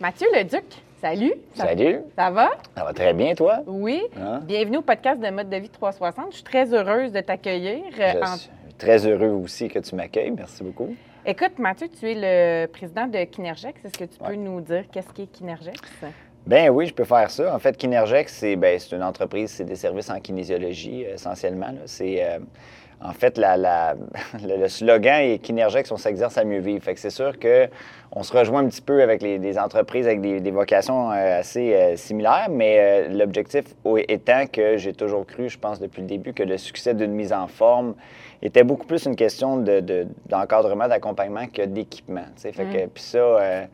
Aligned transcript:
Mathieu 0.00 0.26
Leduc, 0.34 0.64
salut. 1.00 1.32
Ça, 1.54 1.66
Salut, 1.68 2.00
ça 2.16 2.30
va? 2.30 2.50
ça 2.76 2.84
va 2.84 2.92
très 2.92 3.14
bien, 3.14 3.34
toi? 3.34 3.60
Oui. 3.66 4.02
Hein? 4.20 4.40
Bienvenue 4.44 4.78
au 4.78 4.82
podcast 4.82 5.20
de 5.20 5.28
Mode 5.30 5.48
de 5.48 5.56
vie 5.56 5.68
360. 5.68 6.26
Je 6.30 6.34
suis 6.36 6.44
très 6.44 6.72
heureuse 6.74 7.12
de 7.12 7.20
t'accueillir. 7.20 7.82
euh, 7.98 8.12
Je 8.12 8.18
en- 8.18 8.36
suis 8.36 8.50
très 8.76 9.06
heureux 9.06 9.28
aussi 9.30 9.68
que 9.68 9.78
tu 9.78 9.94
m'accueilles. 9.94 10.32
Merci 10.32 10.62
beaucoup. 10.64 10.94
Écoute, 11.24 11.58
Mathieu, 11.58 11.88
tu 11.88 12.10
es 12.10 12.14
le 12.16 12.66
président 12.66 13.06
de 13.06 13.24
Kinergex. 13.24 13.82
Est-ce 13.84 13.98
que 13.98 14.04
tu 14.04 14.18
peux 14.18 14.26
Ouais. 14.32 14.36
nous 14.36 14.60
dire 14.60 14.84
qu'est-ce 14.92 15.08
qu'est 15.12 15.26
Kinergex? 15.26 15.80
Ben 16.46 16.68
oui, 16.68 16.86
je 16.86 16.92
peux 16.92 17.04
faire 17.04 17.30
ça. 17.30 17.54
En 17.54 17.58
fait, 17.58 17.74
Kinergex, 17.76 18.30
c'est 18.34 18.56
ben, 18.56 18.78
une 18.92 19.02
entreprise, 19.02 19.50
c'est 19.50 19.64
des 19.64 19.76
services 19.76 20.10
en 20.10 20.20
kinésiologie 20.20 21.06
euh, 21.06 21.14
essentiellement. 21.14 21.72
C'est 21.86 22.22
euh, 22.22 22.40
en 23.04 23.12
fait 23.12 23.38
la, 23.38 23.56
la- 23.56 23.94
le, 24.42 24.66
slogan 24.68 25.20
est 25.22 25.38
Kinergex, 25.38 25.92
on 25.92 25.96
s'exerce 25.96 26.36
à 26.38 26.44
mieux 26.44 26.58
vivre. 26.60 26.82
Fait 26.82 26.94
que 26.94 27.00
c'est 27.00 27.10
sûr 27.10 27.38
que 27.38 27.68
on 28.16 28.22
se 28.22 28.32
rejoint 28.36 28.60
un 28.64 28.68
petit 28.68 28.80
peu 28.80 29.02
avec 29.02 29.22
les, 29.22 29.38
des 29.38 29.58
entreprises 29.58 30.06
avec 30.06 30.20
des, 30.20 30.40
des 30.40 30.50
vocations 30.50 31.10
euh, 31.12 31.40
assez 31.40 31.74
euh, 31.74 31.96
similaires, 31.96 32.46
mais 32.50 32.78
euh, 32.78 33.08
l'objectif 33.08 33.64
étant 34.08 34.46
que 34.46 34.76
j'ai 34.78 34.92
toujours 34.92 35.26
cru, 35.26 35.48
je 35.48 35.58
pense 35.58 35.80
depuis 35.80 36.00
le 36.02 36.08
début, 36.08 36.32
que 36.32 36.42
le 36.44 36.56
succès 36.56 36.94
d'une 36.94 37.12
mise 37.12 37.32
en 37.32 37.46
forme 37.48 37.94
était 38.42 38.62
beaucoup 38.64 38.86
plus 38.86 39.04
une 39.06 39.16
question 39.16 39.56
de- 39.58 39.80
de- 39.80 40.06
d'encadrement, 40.26 40.86
d'accompagnement 40.88 41.46
que 41.46 41.62
d'équipement. 41.62 42.24
Fait 42.36 42.52
que 42.52 42.86
puis 42.86 43.02
ça. 43.02 43.18
euh, 43.18 43.64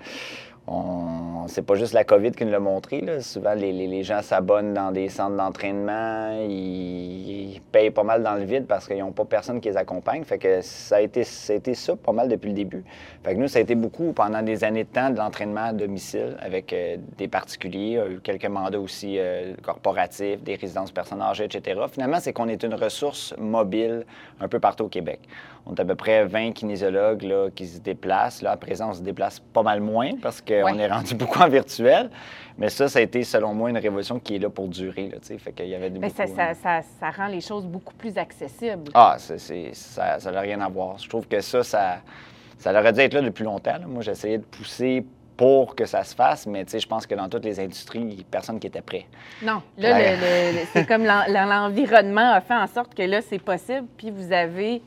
on, 0.70 1.48
c'est 1.48 1.62
pas 1.62 1.74
juste 1.74 1.92
la 1.94 2.04
COVID 2.04 2.30
qui 2.30 2.44
nous 2.44 2.52
l'a 2.52 2.60
montré. 2.60 3.00
là. 3.00 3.20
Souvent, 3.20 3.54
les, 3.54 3.72
les- 3.72 4.00
gens 4.04 4.22
s'abonnent 4.22 4.72
dans 4.72 4.92
des 4.92 5.08
centres 5.08 5.36
d'entraînement, 5.36 6.30
ils, 6.48 7.60
payent 7.72 7.90
pas 7.90 8.02
mal 8.02 8.22
dans 8.22 8.34
le 8.34 8.44
vide 8.44 8.66
parce 8.66 8.86
qu'ils 8.86 8.98
n'ont 8.98 9.12
pas 9.12 9.24
personne 9.24 9.60
qui 9.60 9.68
les 9.68 9.76
accompagne. 9.76 10.24
Fait 10.24 10.38
que 10.38 10.60
ça 10.62 10.96
a, 10.96 11.00
été, 11.00 11.24
ça 11.24 11.52
a 11.54 11.96
pas 11.96 12.12
mal 12.12 12.28
depuis 12.28 12.48
le 12.48 12.54
début. 12.54 12.84
Fait 13.22 13.34
que 13.34 13.38
nous, 13.40 13.48
ça 13.48 13.58
a 13.58 13.62
été 13.62 13.74
beaucoup 13.74 14.12
pendant 14.12 14.42
des 14.42 14.64
années 14.64 14.84
de 14.84 14.88
temps 14.88 15.10
de 15.10 15.18
l'entraînement 15.18 15.66
à 15.66 15.72
domicile 15.72 16.36
avec 16.40 16.72
euh, 16.72 16.96
des 17.18 17.28
particuliers, 17.28 17.96
euh, 17.98 18.18
quelques 18.22 18.46
mandats 18.46 18.80
aussi 18.80 19.16
euh, 19.18 19.54
corporatifs, 19.62 20.42
des 20.42 20.54
résidences 20.54 20.90
personnes 20.92 21.22
âgées, 21.22 21.44
etc. 21.44 21.80
Finalement, 21.92 22.18
c'est 22.20 22.32
qu'on 22.32 22.48
est 22.48 22.62
une 22.62 22.74
ressource 22.74 23.34
mobile 23.38 24.04
un 24.40 24.48
peu 24.48 24.58
partout 24.60 24.84
au 24.84 24.88
Québec. 24.88 25.20
On 25.66 25.74
est 25.74 25.80
à 25.80 25.84
peu 25.84 25.94
près 25.94 26.24
20 26.24 26.52
kinésiologues 26.52 27.52
qui 27.54 27.66
se 27.66 27.80
déplacent. 27.80 28.40
Là, 28.42 28.52
à 28.52 28.56
présent, 28.56 28.90
on 28.90 28.94
se 28.94 29.02
déplace 29.02 29.40
pas 29.40 29.62
mal 29.62 29.80
moins 29.80 30.10
parce 30.22 30.40
qu'on 30.62 30.72
Ouais. 30.76 30.82
est 30.82 30.88
rendu 30.92 31.14
beaucoup 31.14 31.38
en 31.40 31.48
virtuel. 31.48 32.10
Mais 32.58 32.68
ça, 32.68 32.88
ça 32.88 32.98
a 32.98 33.02
été, 33.02 33.22
selon 33.24 33.54
moi, 33.54 33.70
une 33.70 33.78
révolution 33.78 34.18
qui 34.18 34.36
est 34.36 34.38
là 34.38 34.50
pour 34.50 34.68
durer. 34.68 35.08
Là, 35.08 35.18
fait 35.38 35.52
qu'il 35.52 35.68
y 35.68 35.74
avait 35.74 35.88
Mais 35.88 35.98
beaucoup, 36.08 36.16
ça, 36.16 36.26
ça, 36.26 36.48
euh, 36.50 36.54
ça- 36.62 36.82
ça 37.00 37.10
rend 37.10 37.28
les 37.28 37.40
choses 37.40 37.64
beaucoup 37.66 37.94
plus 37.94 38.18
accessibles. 38.18 38.90
ah, 38.94 39.16
c'est- 39.18 39.38
c'est- 39.38 39.72
ça 39.74 40.18
n'a 40.30 40.40
rien 40.40 40.60
à 40.60 40.68
voir. 40.68 40.98
Je 40.98 41.08
trouve 41.08 41.26
que 41.26 41.40
ça, 41.40 41.62
ça, 41.64 41.98
ça 42.58 42.72
aurait 42.78 42.92
dû 42.92 43.00
être 43.00 43.14
là 43.14 43.22
depuis 43.22 43.44
longtemps. 43.44 43.72
là. 43.78 43.86
Moi, 43.86 44.02
j'essayais 44.02 44.38
de 44.38 44.44
pousser 44.44 45.06
pour 45.38 45.74
que 45.74 45.86
ça 45.86 46.04
se 46.04 46.14
fasse, 46.14 46.46
mais 46.46 46.66
je 46.70 46.86
pense 46.86 47.06
que 47.06 47.14
dans 47.14 47.26
toutes 47.30 47.46
les 47.46 47.58
industries, 47.60 48.00
il 48.00 48.18
y 48.18 48.20
a 48.20 48.24
personne 48.30 48.60
qui 48.60 48.66
était 48.66 48.82
prêt. 48.82 49.06
Non, 49.42 49.62
là, 49.78 49.96
c'est 50.74 50.86
comme 50.86 51.04
l'en- 51.06 51.24
l'en- 51.28 51.46
l'environnement 51.46 52.32
a 52.34 52.42
fait 52.42 52.52
en 52.54 52.66
sorte 52.66 52.94
que 52.94 53.02
là, 53.02 53.22
c'est 53.22 53.38
possible, 53.38 53.86
puis 53.96 54.10
vous 54.10 54.32
avez 54.32 54.82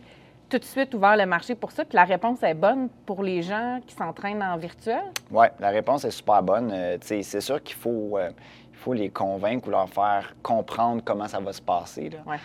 tout 0.53 0.59
de 0.59 0.65
suite 0.65 0.93
ouvert 0.93 1.17
le 1.17 1.25
marché 1.25 1.55
pour 1.55 1.71
ça, 1.71 1.83
puis 1.83 1.95
la 1.95 2.03
réponse 2.03 2.43
est 2.43 2.53
bonne 2.53 2.87
pour 3.07 3.23
les 3.23 3.41
gens 3.41 3.79
qui 3.87 3.95
s'entraînent 3.95 4.43
en 4.43 4.55
virtuel? 4.57 5.01
Oui, 5.31 5.47
la 5.59 5.69
réponse 5.69 6.05
est 6.05 6.11
super 6.11 6.43
bonne. 6.43 6.71
Euh, 6.71 6.97
c'est 7.01 7.23
sûr 7.41 7.61
qu'il 7.63 7.75
faut, 7.75 8.19
euh, 8.19 8.29
il 8.71 8.77
faut 8.77 8.93
les 8.93 9.09
convaincre 9.09 9.67
ou 9.67 9.71
leur 9.71 9.89
faire 9.89 10.35
comprendre 10.43 11.01
comment 11.03 11.27
ça 11.27 11.39
va 11.39 11.51
se 11.53 11.61
passer. 11.61 12.09
Là. 12.09 12.19
Ouais. 12.27 12.37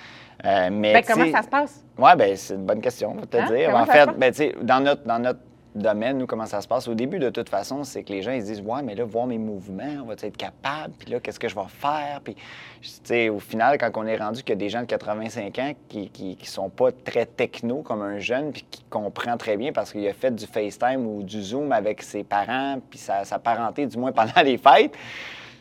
Euh, 0.46 0.68
mais, 0.72 0.94
Ben, 0.94 1.04
comment 1.06 1.30
ça 1.30 1.42
se 1.42 1.48
passe? 1.48 1.84
Oui, 1.98 2.10
bien, 2.16 2.34
c'est 2.34 2.54
une 2.54 2.64
bonne 2.64 2.80
question, 2.80 3.10
on 3.14 3.20
va 3.20 3.26
te 3.26 3.36
Hein? 3.36 3.46
dire. 3.46 3.70
Comment 3.70 3.82
En 3.82 3.86
fait, 3.86 4.06
ben, 4.16 4.32
dans 4.62 4.80
notre, 4.80 5.02
dans 5.04 5.18
notre 5.18 5.40
domaine, 5.74 6.18
nous, 6.18 6.26
comment 6.26 6.46
ça 6.46 6.60
se 6.60 6.68
passe? 6.68 6.88
Au 6.88 6.94
début, 6.94 7.18
de 7.18 7.30
toute 7.30 7.48
façon, 7.48 7.84
c'est 7.84 8.02
que 8.02 8.12
les 8.12 8.22
gens, 8.22 8.32
ils 8.32 8.42
se 8.42 8.46
disent, 8.46 8.60
ouais, 8.60 8.82
mais 8.82 8.94
là, 8.94 9.04
voir 9.04 9.26
mes 9.26 9.38
mouvements, 9.38 10.02
on 10.02 10.06
va 10.06 10.14
être 10.14 10.36
capable? 10.36 10.94
Puis 10.98 11.10
là, 11.10 11.20
qu'est-ce 11.20 11.38
que 11.38 11.48
je 11.48 11.54
vais 11.54 11.68
faire? 11.68 12.20
Puis, 12.22 12.34
tu 12.34 12.90
sais, 13.04 13.28
au 13.28 13.38
final, 13.38 13.78
quand 13.78 13.90
on 13.96 14.06
est 14.06 14.16
rendu 14.16 14.42
qu'il 14.42 14.50
y 14.50 14.52
a 14.52 14.56
des 14.56 14.68
gens 14.68 14.80
de 14.80 14.86
85 14.86 15.58
ans 15.58 15.72
qui, 15.88 16.10
qui, 16.10 16.36
sont 16.44 16.70
pas 16.70 16.92
très 16.92 17.26
techno 17.26 17.82
comme 17.82 18.02
un 18.02 18.18
jeune, 18.18 18.52
puis 18.52 18.64
qui 18.70 18.82
comprend 18.90 19.36
très 19.36 19.56
bien 19.56 19.72
parce 19.72 19.92
qu'il 19.92 20.06
a 20.08 20.12
fait 20.12 20.34
du 20.34 20.46
FaceTime 20.46 21.06
ou 21.06 21.22
du 21.22 21.42
Zoom 21.42 21.72
avec 21.72 22.02
ses 22.02 22.24
parents, 22.24 22.78
puis 22.88 22.98
sa 22.98 23.38
parenté, 23.38 23.86
du 23.86 23.98
moins 23.98 24.12
pendant 24.12 24.32
les 24.44 24.58
fêtes, 24.58 24.94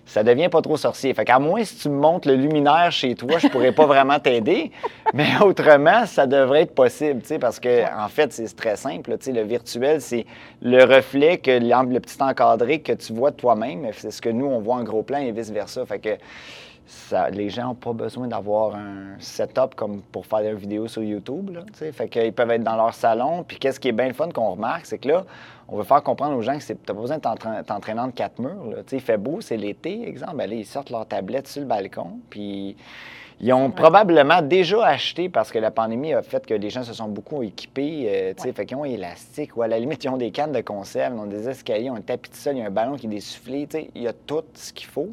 ça 0.08 0.24
devient 0.24 0.48
pas 0.48 0.62
trop 0.62 0.78
sorcier. 0.78 1.14
Fait 1.14 1.26
qu'à 1.26 1.38
moins 1.38 1.64
si 1.64 1.76
tu 1.76 1.90
me 1.90 2.00
montres 2.00 2.30
le 2.30 2.36
luminaire 2.36 2.92
chez 2.92 3.14
toi, 3.14 3.38
je 3.38 3.48
pourrais 3.50 3.74
pas 3.74 3.86
vraiment 3.86 4.20
t'aider. 4.20 4.72
Mais 5.14 5.28
autrement, 5.42 6.06
ça 6.06 6.26
devrait 6.26 6.62
être 6.62 6.74
possible, 6.74 7.22
tu 7.22 7.28
sais, 7.28 7.40
parce 7.40 7.60
que 7.60 7.84
en 7.94 8.08
fait, 8.08 8.32
c'est 8.32 8.56
très 8.56 8.78
simple. 8.78 9.12
là, 9.12 9.18
tu 9.18 9.26
sais, 9.26 9.32
le 9.34 9.44
virtuel, 9.44 10.02
c'est 10.02 10.26
le 10.62 10.84
reflet 10.84 11.38
que 11.38 11.52
le 11.52 12.00
petit 12.00 12.22
encadré 12.22 12.80
que 12.80 12.94
tu 12.94 13.14
vois 13.14 13.32
de 13.32 13.36
toi-même. 13.36 13.86
C'est 13.92 14.12
ce 14.12 14.22
que 14.22 14.30
nous, 14.30 14.46
on 14.46 14.60
voit 14.60 14.76
en 14.76 14.84
gros 14.84 15.04
plan 15.04 15.20
et 15.20 15.32
vice-versa. 15.32 15.86
Fait 15.86 16.00
que 16.00 16.10
ça, 16.86 17.30
les 17.30 17.50
gens 17.50 17.68
n'ont 17.68 17.76
pas 17.76 17.92
besoin 17.92 18.28
d'avoir 18.28 18.76
un 18.76 19.20
setup 19.20 19.76
comme 19.76 20.02
pour 20.02 20.26
faire 20.26 20.40
une 20.40 20.56
vidéo 20.56 20.88
sur 20.88 21.04
YouTube. 21.04 21.50
Là, 21.54 21.92
fait 21.92 22.08
qu'ils 22.08 22.32
peuvent 22.32 22.52
être 22.52 22.64
dans 22.64 22.78
leur 22.78 22.94
salon. 22.94 23.44
Puis 23.46 23.58
qu'est-ce 23.58 23.80
qui 23.80 23.90
est 23.90 23.94
bien 23.94 24.08
le 24.08 24.14
fun 24.14 24.30
qu'on 24.30 24.52
remarque, 24.52 24.86
c'est 24.86 24.98
que 24.98 25.10
là, 25.10 25.26
on 25.70 25.76
veut 25.78 25.84
faire 25.84 26.02
comprendre 26.04 26.36
aux 26.38 26.42
gens 26.42 26.58
que 26.58 26.64
tu 26.64 26.72
n'as 26.74 26.78
pas 26.86 26.94
besoin 26.94 27.18
de 27.18 27.22
t'entra- 27.22 27.64
t'entraîner 27.64 28.00
entre 28.00 28.14
quatre 28.16 28.40
murs. 28.40 28.66
Là. 28.70 28.78
Il 28.92 29.02
fait 29.02 29.18
beau, 29.18 29.42
c'est 29.42 29.58
l'été, 29.58 30.08
exemple. 30.08 30.38
Là, 30.38 30.46
ils 30.48 30.66
sortent 30.66 30.90
leur 30.90 31.06
tablette 31.06 31.48
sur 31.48 31.62
le 31.62 31.68
balcon. 31.68 32.20
Puis 32.30 32.76
ils 33.40 33.54
ont 33.54 33.70
probablement 33.70 34.42
déjà 34.42 34.86
acheté 34.86 35.30
parce 35.30 35.52
que 35.52 35.60
la 35.60 35.70
pandémie 35.72 36.14
a 36.14 36.22
fait 36.22 36.46
que 36.46 36.54
les 36.54 36.70
gens 36.70 36.84
se 36.84 36.94
sont 36.94 37.10
beaucoup 37.10 37.44
équipés. 37.44 38.06
euh, 38.08 38.34
sais, 38.38 38.48
Ouais. 38.48 38.54
Fait 38.54 38.66
qu'ils 38.66 38.78
ont 38.78 38.86
élastique 38.86 39.58
ou 39.58 39.62
à 39.62 39.68
la 39.68 39.78
limite, 39.78 40.04
ils 40.04 40.10
ont 40.10 40.18
des 40.18 40.32
cannes 40.32 40.54
de 40.54 40.62
conserve, 40.62 41.14
ils 41.16 41.20
ont 41.20 41.26
des 41.26 41.50
escaliers, 41.50 41.86
ils 41.86 41.92
ont 41.92 41.96
un 41.96 42.02
tapis 42.02 42.30
de 42.32 42.36
sol, 42.36 42.56
il 42.56 42.60
y 42.60 42.62
a 42.64 42.68
un 42.68 42.72
ballon 42.72 42.96
qui 42.96 43.08
est 43.08 43.20
sais, 43.20 43.90
Il 43.94 44.02
y 44.04 44.08
a 44.08 44.14
tout 44.14 44.44
ce 44.54 44.72
qu'il 44.72 44.88
faut. 44.88 45.10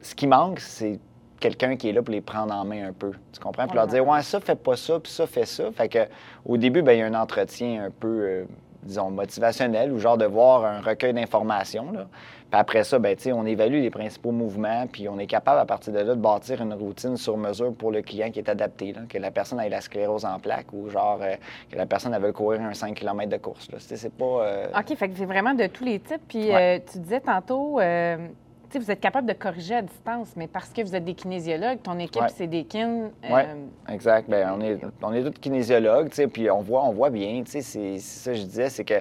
Ce 0.00 0.14
qui 0.14 0.26
manque, 0.26 0.60
c'est 0.60 0.98
quelqu'un 1.40 1.76
qui 1.76 1.88
est 1.88 1.92
là 1.92 2.02
pour 2.02 2.12
les 2.12 2.20
prendre 2.20 2.54
en 2.54 2.64
main 2.64 2.88
un 2.88 2.92
peu. 2.92 3.12
Tu 3.32 3.40
comprends? 3.40 3.66
Puis 3.66 3.76
leur 3.76 3.86
dire, 3.86 4.06
ouais, 4.06 4.22
ça, 4.22 4.40
fais 4.40 4.56
pas 4.56 4.76
ça, 4.76 4.98
puis 4.98 5.12
ça, 5.12 5.26
fais 5.26 5.44
ça. 5.44 5.70
Fait 5.72 5.88
que, 5.88 5.98
au 6.44 6.56
début, 6.56 6.82
ben, 6.82 6.92
il 6.94 6.98
y 7.00 7.02
a 7.02 7.06
un 7.06 7.14
entretien 7.14 7.84
un 7.84 7.90
peu, 7.90 8.08
euh, 8.08 8.44
disons, 8.82 9.10
motivationnel 9.10 9.92
ou 9.92 9.98
genre 9.98 10.16
de 10.16 10.24
voir 10.26 10.64
un 10.64 10.80
recueil 10.80 11.12
d'informations. 11.12 11.86
Puis 12.50 12.58
après 12.58 12.82
ça, 12.84 12.98
ben, 12.98 13.14
tu 13.14 13.24
sais, 13.24 13.32
on 13.32 13.44
évalue 13.44 13.82
les 13.82 13.90
principaux 13.90 14.30
mouvements, 14.32 14.86
puis 14.90 15.06
on 15.08 15.18
est 15.18 15.26
capable, 15.26 15.60
à 15.60 15.66
partir 15.66 15.92
de 15.92 15.98
là, 15.98 16.14
de 16.14 16.20
bâtir 16.20 16.62
une 16.62 16.72
routine 16.72 17.16
sur 17.18 17.36
mesure 17.36 17.74
pour 17.74 17.90
le 17.92 18.00
client 18.00 18.30
qui 18.30 18.38
est 18.38 18.48
adapté. 18.48 18.92
là. 18.94 19.00
Que 19.08 19.18
la 19.18 19.30
personne 19.30 19.60
ait 19.60 19.68
la 19.68 19.82
sclérose 19.82 20.24
en 20.24 20.38
plaques 20.38 20.72
ou 20.72 20.88
genre 20.88 21.18
euh, 21.20 21.34
que 21.70 21.76
la 21.76 21.84
personne 21.84 22.14
elle 22.14 22.22
veut 22.22 22.32
courir 22.32 22.62
un 22.62 22.72
5 22.72 22.94
km 22.94 23.28
de 23.28 23.36
course. 23.36 23.68
C'est 23.78 24.12
pas. 24.14 24.24
euh, 24.24 24.66
OK, 24.78 24.96
fait 24.96 25.08
que 25.10 25.16
c'est 25.18 25.26
vraiment 25.26 25.52
de 25.52 25.66
tous 25.66 25.84
les 25.84 25.98
types. 26.00 26.22
Puis 26.26 26.48
Ouais. 26.50 26.78
euh, 26.78 26.90
tu 26.90 26.98
disais 27.00 27.20
tantôt, 27.20 27.80
vous 28.76 28.90
êtes 28.90 29.00
capable 29.00 29.26
de 29.26 29.32
corriger 29.32 29.76
à 29.76 29.82
distance, 29.82 30.28
mais 30.36 30.46
parce 30.46 30.68
que 30.70 30.82
vous 30.82 30.94
êtes 30.94 31.04
des 31.04 31.14
kinésiologues, 31.14 31.80
ton 31.82 31.98
équipe, 31.98 32.20
Ouais. 32.20 32.28
c'est 32.34 32.46
des 32.48 32.64
kin. 32.64 33.10
euh, 33.24 33.34
Ouais. 33.34 33.46
Exact. 33.88 34.28
Ben, 34.28 34.52
on 34.54 34.60
est, 34.60 34.78
on 35.02 35.14
est 35.14 35.22
tous 35.22 35.38
kinésiologues, 35.40 36.10
puis 36.32 36.50
on 36.50 36.60
voit, 36.60 36.84
on 36.84 36.92
voit 36.92 37.10
bien, 37.10 37.42
c'est 37.46 37.62
ça 37.62 38.32
que 38.32 38.36
je 38.36 38.42
disais, 38.42 38.68
c'est 38.68 38.84
que 38.84 38.94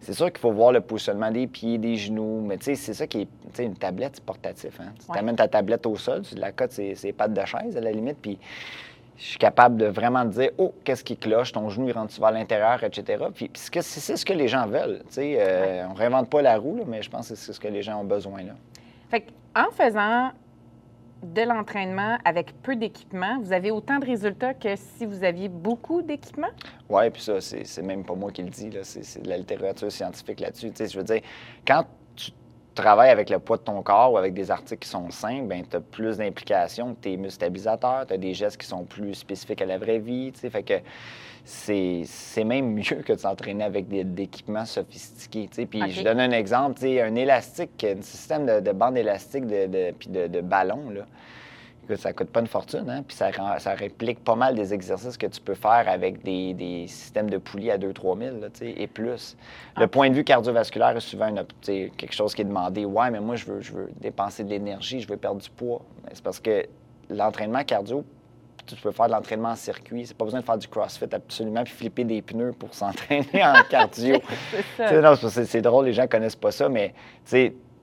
c'est 0.00 0.12
sûr 0.12 0.26
qu'il 0.30 0.40
faut 0.40 0.52
voir 0.52 0.72
le 0.72 0.82
positionnement 0.82 1.30
des 1.30 1.46
pieds, 1.46 1.78
des 1.78 1.96
genoux, 1.96 2.42
mais 2.46 2.58
c'est 2.60 2.74
ça 2.74 3.06
qui 3.06 3.22
est, 3.22 3.62
une 3.62 3.76
tablette, 3.76 4.16
c'est 4.16 4.24
portatif, 4.24 4.78
hein. 4.80 4.92
Tu 5.06 5.10
Ouais. 5.10 5.18
amènes 5.18 5.36
ta 5.36 5.48
tablette 5.48 5.86
au 5.86 5.96
sol, 5.96 6.22
tu 6.22 6.34
la 6.34 6.52
cotes 6.52 6.72
ses, 6.72 7.12
pattes 7.16 7.32
de 7.32 7.44
chaise, 7.46 7.76
à 7.76 7.80
la 7.80 7.92
limite, 7.92 8.18
puis 8.20 8.38
je 9.16 9.22
suis 9.24 9.38
capable 9.38 9.76
de 9.76 9.86
vraiment 9.86 10.24
te 10.24 10.34
dire, 10.34 10.50
oh, 10.58 10.74
qu'est-ce 10.82 11.04
qui 11.04 11.16
cloche, 11.16 11.52
ton 11.52 11.68
genou, 11.70 11.86
il 11.88 11.92
rentre 11.92 12.18
vers 12.20 12.32
l'intérieur, 12.32 12.82
etc. 12.82 13.24
Puis 13.32 13.48
c'est 13.54 14.16
ce 14.16 14.24
que- 14.26 14.32
les 14.32 14.48
gens 14.48 14.66
veulent, 14.66 15.02
euh, 15.18 15.86
On 15.88 15.94
réinvente 15.94 16.28
pas 16.28 16.42
la 16.42 16.58
roue, 16.58 16.76
là, 16.78 16.82
mais 16.86 17.00
je 17.00 17.08
pense 17.08 17.28
que 17.28 17.36
c'est 17.36 17.52
ce 17.52 17.60
que 17.60 17.68
les 17.68 17.80
gens 17.82 18.00
ont 18.00 18.04
besoin, 18.04 18.42
là. 18.42 18.52
Fait 19.14 19.26
en 19.54 19.70
faisant 19.70 20.32
de 21.22 21.42
l'entraînement 21.42 22.18
avec 22.24 22.52
peu 22.62 22.74
d'équipement, 22.74 23.38
vous 23.40 23.52
avez 23.52 23.70
autant 23.70 24.00
de 24.00 24.06
résultats 24.06 24.54
que 24.54 24.74
si 24.74 25.06
vous 25.06 25.22
aviez 25.22 25.48
beaucoup 25.48 26.02
d'équipement? 26.02 26.48
Oui, 26.88 27.08
puis 27.10 27.22
ça, 27.22 27.40
c'est 27.40 27.82
même 27.82 28.04
pas 28.04 28.16
moi 28.16 28.32
qui 28.32 28.42
le 28.42 28.50
dis, 28.50 28.70
c'est 28.82 29.22
de 29.22 29.28
la 29.28 29.38
littérature 29.38 29.92
scientifique 29.92 30.40
là-dessus. 30.40 30.72
Je 30.76 30.98
veux 30.98 31.04
dire, 31.04 31.20
quand 31.64 31.84
travailles 32.74 33.10
avec 33.10 33.30
le 33.30 33.38
poids 33.38 33.56
de 33.56 33.62
ton 33.62 33.82
corps 33.82 34.12
ou 34.12 34.18
avec 34.18 34.34
des 34.34 34.50
articles 34.50 34.82
qui 34.82 34.88
sont 34.88 35.10
simples, 35.10 35.46
ben 35.46 35.64
tu 35.68 35.76
as 35.76 35.80
plus 35.80 36.18
d'implications, 36.18 36.96
tu 37.00 37.12
es 37.12 37.16
mieux 37.16 37.30
stabilisateur, 37.30 38.06
tu 38.06 38.14
as 38.14 38.16
des 38.18 38.34
gestes 38.34 38.60
qui 38.60 38.66
sont 38.66 38.84
plus 38.84 39.14
spécifiques 39.14 39.62
à 39.62 39.66
la 39.66 39.78
vraie 39.78 39.98
vie, 39.98 40.32
tu 40.32 40.40
sais, 40.40 40.50
fait 40.50 40.62
que 40.62 40.74
c'est 41.44 42.02
c'est 42.06 42.44
même 42.44 42.72
mieux 42.74 43.02
que 43.04 43.12
de 43.12 43.18
s'entraîner 43.18 43.64
avec 43.64 43.88
des 43.88 44.04
d'équipements 44.04 44.64
sophistiqués, 44.64 45.48
tu 45.50 45.56
sais. 45.56 45.66
Puis 45.66 45.80
je 45.90 46.02
donne 46.02 46.20
un 46.20 46.30
exemple, 46.30 46.74
tu 46.76 46.82
sais, 46.86 47.00
un 47.02 47.14
élastique, 47.14 47.84
un 47.84 48.02
système 48.02 48.46
de, 48.46 48.60
de 48.60 48.72
bande 48.72 48.96
élastique 48.96 49.46
de, 49.46 49.66
de- 49.66 49.92
puis 49.98 50.08
de, 50.08 50.26
de 50.26 50.40
ballon, 50.40 50.90
là. 50.90 51.02
Écoute, 51.84 51.98
ça 51.98 52.14
coûte 52.14 52.30
pas 52.30 52.40
une 52.40 52.46
fortune, 52.46 52.88
hein? 52.88 53.02
puis 53.06 53.14
ça, 53.14 53.30
ça 53.58 53.74
réplique 53.74 54.24
pas 54.24 54.34
mal 54.36 54.54
des 54.54 54.72
exercices 54.72 55.18
que 55.18 55.26
tu 55.26 55.38
peux 55.40 55.54
faire 55.54 55.84
avec 55.86 56.22
des, 56.22 56.54
des 56.54 56.86
systèmes 56.86 57.28
de 57.28 57.36
poulies 57.36 57.70
à 57.70 57.76
2-3 57.76 58.18
000 58.18 58.36
là, 58.40 58.48
et 58.62 58.86
plus. 58.86 59.36
Le 59.76 59.84
Ok. 59.84 59.90
point 59.90 60.08
de 60.08 60.14
vue 60.14 60.24
cardiovasculaire 60.24 60.96
est 60.96 61.00
souvent 61.00 61.28
une 61.28 61.44
quelque 61.62 62.14
chose 62.14 62.34
qui 62.34 62.40
est 62.40 62.46
demandé. 62.46 62.86
Ouais, 62.86 63.10
mais 63.10 63.20
moi, 63.20 63.36
je 63.36 63.44
veux, 63.44 63.60
je 63.60 63.72
veux 63.72 63.90
dépenser 64.00 64.44
de 64.44 64.50
l'énergie, 64.50 65.00
je 65.00 65.08
veux 65.08 65.18
perdre 65.18 65.42
du 65.42 65.50
poids. 65.50 65.82
C'est 66.12 66.24
parce 66.24 66.40
que 66.40 66.64
l'entraînement 67.10 67.62
cardio, 67.64 68.02
tu 68.66 68.76
peux 68.76 68.92
faire 68.92 69.08
de 69.08 69.12
l'entraînement 69.12 69.50
en 69.50 69.56
circuit. 69.56 70.06
C'est 70.06 70.16
pas 70.16 70.24
besoin 70.24 70.40
de 70.40 70.44
faire 70.46 70.56
du 70.56 70.68
crossfit 70.68 71.04
absolument, 71.12 71.64
puis 71.64 71.74
flipper 71.74 72.04
des 72.04 72.22
pneus 72.22 72.52
pour 72.52 72.72
s'entraîner 72.74 73.44
en 73.44 73.62
cardio. 73.68 74.16
C'est 74.78 75.60
drôle, 75.60 75.84
les 75.84 75.92
gens 75.92 76.06
connaissent 76.06 76.34
pas 76.34 76.50
ça, 76.50 76.70
mais 76.70 76.94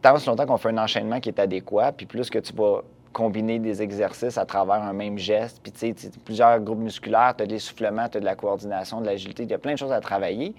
tant 0.02 0.16
aussi 0.16 0.26
longtemps 0.28 0.48
qu'on 0.48 0.58
fait 0.58 0.70
un 0.70 0.78
enchaînement 0.80 1.20
qui 1.20 1.30
est 1.30 1.40
adéquat, 1.40 1.92
puis 1.92 2.08
plus 2.08 2.32
que 2.32 2.40
tu 2.40 2.52
vas 2.54 2.82
combiner 3.14 3.60
des 3.60 3.82
exercices 3.82 4.38
à 4.38 4.46
travers 4.46 4.82
un 4.84 4.94
même 4.94 5.18
geste, 5.18 5.60
puis 5.62 5.72
tu 5.72 5.94
sais, 5.96 6.10
plusieurs 6.24 6.60
groupes 6.60 6.80
musculaires, 6.80 7.34
tu 7.36 7.44
as 7.44 7.46
de 7.46 7.52
l'essoufflement, 7.52 8.08
tu 8.08 8.18
as 8.18 8.20
de 8.22 8.26
la 8.26 8.36
coordination, 8.36 9.02
de 9.02 9.06
l'agilité, 9.06 9.44
il 9.44 9.50
y 9.50 9.54
a 9.54 9.58
plein 9.58 9.74
de 9.74 9.78
choses 9.78 9.92
à 9.92 10.00
travailler. 10.02 10.54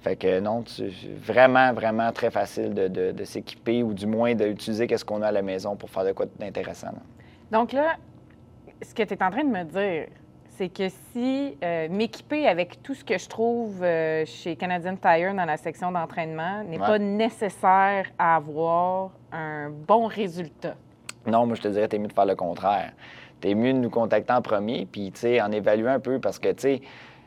Fait 0.00 0.16
que 0.16 0.40
non, 0.40 0.62
tu- 0.62 0.90
vraiment, 1.22 1.72
vraiment 1.72 2.10
très 2.10 2.30
facile 2.32 2.74
de, 2.74 2.88
de- 2.88 3.12
de 3.12 3.24
s'équiper 3.24 3.84
ou 3.84 3.94
du 3.94 4.06
moins 4.06 4.34
d'utiliser 4.34 4.88
qu'est-ce 4.88 5.04
qu'on 5.04 5.22
a 5.22 5.28
à 5.28 5.32
la 5.32 5.42
maison 5.42 5.76
pour 5.76 5.90
faire 5.90 6.04
de 6.04 6.10
quoi 6.12 6.26
d'intéressant. 6.40 6.88
Donc 7.52 7.72
là, 7.72 7.96
ce 8.82 8.92
que 8.94 9.04
tu 9.04 9.14
es 9.14 9.22
en 9.22 9.30
train 9.30 9.44
de 9.44 9.50
me 9.50 9.62
dire, 9.62 10.08
c'est 10.48 10.68
que 10.68 10.88
si 11.12 11.56
euh, 11.62 11.88
m'équiper 11.88 12.48
avec 12.48 12.82
tout 12.82 12.94
ce 12.94 13.04
que 13.04 13.16
je 13.16 13.28
trouve 13.28 13.82
euh, 13.82 14.24
chez 14.26 14.56
Canadian 14.56 14.96
Tire 14.96 15.34
dans 15.34 15.44
la 15.44 15.56
section 15.56 15.92
d'entraînement 15.92 16.64
n'est 16.64 16.78
Ouais. 16.80 16.86
pas 16.86 16.98
nécessaire 16.98 18.06
à 18.18 18.36
avoir 18.36 19.10
un 19.30 19.70
bon 19.70 20.06
résultat. 20.08 20.74
Non, 21.26 21.46
moi, 21.46 21.56
je 21.56 21.62
te 21.62 21.68
dirais, 21.68 21.88
t'es 21.88 21.98
mieux 21.98 22.08
de 22.08 22.12
faire 22.12 22.26
le 22.26 22.34
contraire. 22.34 22.92
T'es 23.40 23.54
mieux 23.54 23.72
de 23.72 23.78
nous 23.78 23.90
contacter 23.90 24.32
en 24.32 24.42
premier, 24.42 24.86
puis, 24.90 25.10
tu 25.12 25.20
sais, 25.20 25.40
en 25.40 25.50
évaluer 25.52 25.90
un 25.90 26.00
peu, 26.00 26.18
parce 26.18 26.38
que, 26.38 26.48
tu 26.48 26.60
sais, 26.60 26.82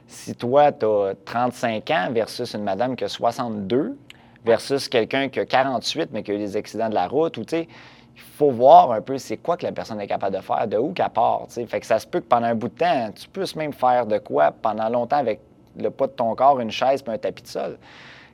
si 0.07 0.35
toi, 0.35 0.71
t'as 0.71 1.13
35 1.25 1.89
ans 1.91 2.07
versus 2.11 2.53
une 2.53 2.63
madame 2.63 2.95
qui 2.95 3.03
a 3.03 3.09
62, 3.09 3.97
versus 4.45 4.87
quelqu'un 4.87 5.29
qui 5.29 5.39
a 5.39 5.45
48, 5.45 6.09
mais 6.13 6.23
qui 6.23 6.31
a 6.31 6.35
eu 6.35 6.37
des 6.37 6.55
accidents 6.55 6.89
de 6.89 6.93
la 6.93 7.07
route, 7.07 7.37
ou, 7.37 7.43
tu 7.43 7.57
sais, 7.57 7.67
il 8.15 8.21
faut 8.21 8.51
voir 8.51 8.91
un 8.91 9.01
peu 9.01 9.17
c'est 9.17 9.37
quoi 9.37 9.57
que 9.57 9.65
la 9.65 9.71
personne 9.71 9.99
est 9.99 10.07
capable 10.07 10.35
de 10.37 10.41
faire, 10.41 10.67
de 10.67 10.77
où 10.77 10.93
qu'elle 10.93 11.09
part, 11.09 11.43
tu 11.47 11.55
sais. 11.55 11.65
Fait 11.65 11.79
que 11.79 11.85
ça 11.85 11.99
se 11.99 12.07
peut 12.07 12.21
que 12.21 12.25
pendant 12.25 12.47
un 12.47 12.55
bout 12.55 12.69
de 12.69 12.77
temps, 12.77 13.09
tu 13.13 13.27
puisses 13.27 13.55
même 13.55 13.73
faire 13.73 14.05
de 14.05 14.17
quoi 14.19 14.51
pendant 14.51 14.87
longtemps 14.89 15.17
avec 15.17 15.41
le 15.77 15.89
poids 15.89 16.07
de 16.07 16.13
ton 16.13 16.33
corps, 16.35 16.59
une 16.59 16.71
chaise 16.71 17.01
puis 17.01 17.13
un 17.13 17.17
tapis 17.17 17.43
de 17.43 17.47
sol. 17.47 17.77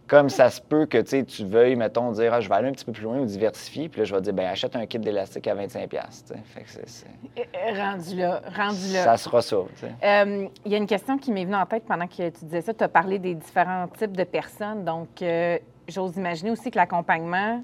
Comme 0.08 0.30
ça 0.30 0.50
se 0.50 0.60
peut 0.60 0.86
que 0.86 0.98
tu 1.00 1.46
veuilles, 1.46 1.78
mettons, 1.78 2.12
dire 2.12 2.34
ah, 2.34 2.42
je 2.42 2.50
vais 2.50 2.56
aller 2.56 2.68
un 2.68 2.74
petit 2.74 2.84
peu 2.84 2.92
plus 2.92 3.04
loin 3.04 3.20
ou 3.20 3.26
diversifier, 3.26 3.88
puis 3.88 4.02
là, 4.02 4.06
je 4.06 4.14
vais 4.14 4.20
dire 4.22 4.34
ben 4.34 4.46
achète 4.48 4.76
un 4.76 4.86
kit 4.86 5.00
d'élastique 5.00 5.48
à 5.48 5.56
25$. 5.56 5.88
tu 5.88 6.34
sais. 6.34 6.36
Fait 6.44 6.62
que 6.64 6.70
c'est- 6.70 6.88
c'est- 6.90 7.06
Euh, 7.38 7.82
Rendu 7.82 8.16
là, 8.18 8.42
rendu 8.56 8.92
là. 8.94 9.04
ça 9.06 9.16
sera 9.18 9.42
ça. 9.42 9.56
Euh, 10.04 10.48
Il 10.66 10.72
y 10.72 10.76
a 10.76 10.78
une 10.78 10.88
question 10.88 11.18
qui 11.18 11.32
m'est 11.32 11.46
venue 11.46 11.56
en 11.56 11.66
tête 11.66 11.84
pendant 11.88 12.08
que 12.08 12.30
tu 12.30 12.44
disais 12.46 12.62
ça. 12.62 12.74
Tu 12.74 12.84
as 12.84 12.90
parlé 12.90 13.20
des 13.20 13.36
différents 13.36 13.88
types 13.88 14.16
de 14.18 14.24
personnes. 14.26 14.84
Donc, 14.84 15.22
euh, 15.22 15.58
j'ose 15.88 16.18
imaginer 16.18 16.52
aussi 16.52 16.72
que 16.72 16.78
l'accompagnement 16.78 17.62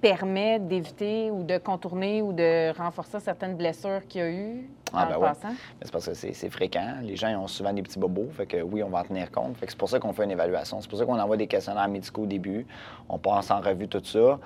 permet 0.00 0.58
d'éviter 0.58 1.30
ou 1.30 1.42
de 1.44 1.58
contourner 1.58 2.22
ou 2.22 2.32
de 2.32 2.76
renforcer 2.76 3.20
certaines 3.20 3.56
blessures 3.56 4.06
qu'il 4.08 4.20
y 4.20 4.24
a 4.24 4.30
eu 4.30 4.68
Ah, 4.92 5.06
en 5.06 5.10
ben 5.10 5.18
ouais. 5.18 5.28
Mais 5.42 5.54
c'est 5.82 5.92
parce 5.92 6.06
que 6.06 6.14
c'est 6.14 6.32
c'est 6.32 6.50
fréquent. 6.50 6.96
Les 7.02 7.16
gens 7.16 7.28
ils 7.28 7.36
ont 7.36 7.46
souvent 7.46 7.72
des 7.72 7.82
petits 7.82 7.98
bobos. 7.98 8.28
Fait 8.32 8.46
que 8.46 8.62
oui, 8.62 8.82
on 8.82 8.88
va 8.88 9.00
en 9.00 9.04
tenir 9.04 9.30
compte. 9.30 9.56
Fait 9.56 9.66
que 9.66 9.72
c'est 9.72 9.78
pour 9.78 9.88
ça 9.88 9.98
qu'on 10.00 10.12
fait 10.12 10.24
une 10.24 10.30
évaluation. 10.30 10.80
C'est 10.80 10.88
pour 10.88 10.98
ça 10.98 11.04
qu'on 11.04 11.18
envoie 11.18 11.36
des 11.36 11.46
questionnaires 11.46 11.88
médicaux 11.88 12.22
au 12.22 12.26
début. 12.26 12.66
On 13.08 13.18
passe 13.18 13.50
en 13.50 13.60
revue 13.60 13.88
tout 13.88 14.02
ça. 14.04 14.38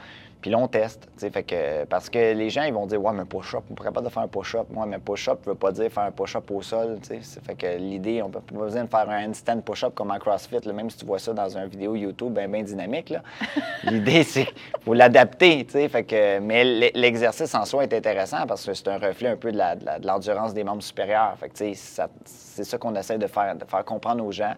Puis 0.44 0.50
là, 0.50 0.58
on 0.58 0.68
teste. 0.68 1.08
Fait 1.18 1.42
que, 1.42 1.84
parce 1.86 2.10
que 2.10 2.18
les 2.34 2.50
gens, 2.50 2.64
ils 2.64 2.74
vont 2.74 2.84
dire 2.84 3.02
Ouais, 3.02 3.14
mais 3.14 3.22
un 3.22 3.24
push-up, 3.24 3.62
on 3.66 3.70
n'est 3.72 3.76
pas 3.78 3.84
capable 3.84 4.06
de 4.08 4.12
faire 4.12 4.24
un 4.24 4.28
push-up. 4.28 4.66
Moi, 4.68 4.84
mais 4.84 4.98
push-up 4.98 5.38
ne 5.46 5.52
veut 5.52 5.56
pas 5.56 5.72
dire 5.72 5.90
faire 5.90 6.02
un 6.02 6.10
push-up 6.10 6.50
au 6.50 6.60
sol. 6.60 6.98
C'est- 7.00 7.40
Fait 7.42 7.54
que 7.54 7.66
l'idée, 7.78 8.20
on 8.20 8.28
n'a 8.28 8.40
pas 8.40 8.54
besoin 8.54 8.84
de 8.84 8.90
faire 8.90 9.08
un 9.08 9.24
handstand 9.26 9.62
push-up 9.62 9.94
comme 9.94 10.10
en 10.10 10.18
CrossFit. 10.18 10.58
là. 10.62 10.72
Même 10.74 10.90
si 10.90 10.98
tu 10.98 11.06
vois 11.06 11.18
ça 11.18 11.32
dans 11.32 11.48
une 11.56 11.64
vidéo 11.68 11.96
YouTube 11.96 12.34
bien 12.34 12.46
ben 12.46 12.62
dynamique. 12.62 13.14
L'idée, 13.84 14.22
c'est 14.22 14.44
qu'il 14.44 14.54
faut 14.84 14.92
l'adapter. 14.92 15.64
Fait 15.88 16.04
que, 16.04 16.38
mais 16.40 16.62
l'exercice 16.94 17.54
en 17.54 17.64
soi 17.64 17.84
est 17.84 17.94
intéressant 17.94 18.46
parce 18.46 18.66
que 18.66 18.74
c'est 18.74 18.88
un 18.88 18.98
reflet 18.98 19.30
un 19.30 19.36
peu 19.36 19.50
de 19.50 19.56
la- 19.56 19.76
de 19.76 19.86
la- 19.86 19.98
de 19.98 20.06
l'endurance 20.06 20.52
des 20.52 20.62
membres 20.62 20.82
supérieurs. 20.82 21.38
Fait 21.40 21.48
que, 21.48 21.74
ça- 21.74 22.08
c'est 22.26 22.64
ça 22.64 22.76
qu'on 22.76 22.94
essaie 22.96 23.16
de 23.16 23.26
faire, 23.28 23.56
de 23.56 23.64
faire 23.64 23.84
comprendre 23.86 24.22
aux 24.22 24.30
gens. 24.30 24.52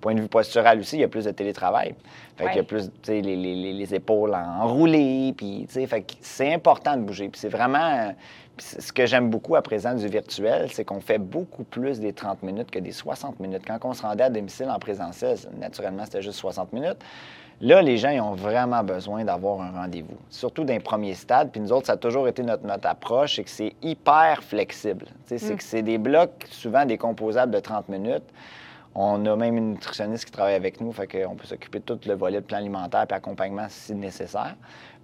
Point 0.00 0.14
de 0.14 0.20
vue 0.20 0.28
postural 0.28 0.78
aussi, 0.78 0.96
il 0.96 1.00
y 1.00 1.04
a 1.04 1.08
plus 1.08 1.24
de 1.24 1.30
télétravail. 1.32 1.94
Fait 2.42 2.48
qu'il 2.48 2.56
y 2.56 2.60
a 2.60 2.64
plus, 2.64 2.84
tu 2.86 2.92
sais, 3.02 3.20
les, 3.20 3.36
les- 3.36 3.54
les- 3.54 3.72
les 3.72 3.94
épaules 3.94 4.34
enroulées, 4.34 5.34
puis, 5.36 5.64
tu 5.68 5.74
sais, 5.74 5.86
fait 5.86 6.02
que 6.02 6.12
c'est 6.20 6.52
important 6.52 6.96
de 6.96 7.02
bouger. 7.02 7.28
Puis 7.28 7.40
c'est 7.40 7.48
vraiment... 7.48 8.14
ce 8.58 8.92
que 8.92 9.06
j'aime 9.06 9.30
beaucoup 9.30 9.56
à 9.56 9.62
présent 9.62 9.94
du 9.94 10.06
virtuel, 10.08 10.68
c'est 10.72 10.84
qu'on 10.84 11.00
fait 11.00 11.18
beaucoup 11.18 11.64
plus 11.64 12.00
des 12.00 12.12
30 12.12 12.42
minutes 12.42 12.70
que 12.70 12.78
des 12.78 12.92
60 12.92 13.40
minutes. 13.40 13.62
Quand 13.66 13.78
on 13.84 13.92
se 13.94 14.02
rendait 14.02 14.24
à 14.24 14.30
domicile 14.30 14.68
en 14.70 14.78
présentiel, 14.78 15.36
naturellement, 15.58 16.04
c'était 16.04 16.22
juste 16.22 16.38
60 16.38 16.72
minutes. 16.72 16.98
Là, 17.60 17.80
les 17.80 17.96
gens, 17.96 18.08
ils 18.10 18.20
ont 18.20 18.34
vraiment 18.34 18.82
besoin 18.82 19.24
d'avoir 19.24 19.60
un 19.60 19.70
rendez-vous, 19.70 20.16
surtout 20.30 20.64
d'un 20.64 20.80
premier 20.80 21.14
stade. 21.14 21.50
Puis 21.52 21.60
nous 21.60 21.70
autres, 21.72 21.86
ça 21.86 21.92
a 21.92 21.96
toujours 21.96 22.26
été 22.26 22.42
notre, 22.42 22.66
notre 22.66 22.88
approche, 22.88 23.36
c'est 23.36 23.44
que 23.44 23.50
c'est 23.50 23.74
hyper 23.82 24.42
flexible. 24.42 25.06
C'est 25.26 25.40
Mm. 25.42 25.56
que 25.56 25.62
c'est 25.62 25.82
des 25.82 25.98
blocs, 25.98 26.46
souvent 26.50 26.84
décomposables 26.84 27.52
de 27.54 27.60
30 27.60 27.88
minutes. 27.88 28.24
On 28.94 29.24
a 29.24 29.36
même 29.36 29.56
une 29.56 29.70
nutritionniste 29.70 30.26
qui 30.26 30.32
travaille 30.32 30.54
avec 30.54 30.80
nous, 30.80 30.92
fait 30.92 31.06
qu'on 31.06 31.34
peut 31.34 31.46
s'occuper 31.46 31.78
de 31.78 31.84
tout 31.84 31.98
le 32.06 32.14
volet 32.14 32.40
de 32.40 32.44
plan 32.44 32.58
alimentaire 32.58 33.06
et 33.08 33.12
accompagnement 33.14 33.66
si 33.70 33.94
nécessaire. 33.94 34.54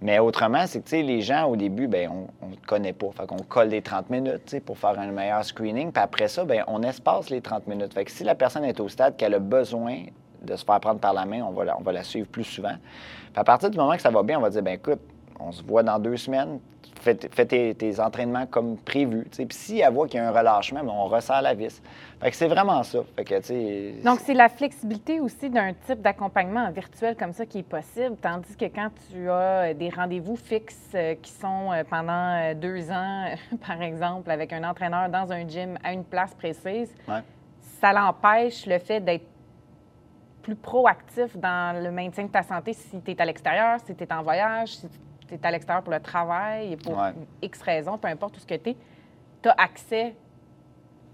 Mais 0.01 0.19
autrement, 0.19 0.65
c'est 0.67 0.81
que 0.81 0.95
les 0.95 1.21
gens, 1.21 1.45
au 1.45 1.55
début, 1.55 1.87
ben, 1.87 2.09
on 2.41 2.47
ne 2.47 2.55
connaît 2.67 2.93
pas. 2.93 3.07
Fait 3.17 3.25
qu'on 3.25 3.37
colle 3.37 3.69
des 3.69 3.81
30 3.81 4.11
minutes 4.11 4.59
pour 4.63 4.77
faire 4.77 4.97
un 4.99 5.11
meilleur 5.11 5.43
screening. 5.43 5.91
Puis 5.91 6.03
après 6.03 6.27
ça, 6.27 6.45
ben, 6.45 6.63
on 6.67 6.83
espace 6.83 7.31
les 7.31 7.41
30 7.41 7.67
minutes. 7.67 7.93
Fait 7.93 8.05
que 8.05 8.11
si 8.11 8.23
la 8.23 8.35
personne 8.35 8.63
est 8.63 8.79
au 8.79 8.87
stade 8.89 9.17
qu'elle 9.17 9.33
a 9.33 9.39
besoin 9.39 10.03
de 10.43 10.55
se 10.55 10.63
faire 10.63 10.79
prendre 10.79 10.99
par 10.99 11.13
la 11.13 11.25
main, 11.25 11.41
on 11.41 11.51
va 11.51 11.65
la, 11.65 11.79
on 11.79 11.81
va 11.81 11.91
la 11.91 12.03
suivre 12.03 12.27
plus 12.27 12.43
souvent. 12.43 12.75
Puis 13.33 13.39
à 13.39 13.43
partir 13.43 13.71
du 13.71 13.77
moment 13.77 13.95
que 13.95 14.01
ça 14.01 14.11
va 14.11 14.21
bien, 14.23 14.37
on 14.37 14.41
va 14.41 14.49
dire, 14.51 14.61
ben 14.61 14.75
écoute, 14.75 14.99
on 15.39 15.51
se 15.51 15.63
voit 15.63 15.83
dans 15.83 15.99
deux 15.99 16.17
semaines, 16.17 16.59
fais, 17.01 17.17
fais 17.31 17.45
tes, 17.45 17.75
tes 17.75 17.99
entraînements 17.99 18.45
comme 18.45 18.77
prévu. 18.77 19.25
Puis 19.31 19.47
si 19.51 19.79
elle 19.79 19.93
voit 19.93 20.07
qu'il 20.07 20.19
y 20.19 20.23
a 20.23 20.27
un 20.27 20.31
relâchement, 20.31 20.81
ben, 20.83 20.91
on 20.93 21.05
resserre 21.05 21.41
la 21.41 21.53
vis. 21.53 21.81
Fait 22.21 22.29
que 22.29 22.35
c'est 22.35 22.47
vraiment 22.47 22.83
ça. 22.83 22.99
Fait 23.15 23.23
que, 23.23 24.03
Donc, 24.03 24.19
c'est 24.19 24.33
la 24.33 24.49
flexibilité 24.49 25.19
aussi 25.21 25.49
d'un 25.49 25.73
type 25.73 26.01
d'accompagnement 26.01 26.65
en 26.65 26.71
virtuel 26.71 27.15
comme 27.15 27.31
ça 27.31 27.45
qui 27.45 27.59
est 27.59 27.63
possible, 27.63 28.17
tandis 28.21 28.55
que 28.57 28.65
quand 28.65 28.89
tu 29.09 29.29
as 29.29 29.33
euh, 29.69 29.73
des 29.73 29.89
rendez-vous 29.89 30.35
fixes 30.35 30.91
euh, 30.95 31.15
qui 31.21 31.31
sont 31.31 31.71
euh, 31.71 31.83
pendant 31.89 32.53
deux 32.55 32.91
ans, 32.91 33.27
par 33.67 33.81
exemple, 33.81 34.29
avec 34.29 34.51
un 34.51 34.63
entraîneur 34.69 35.09
dans 35.09 35.31
un 35.31 35.47
gym 35.47 35.77
à 35.83 35.93
une 35.93 36.03
place 36.03 36.33
précise, 36.35 36.93
Ouais. 37.07 37.21
ça 37.81 37.93
l'empêche 37.93 38.65
le 38.65 38.77
fait 38.79 38.99
d'être 38.99 39.25
plus 40.41 40.55
proactif 40.55 41.37
dans 41.37 41.81
le 41.81 41.91
maintien 41.91 42.25
de 42.25 42.29
ta 42.29 42.43
santé 42.43 42.73
si 42.73 42.99
tu 43.01 43.11
es 43.11 43.21
à 43.21 43.25
l'extérieur, 43.25 43.77
si 43.85 43.95
tu 43.95 44.03
es 44.03 44.13
en 44.13 44.23
voyage, 44.23 44.69
si 44.69 44.87
tu 44.89 44.97
es 45.35 45.39
à 45.45 45.51
l'extérieur 45.51 45.83
pour 45.83 45.93
le 45.93 45.99
travail 45.99 46.73
et 46.73 46.77
pour 46.77 46.97
Ouais. 46.97 47.13
X 47.41 47.61
raisons, 47.61 47.97
peu 47.97 48.07
importe 48.07 48.37
où 48.37 48.39
ce 48.39 48.45
que 48.45 48.55
tu 48.55 48.71
es, 48.71 48.75
tu 49.41 49.49
as 49.49 49.55
accès 49.57 50.15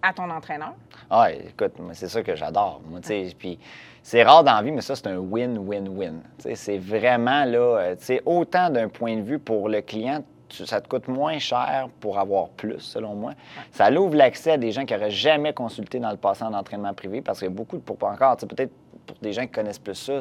à 0.01 0.13
ton 0.13 0.29
entraîneur. 0.29 0.73
Ah, 1.09 1.31
écoute, 1.31 1.73
c'est 1.93 2.07
ça 2.07 2.21
que 2.21 2.35
j'adore. 2.35 2.81
Moi, 2.87 2.99
tu 3.01 3.07
sais, 3.07 3.27
puis 3.37 3.57
c'est 4.03 4.21
rare 4.23 4.43
dans 4.43 4.53
la 4.53 4.61
vie, 4.61 4.71
mais 4.71 4.81
ça, 4.81 4.95
c'est 4.95 5.07
un 5.07 5.17
win-win-win. 5.17 6.21
Tu 6.43 6.55
C'est 6.55 6.77
vraiment 6.77 7.43
là, 7.45 7.57
euh, 7.79 7.95
tu 7.95 8.21
autant 8.25 8.69
d'un 8.69 8.87
point 8.87 9.15
de 9.15 9.21
vue 9.21 9.39
pour 9.39 9.67
le 9.67 9.81
client, 9.81 10.23
tu- 10.47 10.65
ça 10.67 10.79
te 10.79 10.87
coûte 10.87 11.07
moins 11.07 11.39
cher 11.39 11.89
pour 11.99 12.19
avoir 12.19 12.49
plus, 12.49 12.79
selon 12.79 13.15
moi. 13.15 13.31
Ça 13.71 13.89
l'ouvre 13.89 14.15
l'accès 14.15 14.51
à 14.51 14.57
des 14.57 14.71
gens 14.71 14.85
qui 14.85 14.93
n'auraient 14.93 15.09
jamais 15.09 15.53
consulté 15.53 15.99
dans 15.99 16.11
le 16.11 16.17
passé 16.17 16.43
en 16.43 16.53
entraînement 16.53 16.93
privé, 16.93 17.21
parce 17.21 17.39
qu'il 17.39 17.47
y 17.47 17.51
a 17.51 17.55
beaucoup 17.55 17.77
de, 17.77 17.81
pour 17.81 17.97
pas 17.97 18.09
encore, 18.11 18.37
tu 18.37 18.45
peut-être 18.45 18.71
pour 19.05 19.17
des 19.21 19.33
gens 19.33 19.41
qui 19.43 19.49
connaissent 19.51 19.79
plus 19.79 19.95
ça, 19.95 20.19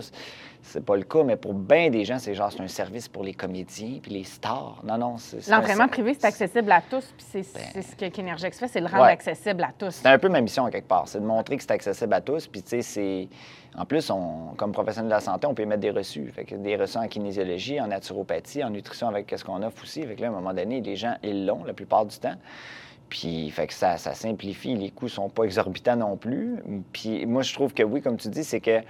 c'est- 0.62 0.81
pas 0.81 0.97
le 0.97 1.03
cas, 1.03 1.23
mais 1.25 1.37
pour 1.37 1.53
bien 1.55 1.91
des 1.91 2.05
gens, 2.05 2.19
c'est 2.19 2.35
genre, 2.35 2.50
c'est 2.50 2.61
un 2.62 2.69
service 2.69 3.07
pour 3.09 3.23
les 3.25 3.35
comédiens 3.35 3.99
puis 4.03 4.12
les 4.12 4.25
stars. 4.25 4.81
Non, 4.85 4.97
non, 4.99 5.19
c'est... 5.19 5.47
L'entraînement 5.49 5.88
privé, 5.88 6.14
c'est 6.19 6.26
accessible 6.26 6.73
à 6.73 6.81
tous, 6.81 7.05
puis 7.17 7.26
c'est 7.31 7.43
c'est 7.43 7.83
ce 7.83 7.97
que 7.97 8.07
Kinergex 8.07 8.59
fait, 8.59 8.69
c'est 8.69 8.81
le 8.81 8.87
rendre 8.87 8.99
Ben, 8.99 9.07
Ouais. 9.07 9.12
accessible 9.12 9.62
à 9.62 9.73
tous. 9.76 9.91
C'est 9.97 10.09
un 10.09 10.19
peu 10.19 10.29
ma 10.29 10.41
mission, 10.41 10.64
à 10.64 10.71
quelque 10.71 10.88
part. 10.88 11.07
C'est 11.09 11.21
de 11.21 11.26
montrer 11.26 11.57
que 11.57 11.62
c'est 11.62 11.73
accessible 11.73 12.14
à 12.14 12.21
tous. 12.21 12.47
Puis, 12.47 12.62
tu 12.62 12.69
sais, 12.71 12.83
c'est. 12.83 13.29
En 13.76 13.85
plus, 13.85 14.09
on, 14.09 14.55
comme 14.57 14.71
professionnel 14.73 15.09
de 15.11 15.14
la 15.14 15.21
santé, 15.21 15.47
on 15.49 15.55
peut 15.55 15.64
mettre 15.67 15.81
des 15.81 15.91
reçus. 15.91 16.31
Fait 16.35 16.45
que 16.45 16.55
des 16.55 16.76
reçus 16.76 16.97
en 16.97 17.09
kinésiologie, 17.09 17.81
en 17.81 17.88
naturopathie, 17.88 18.62
en 18.62 18.71
nutrition 18.71 19.09
avec 19.09 19.33
ce 19.37 19.43
qu'on 19.45 19.62
offre 19.64 19.83
aussi. 19.83 20.03
Fait 20.05 20.14
que 20.14 20.21
là, 20.21 20.29
à 20.29 20.31
un 20.31 20.35
moment 20.35 20.55
donné, 20.55 20.81
les 20.81 20.95
gens, 20.97 21.17
ils 21.25 21.45
l'ont 21.45 21.64
la 21.64 21.73
plupart 21.73 22.07
du 22.07 22.17
temps. 22.17 22.37
Puis, 23.14 23.49
fait 23.50 23.68
que 23.68 23.73
ça, 23.75 23.97
ça 23.97 24.12
simplifie. 24.12 24.75
Les 24.75 24.90
coûts 24.90 25.09
sont 25.09 25.28
pas 25.28 25.44
exorbitants 25.44 25.94
non 25.94 26.16
plus. 26.16 26.56
Puis, 26.92 27.26
moi, 27.26 27.42
je 27.42 27.54
trouve 27.54 27.73
que 27.73 27.85
oui, 27.85 28.02
comme 28.02 28.16
tu 28.16 28.26
dis, 28.28 28.42
c'est 28.42 28.59
que. 28.59 28.80
Tu 28.80 28.87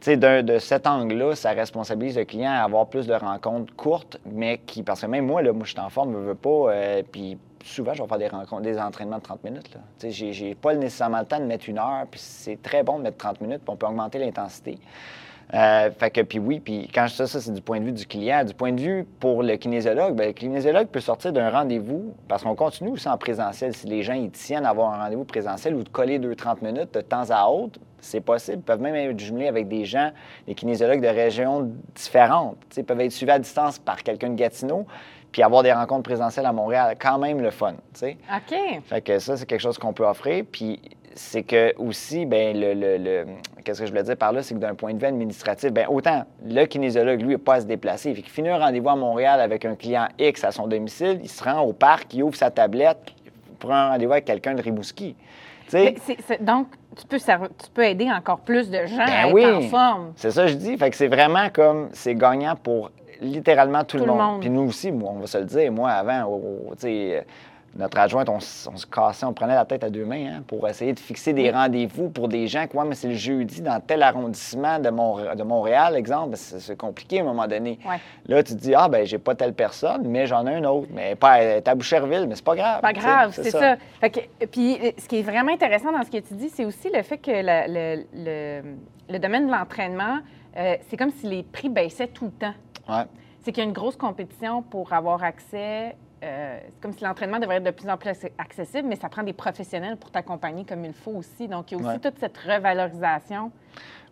sais, 0.00 0.16
d'un- 0.16 0.42
de 0.42 0.58
cet 0.58 0.88
angle-là, 0.88 1.36
ça 1.36 1.52
responsabilise 1.52 2.18
le 2.18 2.24
client 2.24 2.50
à 2.50 2.64
avoir 2.64 2.88
plus 2.88 3.06
de 3.06 3.14
rencontres 3.14 3.72
courtes, 3.76 4.18
mais 4.26 4.58
qui. 4.66 4.82
Parce 4.82 5.02
que 5.02 5.06
même 5.06 5.26
moi, 5.26 5.42
là, 5.42 5.52
moi, 5.52 5.62
je 5.64 5.70
suis 5.70 5.80
en 5.80 5.90
forme, 5.90 6.12
je 6.14 6.18
veux 6.18 6.34
pas. 6.34 6.72
euh, 6.72 7.02
puis 7.12 7.38
souvent, 7.64 7.94
je 7.94 8.02
vais 8.02 8.08
faire 8.08 8.18
des 8.18 8.26
rencontres, 8.26 8.62
des 8.62 8.80
entraînements 8.80 9.18
de 9.18 9.22
30 9.22 9.44
minutes. 9.44 9.72
Là. 9.72 9.80
Tu 10.00 10.10
j'ai 10.10 10.56
pas 10.56 10.74
nécessairement 10.74 11.20
le 11.20 11.26
temps 11.26 11.38
de 11.38 11.44
mettre 11.44 11.68
une 11.68 11.78
heure, 11.78 12.04
puis 12.10 12.18
c'est 12.18 12.60
très 12.60 12.82
bon 12.82 12.98
de 12.98 13.04
mettre 13.04 13.18
30 13.18 13.40
minutes, 13.42 13.60
puis 13.64 13.72
on 13.72 13.76
peut 13.76 13.86
augmenter 13.86 14.18
l'intensité. 14.18 14.76
Euh, 15.54 15.90
fait 15.90 16.10
que, 16.10 16.20
puis 16.22 16.38
oui, 16.38 16.60
puis 16.60 16.88
quand 16.92 17.06
je 17.06 17.10
dis 17.10 17.16
ça, 17.16 17.26
ça, 17.26 17.40
c'est 17.40 17.52
du 17.52 17.60
point 17.60 17.78
de 17.80 17.84
vue 17.84 17.92
du 17.92 18.06
client. 18.06 18.44
Du 18.44 18.54
point 18.54 18.72
de 18.72 18.80
vue 18.80 19.06
pour 19.20 19.42
le 19.42 19.56
kinésiologue, 19.56 20.14
bien, 20.16 20.26
le 20.26 20.32
kinésiologue 20.32 20.88
peut 20.88 21.00
sortir 21.00 21.32
d'un 21.32 21.50
rendez-vous, 21.50 22.14
parce 22.28 22.42
qu'on 22.42 22.54
continue 22.54 22.90
aussi 22.90 23.08
en 23.08 23.18
présentiel. 23.18 23.74
Si 23.74 23.86
les 23.86 24.02
gens 24.02 24.14
ils 24.14 24.30
tiennent 24.30 24.64
à 24.64 24.70
avoir 24.70 24.94
un 24.94 25.04
rendez-vous 25.04 25.24
présentiel 25.24 25.74
ou 25.74 25.82
de 25.82 25.88
coller 25.88 26.18
2-30 26.18 26.64
minutes 26.64 26.94
de 26.94 27.00
temps 27.00 27.30
à 27.30 27.46
autre, 27.48 27.78
c'est 28.00 28.20
possible. 28.20 28.58
Ils 28.58 28.62
peuvent 28.62 28.80
même 28.80 28.94
être 28.94 29.18
jumelés 29.18 29.48
avec 29.48 29.68
des 29.68 29.84
gens, 29.84 30.10
des 30.46 30.54
kinésiologues 30.54 31.02
de 31.02 31.08
régions 31.08 31.70
différentes. 31.94 32.56
Ils 32.76 32.84
peuvent 32.84 33.00
être 33.00 33.12
suivis 33.12 33.32
à 33.32 33.38
distance 33.38 33.78
par 33.78 34.02
quelqu'un 34.02 34.30
de 34.30 34.34
Gatineau, 34.34 34.86
puis 35.30 35.42
avoir 35.42 35.62
des 35.62 35.72
rencontres 35.72 36.02
présentielles 36.02 36.46
à 36.46 36.52
Montréal. 36.52 36.96
Quand 36.98 37.18
même 37.18 37.40
le 37.40 37.50
fun, 37.50 37.72
tu 37.94 38.00
sais. 38.00 38.16
OK. 38.34 38.82
Fait 38.84 39.00
que 39.00 39.18
ça, 39.18 39.36
c'est 39.36 39.46
quelque 39.46 39.60
chose 39.60 39.78
qu'on 39.78 39.92
peut 39.92 40.06
offrir. 40.06 40.44
Puis 40.50 40.80
c'est 41.14 41.42
que 41.42 41.74
aussi, 41.78 42.26
ben 42.26 42.58
le, 42.58 42.74
le- 42.74 42.96
le- 42.98 43.26
qu'est-ce 43.64 43.80
que 43.80 43.86
je 43.86 43.90
voulais 43.90 44.02
dire 44.02 44.16
par 44.16 44.32
là, 44.32 44.42
c'est 44.42 44.54
que 44.54 44.60
d'un 44.60 44.74
point 44.74 44.92
de 44.94 44.98
vue 44.98 45.06
administratif, 45.06 45.70
ben 45.72 45.86
autant 45.88 46.24
le 46.44 46.64
kinésiologue, 46.66 47.20
lui, 47.22 47.32
n'a 47.32 47.38
pas 47.38 47.54
à 47.54 47.60
se 47.60 47.66
déplacer. 47.66 48.10
Il 48.10 48.16
fait 48.16 48.22
qu'il 48.22 48.30
finit 48.32 48.48
un 48.50 48.58
rendez-vous 48.58 48.88
à 48.88 48.96
Montréal 48.96 49.40
avec 49.40 49.64
un 49.64 49.74
client 49.74 50.08
X 50.18 50.44
à 50.44 50.50
son 50.52 50.66
domicile, 50.66 51.20
il 51.22 51.28
se 51.28 51.42
rend 51.44 51.60
au 51.60 51.72
parc, 51.72 52.12
il 52.14 52.22
ouvre 52.22 52.36
sa 52.36 52.50
tablette 52.50 52.98
pour 53.58 53.72
un 53.72 53.90
rendez-vous 53.90 54.12
avec 54.12 54.24
quelqu'un 54.24 54.54
de 54.54 54.62
Rimouski. 54.62 55.14
Donc, 56.40 56.66
tu 56.96 57.06
peux, 57.06 57.18
tu 57.18 57.70
peux 57.72 57.84
aider 57.84 58.10
encore 58.10 58.40
plus 58.40 58.68
de 58.68 58.84
gens 58.86 58.96
Ben 58.98 59.08
à 59.08 59.26
être 59.28 59.32
oui. 59.32 59.44
en 59.46 59.60
forme. 59.62 60.12
C'est 60.16 60.30
ça 60.30 60.42
que 60.42 60.48
je 60.48 60.54
dis. 60.54 60.76
Fait 60.76 60.90
que 60.90 60.96
c'est 60.96 61.08
vraiment 61.08 61.48
comme, 61.50 61.88
c'est 61.92 62.14
gagnant 62.14 62.54
pour 62.56 62.90
littéralement 63.22 63.84
tout, 63.84 63.96
Tout 63.98 64.04
le 64.04 64.10
le 64.12 64.18
monde. 64.18 64.40
Puis 64.40 64.50
nous 64.50 64.62
aussi, 64.68 64.90
moi, 64.92 65.12
on 65.14 65.20
va 65.20 65.26
se 65.26 65.38
le 65.38 65.44
dire, 65.44 65.72
moi, 65.72 65.90
avant, 65.90 66.38
tu 66.72 66.80
sais, 66.80 67.24
notre 67.74 67.98
adjointe, 67.98 68.28
on, 68.28 68.38
se 68.40 68.86
cassait, 68.86 69.24
on 69.24 69.32
prenait 69.32 69.54
la 69.54 69.64
tête 69.64 69.82
à 69.82 69.88
deux 69.90 70.04
mains 70.04 70.26
hein, 70.38 70.42
pour 70.46 70.68
essayer 70.68 70.92
de 70.92 71.00
fixer 71.00 71.32
des 71.32 71.50
rendez-vous 71.50 72.10
pour 72.10 72.28
des 72.28 72.46
gens 72.46 72.66
qui, 72.66 72.76
ouais, 72.76 72.84
mais 72.86 72.94
c'est 72.94 73.08
le 73.08 73.14
jeudi 73.14 73.62
dans 73.62 73.80
tel 73.80 74.02
arrondissement 74.02 74.78
de, 74.78 74.90
Mont- 74.90 75.34
de 75.34 75.42
Montréal, 75.42 75.96
exemple, 75.96 76.36
c'est 76.36 76.76
compliqué 76.76 77.20
à 77.20 77.22
un 77.22 77.26
moment 77.26 77.46
donné. 77.46 77.78
Ouais. 77.88 77.96
Là, 78.26 78.42
tu 78.42 78.54
te 78.54 78.58
dis, 78.60 78.74
ah, 78.74 78.88
ben 78.88 79.06
j'ai 79.06 79.18
pas 79.18 79.34
telle 79.34 79.54
personne, 79.54 80.06
mais 80.06 80.26
j'en 80.26 80.46
ai 80.46 80.54
un 80.56 80.64
autre. 80.64 80.88
Mais 80.92 81.14
pas 81.14 81.38
à 81.64 81.74
Boucherville, 81.74 82.26
mais 82.28 82.34
c'est 82.34 82.44
pas 82.44 82.56
grave. 82.56 82.80
Pas 82.82 82.92
grave, 82.92 83.32
c'est 83.32 83.50
ça. 83.50 83.58
ça. 83.58 83.76
Fait 84.00 84.10
que- 84.10 84.44
puis, 84.46 84.78
ce 84.98 85.08
qui 85.08 85.20
est 85.20 85.22
vraiment 85.22 85.52
intéressant 85.52 85.92
dans 85.92 86.02
ce 86.02 86.10
que 86.10 86.18
tu 86.18 86.34
dis, 86.34 86.50
c'est 86.50 86.64
aussi 86.66 86.90
le 86.94 87.02
fait 87.02 87.18
que 87.18 87.30
la- 87.30 87.66
le, 87.68 88.04
le- 88.14 88.62
le 89.08 89.18
domaine 89.18 89.46
de 89.46 89.52
l'entraînement, 89.52 90.18
euh, 90.58 90.76
c'est 90.88 90.96
comme 90.98 91.10
si 91.10 91.26
les 91.26 91.42
prix 91.42 91.68
baissaient 91.70 92.08
tout 92.08 92.26
le 92.26 92.30
temps. 92.32 92.54
Ouais. 92.88 93.04
C'est 93.42 93.50
qu'il 93.52 93.62
y 93.62 93.66
a 93.66 93.68
une 93.68 93.74
grosse 93.74 93.96
compétition 93.96 94.60
pour 94.62 94.92
avoir 94.92 95.24
accès. 95.24 95.96
Euh, 96.22 96.58
c'est 96.68 96.80
comme 96.80 96.92
si 96.92 97.02
l'entraînement 97.04 97.38
devrait 97.38 97.56
être 97.56 97.64
de 97.64 97.70
plus 97.70 97.88
en 97.88 97.96
plus 97.96 98.10
acc- 98.10 98.30
accessible, 98.38 98.88
mais 98.88 98.96
ça 98.96 99.08
prend 99.08 99.22
des 99.22 99.32
professionnels 99.32 99.96
pour 99.96 100.10
t'accompagner 100.10 100.64
comme 100.64 100.84
il 100.84 100.92
faut 100.92 101.12
aussi. 101.12 101.48
Donc, 101.48 101.70
il 101.72 101.74
y 101.74 101.80
a 101.80 101.84
aussi 101.84 101.94
Ouais. 101.94 101.98
toute 101.98 102.18
cette 102.18 102.36
revalorisation 102.38 103.50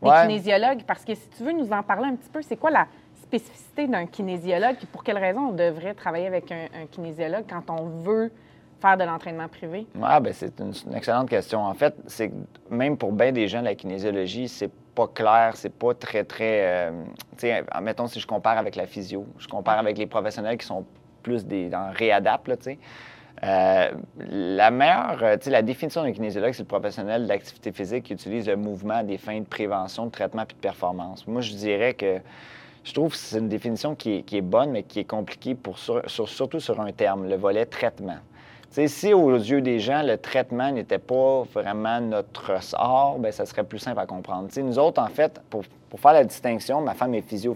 des 0.03 0.09
Ouais. 0.09 0.23
kinésiologues. 0.23 0.83
Parce 0.87 1.05
que 1.05 1.15
si 1.15 1.29
tu 1.29 1.45
veux 1.45 1.53
nous 1.53 1.73
en 1.73 1.83
parler 1.83 2.07
un 2.09 2.17
petit 2.17 2.31
peu, 2.31 2.43
c'est 2.43 2.57
quoi 2.57 2.71
la 2.71 2.87
spécificité 3.23 3.87
d'un 3.87 4.07
kinésiologue? 4.07 4.77
Puis 4.77 4.87
pour 4.87 5.05
quelle 5.05 5.19
raison 5.19 5.49
on 5.49 5.53
devrait 5.53 5.95
travailler 5.95 6.27
avec 6.27 6.51
un, 6.51 6.65
un 6.83 6.87
kinésiologue 6.91 7.45
quand 7.49 7.71
on 7.71 7.85
veut 8.03 8.33
faire 8.81 8.97
de 8.97 9.05
l'entraînement 9.05 9.47
privé? 9.47 9.87
Ah, 10.03 10.19
ben 10.21 10.33
c'est 10.33 10.59
une, 10.59 10.73
une 10.87 10.95
excellente 10.95 11.29
question. 11.29 11.61
En 11.61 11.75
fait, 11.75 11.95
c'est 12.07 12.33
même 12.71 12.97
pour 12.97 13.13
bien 13.13 13.31
des 13.31 13.47
gens, 13.47 13.61
la 13.61 13.75
kinésiologie, 13.75 14.49
c'est 14.49 14.71
pas 14.95 15.07
clair, 15.07 15.53
c'est 15.55 15.73
pas 15.73 15.95
très, 15.95 16.25
très. 16.25 16.89
euh, 16.89 16.91
tu 17.33 17.41
sais, 17.47 17.63
mettons, 17.83 18.07
si 18.09 18.19
je 18.19 18.27
compare 18.27 18.59
avec 18.59 18.75
la 18.75 18.87
physio, 18.87 19.27
je 19.39 19.47
compare 19.47 19.79
avec 19.79 19.97
les 19.99 20.07
professionnels 20.07 20.57
qui 20.59 20.67
sont 20.67 20.85
plus 21.23 21.47
des, 21.47 21.69
dans 21.69 21.91
réadap, 21.93 22.49
là, 22.49 22.57
tu 22.57 22.65
sais. 22.65 22.79
Euh, 23.43 23.91
la 24.29 24.71
meilleure, 24.71 25.19
euh, 25.23 25.37
tu 25.39 25.45
sais, 25.45 25.51
la 25.51 25.63
définition 25.63 26.03
d'un 26.03 26.13
kinésiologue, 26.13 26.53
c'est 26.53 26.63
le 26.63 26.69
professionnel 26.69 27.23
de 27.23 27.29
l'activité 27.29 27.73
physique 27.73 28.05
qui 28.05 28.13
utilise 28.13 28.47
le 28.47 28.57
mouvement 28.57 28.97
à 28.97 29.03
des 29.03 29.17
fins 29.17 29.39
de 29.39 29.47
prévention, 29.47 30.05
de 30.07 30.11
traitement 30.11 30.45
puis 30.45 30.57
de 30.57 30.61
performance. 30.61 31.27
Moi, 31.27 31.41
je 31.41 31.55
dirais 31.55 31.95
que 31.95 32.19
je 32.85 32.93
trouve 32.93 33.13
que 33.13 33.17
c'est 33.17 33.39
une 33.39 33.49
définition 33.49 33.95
qui 33.95 34.25
est, 34.31 34.41
bonne, 34.43 34.73
mais 34.73 34.83
qui 34.83 35.01
est 35.01 35.05
compliquée, 35.05 35.55
pour, 35.55 35.79
sur- 35.79 36.03
sur- 36.11 36.29
surtout 36.29 36.61
sur 36.61 36.81
un 36.81 36.93
terme, 36.93 37.29
le 37.29 37.37
volet 37.37 37.65
traitement. 37.65 38.19
Tu 38.69 38.75
sais, 38.75 38.89
si 38.89 39.15
aux 39.15 39.35
yeux 39.35 39.63
des 39.63 39.81
gens, 39.81 40.03
le 40.03 40.17
traitement 40.19 40.71
n'était 40.71 40.99
pas 40.99 41.43
vraiment 41.55 42.01
notre 42.01 42.63
sort, 42.63 43.19
ben 43.19 43.33
ça 43.33 43.47
serait 43.47 43.65
plus 43.65 43.79
simple 43.79 44.01
à 44.01 44.07
comprendre. 44.07 44.49
Nous 44.59 44.79
autres, 44.79 45.03
en 45.03 45.09
fait, 45.09 45.41
pour, 45.49 45.63
pour 45.89 45.99
faire 45.99 46.13
la 46.13 46.25
distinction, 46.25 46.81
ma 46.83 46.95
femme 46.95 47.15
est 47.15 47.23
physio, 47.23 47.55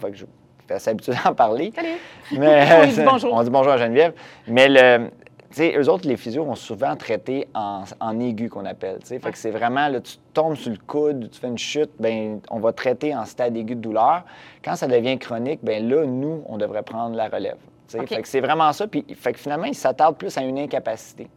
suis 0.67 0.75
assez 0.75 0.91
habitué 0.91 1.13
d'en 1.25 1.35
parler. 1.35 1.73
Salut! 1.75 1.99
Mais, 2.39 2.67
On 2.83 2.87
dit 2.87 3.03
bonjour. 3.05 3.35
on 3.35 3.43
dit 3.43 3.51
bonjour 3.51 3.73
à 3.73 3.77
Geneviève. 3.79 4.13
Mais 4.47 4.69
le, 4.69 5.11
sais, 5.55 5.75
eux 5.77 5.89
autres, 5.89 6.07
les 6.09 6.17
physios, 6.17 6.43
ont 6.43 6.55
souvent 6.55 6.97
traité 6.97 7.49
en, 7.55 7.85
en 8.01 8.21
aigu, 8.21 8.49
qu'on 8.49 8.67
appelle. 8.67 8.99
Fait 9.05 9.19
que 9.19 9.39
c'est 9.39 9.51
vraiment, 9.51 9.89
là, 9.89 10.01
tu 10.01 10.17
tombes 10.33 10.57
sur 10.57 10.71
le 10.71 10.79
coude, 10.87 11.31
tu 11.31 11.41
fais 11.41 11.49
une 11.49 11.59
chute, 11.59 11.91
ben 11.99 12.41
on 12.51 12.59
va 12.59 12.73
traiter 12.73 13.15
en 13.15 13.25
stade 13.25 13.57
aigu 13.57 13.75
de 13.75 13.81
douleur. 13.81 14.25
Quand 14.65 14.77
ça 14.77 14.87
devient 14.87 15.19
chronique, 15.19 15.61
ben 15.63 15.89
là, 15.89 16.05
nous, 16.05 16.43
on 16.47 16.59
devrait 16.59 16.83
prendre 16.83 17.17
la 17.17 17.29
relève. 17.29 17.57
Fait 17.89 18.23
que 18.23 18.29
c'est 18.29 18.41
vraiment 18.41 18.73
ça. 18.73 18.89
Puis, 18.89 19.05
fait 19.15 19.33
que 19.33 19.39
finalement, 19.39 19.67
ils 19.67 19.75
s'attardent 19.75 20.17
plus 20.17 20.37
à 20.37 20.43
une 20.43 20.59
incapacité. 20.59 21.29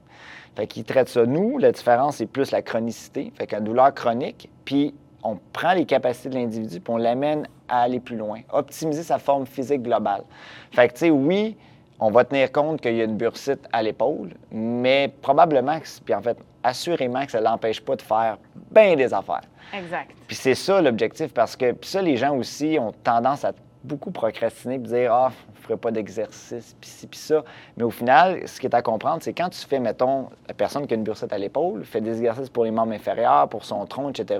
Fait 0.55 0.65
qu'ils 0.65 0.86
traitent 0.86 1.10
ça. 1.10 1.25
Nous, 1.25 1.60
la 1.60 1.72
différence, 1.72 2.17
c'est 2.17 2.25
plus 2.25 2.50
la 2.51 2.63
chronicité. 2.63 3.31
Fait 3.36 3.46
qu'une 3.46 3.63
douleur 3.63 3.93
chronique, 3.93 4.50
puis 4.65 4.96
on 5.27 5.39
prend 5.51 5.74
les 5.74 5.86
capacités 5.86 6.29
de 6.29 6.36
l'individu, 6.36 6.79
puis 6.79 6.93
on 6.93 6.98
l'amène 6.98 7.48
à 7.67 7.81
aller 7.81 8.00
plus 8.00 8.15
loin, 8.15 8.39
optimiser 8.51 9.03
sa 9.03 9.19
forme 9.19 9.46
physique 9.46 9.81
globale. 9.84 10.24
Fait 10.72 10.88
que, 10.88 10.93
tu 10.93 11.00
sais, 11.00 11.10
oui, 11.10 11.57
on 12.00 12.12
va 12.12 12.24
tenir 12.24 12.51
compte 12.51 12.79
qu'il 12.79 12.96
y 12.96 13.01
a 13.01 13.03
une 13.03 13.17
bursite 13.17 13.67
à 13.74 13.84
l'épaule, 13.84 14.29
mais 14.51 15.12
probablement, 15.22 15.79
puis 16.05 16.13
en 16.13 16.22
fait, 16.22 16.38
assurément 16.63 17.25
que 17.25 17.31
ça 17.31 17.39
ne 17.39 17.46
l'empêche 17.46 17.81
pas 17.81 17.96
de 17.96 18.01
faire 18.01 18.38
bien 18.72 18.96
des 18.96 19.13
affaires. 19.13 19.43
Exact. 19.74 20.12
Puis 20.27 20.36
c'est 20.36 20.55
ça 20.55 20.81
l'objectif, 20.81 21.34
parce 21.34 21.55
que 21.57 21.74
puis 21.74 21.89
ça, 21.89 22.01
les 22.01 22.15
gens 22.15 22.36
aussi 22.38 22.77
ont 22.79 22.93
tendance 23.03 23.43
à 23.43 23.51
beaucoup 23.88 24.12
procrastiner 24.12 24.77
puis 24.77 24.89
dire 24.89 25.13
Ah, 25.13 25.32
je 25.53 25.60
ne 25.60 25.63
ferai 25.63 25.77
pas 25.77 25.91
d'exercice, 25.91 26.75
puis 26.79 26.89
ci, 26.89 27.08
puis 27.08 27.20
ça. 27.20 27.44
Mais 27.77 27.84
au 27.84 27.89
final, 27.89 28.48
ce 28.48 28.60
qui 28.60 28.67
est 28.67 28.75
à 28.75 28.82
comprendre, 28.82 29.20
c'est 29.22 29.34
quand 29.34 29.50
tu 29.50 29.60
fais, 29.60 29.79
mettons, 29.79 30.29
la 30.48 30.53
personne 30.53 30.86
qui 30.86 30.94
a 30.94 30.98
une 30.98 31.03
bursette 31.03 31.34
à 31.34 31.38
l'épaule, 31.38 31.84
fait 31.84 32.01
des 32.01 32.17
exercices 32.17 32.50
pour 32.50 32.65
les 32.65 32.72
membres 32.72 32.94
inférieurs, 32.94 33.48
pour 33.50 33.65
son 33.65 33.86
tronc, 33.86 34.10
etc., 34.10 34.39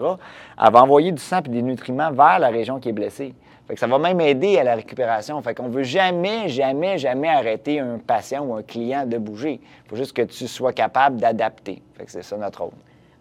elle 0.62 0.72
va 0.72 0.84
envoyer 0.84 1.12
du 1.12 1.22
sang 1.22 1.39
et 1.39 1.50
des 1.50 1.62
nutriments 1.62 2.12
vers 2.12 2.39
la 2.39 2.50
région 2.50 2.80
qui 2.80 2.89
est 2.89 2.94
blessée. 2.94 3.34
Fait 3.68 3.74
que 3.74 3.80
ça 3.82 3.88
va 3.88 4.00
même 4.00 4.22
aider 4.22 4.58
à 4.58 4.63
la 4.63 4.75
récupération. 4.75 5.42
Fait 5.42 5.54
qu'on 5.54 5.68
veut 5.68 5.84
jamais, 5.84 6.48
jamais, 6.48 6.98
jamais 6.98 7.27
arrêter 7.27 7.80
un 7.82 7.98
patient 7.98 8.46
ou 8.46 8.56
un 8.56 8.63
client 8.63 9.06
de 9.06 9.18
bouger. 9.18 9.60
Il 9.62 9.89
faut 9.89 9.98
juste 9.98 10.13
que 10.13 10.22
tu 10.22 10.48
sois 10.48 10.72
capable 10.72 11.20
d'adapter. 11.20 11.82
Fait 11.96 12.06
que 12.06 12.12
c'est 12.12 12.24
ça 12.24 12.38
notre 12.38 12.62
rôle. 12.62 12.72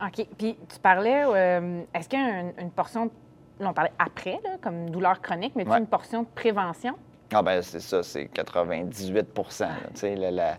OK. 0.00 0.26
Puis 0.38 0.56
tu 0.68 0.78
parlais, 0.80 1.24
euh, 1.26 1.80
est-ce 1.92 2.08
qu'il 2.08 2.20
y 2.20 2.22
a 2.22 2.40
une, 2.40 2.52
une 2.60 2.70
portion, 2.70 3.10
là, 3.60 3.68
on 3.70 3.72
parlait 3.72 3.92
après, 3.98 4.40
là, 4.44 4.50
comme 4.60 4.90
douleur 4.90 5.20
chronique, 5.20 5.52
mais 5.56 5.64
tu 5.64 5.70
Ouais. 5.70 5.78
une 5.78 5.86
portion 5.86 6.22
de 6.22 6.28
prévention? 6.34 6.94
Ah 7.32 7.42
ben 7.42 7.60
c'est 7.62 7.80
ça, 7.80 8.02
c'est 8.02 8.26
98 8.26 9.26
là, 10.16 10.30
la- 10.30 10.56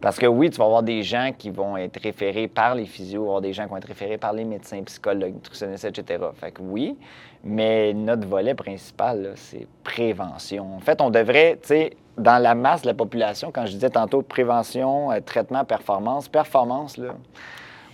Parce 0.00 0.18
que 0.18 0.26
oui, 0.26 0.50
tu 0.50 0.58
vas 0.58 0.66
avoir 0.66 0.82
des 0.82 1.02
gens 1.02 1.30
qui 1.36 1.50
vont 1.50 1.76
être 1.76 1.98
référés 2.02 2.46
par 2.46 2.74
les 2.74 2.84
physios, 2.84 3.22
avoir 3.24 3.40
des 3.40 3.52
gens 3.54 3.64
qui 3.64 3.70
vont 3.70 3.76
être 3.78 3.86
référés 3.88 4.18
par 4.18 4.32
les 4.34 4.44
médecins, 4.44 4.82
psychologues, 4.82 5.32
nutritionnistes, 5.34 5.84
etc. 5.86 6.22
Fait 6.34 6.50
que 6.52 6.60
oui, 6.62 6.96
mais 7.42 7.94
notre 7.94 8.26
volet 8.28 8.54
principal, 8.54 9.32
c'est 9.36 9.66
prévention. 9.82 10.76
En 10.76 10.80
fait, 10.80 11.00
on 11.00 11.10
devrait, 11.10 11.58
tu 11.62 11.68
sais, 11.68 11.96
dans 12.18 12.40
la 12.42 12.54
masse 12.54 12.82
de 12.82 12.88
la 12.88 12.94
population, 12.94 13.50
quand 13.52 13.64
je 13.66 13.72
disais 13.72 13.90
tantôt 13.90 14.20
prévention, 14.22 15.10
euh, 15.10 15.20
traitement, 15.20 15.64
performance, 15.64 16.28
performance, 16.28 16.96
là, 16.98 17.14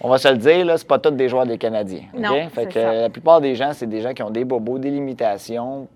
on 0.01 0.09
va 0.09 0.19
se 0.19 0.29
le 0.29 0.37
dire, 0.39 0.65
là, 0.65 0.79
c'est 0.79 0.87
pas 0.87 0.99
tous 0.99 1.11
des 1.11 1.29
joueurs 1.29 1.47
des 1.47 1.59
Canadiens. 1.59 2.05
Non, 2.15 2.49
fait 2.51 2.67
que 2.67 2.73
ça. 2.75 2.79
euh, 2.91 3.01
la 3.03 3.11
plupart 3.11 3.41
des 3.41 3.55
gens, 3.55 3.73
c'est 3.73 3.87
des 3.87 4.01
gens 4.01 4.13
qui 4.15 4.23
ont 4.23 4.31
des 4.31 4.45
bobos, 4.45 4.79
des 4.79 4.91
limitations, 4.91 5.89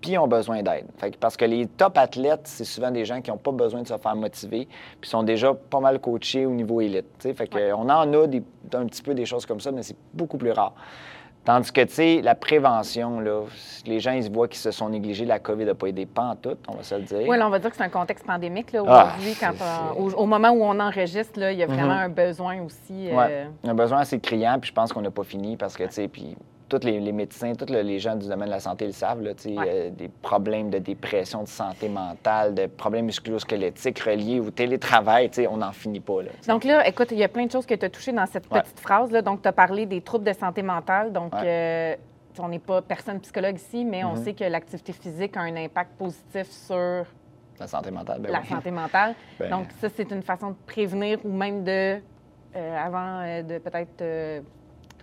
puis 0.00 0.16
ont 0.16 0.28
besoin 0.28 0.62
d'aide. 0.62 0.86
Fait 0.96 1.10
que- 1.10 1.16
Parce 1.16 1.36
que 1.36 1.44
les 1.44 1.66
top 1.66 1.98
athlètes, 1.98 2.42
c'est 2.44 2.64
souvent 2.64 2.90
des 2.92 3.04
gens 3.04 3.20
qui 3.20 3.30
n'ont 3.30 3.36
pas 3.36 3.50
besoin 3.50 3.82
de 3.82 3.88
se 3.88 3.96
faire 3.96 4.14
motiver, 4.14 4.68
puis 5.00 5.10
sont 5.10 5.24
déjà 5.24 5.52
pas 5.54 5.80
mal 5.80 5.98
coachés 5.98 6.46
au 6.46 6.50
niveau 6.50 6.80
élite. 6.80 7.06
Fait 7.20 7.48
que, 7.48 7.56
Ouais. 7.56 7.72
On 7.72 7.88
en 7.88 8.12
a 8.14 8.26
des- 8.28 8.42
un 8.74 8.86
petit 8.86 9.02
peu 9.02 9.12
des 9.14 9.26
choses 9.26 9.44
comme 9.44 9.60
ça, 9.60 9.72
mais 9.72 9.82
c'est 9.82 9.96
beaucoup 10.14 10.38
plus 10.38 10.52
rare. 10.52 10.72
Tandis 11.48 11.72
que, 11.72 11.80
tu 11.80 11.94
sais, 11.94 12.20
la 12.22 12.34
prévention, 12.34 13.20
là, 13.20 13.44
les 13.86 14.00
gens, 14.00 14.10
ils 14.12 14.24
se 14.24 14.28
voient 14.30 14.48
qu'ils 14.48 14.58
se 14.58 14.70
sont 14.70 14.90
négligés. 14.90 15.24
La 15.24 15.38
COVID 15.38 15.64
n'a 15.64 15.74
pas 15.74 15.86
aidé 15.86 16.04
pas 16.04 16.24
en 16.24 16.36
tout, 16.36 16.58
on 16.68 16.74
va 16.74 16.82
se 16.82 16.94
le 16.94 17.00
dire. 17.00 17.26
Oui, 17.26 17.38
là, 17.38 17.46
on 17.46 17.48
va 17.48 17.58
dire 17.58 17.70
que 17.70 17.76
c'est 17.78 17.84
un 17.84 17.88
contexte 17.88 18.26
pandémique 18.26 18.70
là, 18.70 18.82
Ah, 18.86 19.14
aujourd'hui. 19.14 19.34
quand 19.40 19.52
au, 19.96 20.10
au 20.10 20.26
moment 20.26 20.50
où 20.50 20.62
on 20.62 20.78
enregistre, 20.78 21.40
là, 21.40 21.50
il 21.50 21.58
y 21.58 21.62
a 21.62 21.66
vraiment 21.66 21.94
Mhm. 21.94 22.00
un 22.00 22.08
besoin 22.10 22.60
aussi. 22.60 23.08
euh, 23.10 23.16
Ouais. 23.16 23.46
Un 23.64 23.72
besoin 23.72 24.00
assez 24.00 24.20
criant, 24.20 24.58
puis 24.60 24.68
je 24.68 24.74
pense 24.74 24.92
qu'on 24.92 25.00
n'a 25.00 25.10
pas 25.10 25.24
fini 25.24 25.56
parce 25.56 25.74
que, 25.74 25.84
tu 25.84 25.92
sais, 25.92 26.08
puis 26.08 26.36
tous 26.68 26.84
les, 26.84 27.00
les 27.00 27.12
médecins, 27.12 27.54
tous 27.54 27.72
le- 27.72 27.80
les 27.82 27.98
gens 27.98 28.14
du 28.16 28.28
domaine 28.28 28.46
de 28.48 28.52
la 28.52 28.60
santé 28.60 28.86
le 28.86 28.92
savent, 28.92 29.22
là, 29.22 29.30
Ouais. 29.46 29.54
euh, 29.66 29.90
des 29.90 30.08
problèmes 30.08 30.68
de 30.70 30.78
dépression, 30.78 31.42
de 31.42 31.48
santé 31.48 31.88
mentale, 31.88 32.54
de 32.54 32.66
problèmes 32.66 33.06
musculo-squelettiques 33.06 34.00
reliés 34.00 34.40
au 34.40 34.50
télétravail, 34.50 35.30
on 35.50 35.56
n'en 35.58 35.72
finit 35.72 36.00
pas, 36.00 36.22
là. 36.22 36.30
Donc 36.46 36.64
là, 36.64 36.86
écoute, 36.86 37.08
il 37.12 37.18
y 37.18 37.24
a 37.24 37.28
plein 37.28 37.46
de 37.46 37.50
choses 37.50 37.66
que 37.66 37.74
tu 37.74 37.84
as 37.86 37.90
touchées 37.90 38.12
dans 38.12 38.26
cette 38.26 38.50
Ouais. 38.52 38.60
petite 38.60 38.80
phrase. 38.80 39.10
Là. 39.10 39.22
Donc, 39.22 39.42
tu 39.42 39.48
as 39.48 39.52
parlé 39.52 39.86
des 39.86 40.00
troubles 40.02 40.24
de 40.24 40.32
santé 40.32 40.62
mentale. 40.62 41.12
Donc, 41.12 41.32
Ouais. 41.34 41.40
euh, 41.44 41.96
on 42.38 42.48
n'est 42.48 42.58
pas 42.58 42.82
personne 42.82 43.18
psychologue 43.20 43.56
ici, 43.56 43.84
mais 43.84 44.04
on 44.04 44.12
Mhm. 44.14 44.24
sait 44.24 44.34
que 44.34 44.44
l'activité 44.44 44.92
physique 44.92 45.36
a 45.36 45.40
un 45.40 45.56
impact 45.56 45.92
positif 45.98 46.50
sur 46.50 47.04
La 47.58 47.66
santé 47.66 47.90
mentale, 47.90 48.20
ben 48.20 48.30
la 48.30 48.40
oui. 48.40 48.46
santé 48.46 48.70
mentale. 48.70 49.14
Ben- 49.40 49.50
Donc, 49.50 49.66
ça, 49.80 49.88
c'est 49.88 50.10
une 50.12 50.22
façon 50.22 50.50
de 50.50 50.56
prévenir 50.66 51.18
ou 51.24 51.32
même 51.32 51.64
de, 51.64 51.98
euh, 52.56 52.76
avant 52.78 53.42
de 53.42 53.58
peut-être 53.58 54.00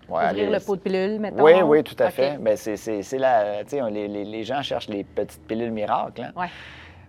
Ouais, 0.07 0.15
ouvrir 0.15 0.27
allez, 0.29 0.50
le 0.50 0.59
pot 0.59 0.75
de 0.75 0.81
pilule, 0.81 1.19
mettons. 1.19 1.43
Oui, 1.43 1.53
oui, 1.63 1.83
tout 1.83 1.95
à 2.00 2.05
OK. 2.07 2.12
fait. 2.12 2.38
Ben, 2.39 2.55
c'est, 2.55 2.77
c'est- 2.77 3.01
c'est 3.01 3.17
la, 3.17 3.63
les, 3.89 4.07
les- 4.07 4.25
les 4.25 4.43
gens 4.43 4.62
cherchent 4.62 4.88
les 4.89 5.03
petites 5.03 5.41
pilules 5.47 5.71
miracles. 5.71 6.21
hein. 6.24 6.31
Ouais. 6.35 6.47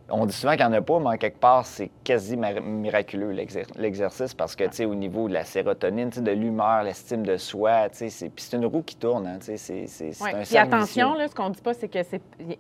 On 0.09 0.25
dit 0.27 0.35
souvent 0.35 0.53
qu'il 0.53 0.67
n'y 0.67 0.73
en 0.73 0.79
a 0.79 0.81
pas, 0.81 0.99
mais 1.01 1.09
en 1.09 1.17
quelque 1.17 1.39
part, 1.39 1.67
c'est 1.67 1.91
quasi 2.05 2.37
miraculeux 2.37 3.31
l'exercice 3.31 4.35
parce 4.35 4.55
que, 4.55 4.65
tu 4.65 4.71
sais, 4.73 4.85
au 4.85 4.95
niveau 4.95 5.29
de 5.29 5.35
la 5.35 5.45
sérotonine, 5.45 6.11
de 6.11 6.31
l'humeur, 6.31 6.85
l'estime 6.85 7.25
de 7.25 7.37
soi, 7.37 7.89
tu 7.89 8.09
sais, 8.09 8.31
c'est 8.37 8.57
une 8.57 8.67
roue 8.67 8.83
qui 8.83 8.97
tourne, 8.97 9.27
hein, 9.27 9.39
tu 9.45 9.57
sais, 9.57 9.87
c'est 9.87 10.11
un 10.23 10.43
Puis 10.43 10.57
attention, 10.57 11.15
là, 11.15 11.27
ce 11.29 11.35
qu'on 11.35 11.51
dit 11.51 11.61
pas, 11.61 11.75
c'est 11.75 11.89
que 11.89 11.99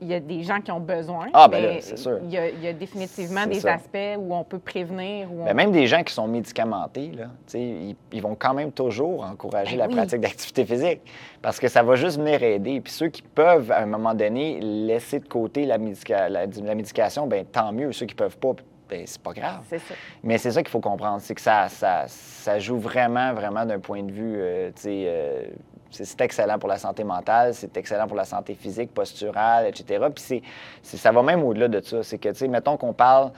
il 0.01 0.09
y 0.09 0.15
a 0.15 0.21
des 0.21 0.43
gens 0.43 0.61
qui 0.61 0.73
ont 0.73 0.81
besoin. 0.81 1.27
Ah, 1.33 1.47
ben 1.47 1.63
là, 1.63 1.81
c'est 1.81 1.99
sûr. 1.99 2.19
Il 2.25 2.31
y, 2.31 2.67
a 2.67 2.73
définitivement 2.73 3.47
des 3.47 3.65
aspects 3.67 4.19
où 4.19 4.35
on 4.35 4.45
peut 4.45 4.59
prévenir. 4.59 5.33
Où 5.33 5.45
ben, 5.45 5.55
Même 5.55 5.73
des 5.73 5.87
gens 5.87 6.03
qui 6.03 6.13
sont 6.13 6.27
médicamentés, 6.27 7.13
là, 7.13 7.25
tu 7.47 7.53
sais, 7.53 7.97
ils, 8.13 8.23
vont 8.23 8.35
quand 8.35 8.55
même 8.55 8.73
toujours 8.73 9.25
encourager 9.25 9.77
ben 9.77 9.89
la 9.89 9.95
pratique 9.95 10.21
d'activité 10.21 10.65
physique 10.65 11.01
parce 11.43 11.61
que 11.61 11.69
ça 11.69 11.83
va 11.83 11.95
juste 11.95 12.19
venir 12.19 12.43
aider. 12.43 12.81
Puis 12.81 12.93
ceux 12.93 13.09
qui 13.09 13.23
peuvent, 13.23 13.71
à 13.71 13.79
un 13.79 13.87
moment 13.87 14.15
donné, 14.15 14.59
laisser 14.61 15.21
de 15.21 15.29
côté 15.29 15.65
la, 15.65 15.79
la, 15.79 16.75
médication, 16.75 17.27
ben 17.37 17.47
tant 17.47 17.73
mieux. 17.73 17.93
Ceux 17.93 18.07
qui 18.07 18.15
peuvent 18.15 18.39
pas, 18.39 18.53
ben, 18.89 19.03
c'est 19.05 19.21
pas 19.21 19.33
grave. 19.33 19.65
C'est 19.69 19.79
ça. 19.79 19.95
Mais 20.23 20.39
c'est 20.39 20.53
ça 20.53 20.63
qu'il 20.63 20.71
faut 20.71 20.81
comprendre, 20.81 21.21
c'est 21.21 21.35
que 21.35 21.41
ça, 21.41 21.69
ça, 21.69 22.59
joue 22.59 22.79
vraiment, 22.79 23.35
vraiment 23.35 23.67
d'un 23.67 23.81
point 23.81 24.03
de 24.03 24.13
vue, 24.13 24.37
euh, 24.37 24.71
tu 24.75 24.83
sais, 24.83 25.05
euh, 25.07 25.43
c'est 25.91 26.21
excellent 26.21 26.59
pour 26.59 26.69
la 26.69 26.79
santé 26.79 27.05
mentale, 27.05 27.55
c'est 27.55 27.77
excellent 27.77 28.07
pour 28.07 28.17
la 28.17 28.25
santé 28.25 28.55
physique, 28.55 28.93
posturale, 28.93 29.67
etc. 29.67 30.07
Puis 30.15 30.43
c'est, 30.83 30.97
ça 30.97 31.13
va 31.13 31.23
même 31.23 31.43
au-delà 31.43 31.69
de 31.69 31.81
ça. 31.81 32.03
C'est 32.03 32.19
que, 32.19 32.29
tu 32.29 32.35
sais, 32.35 32.49
mettons 32.49 32.77
qu'on 32.77 32.93
parle 32.93 33.33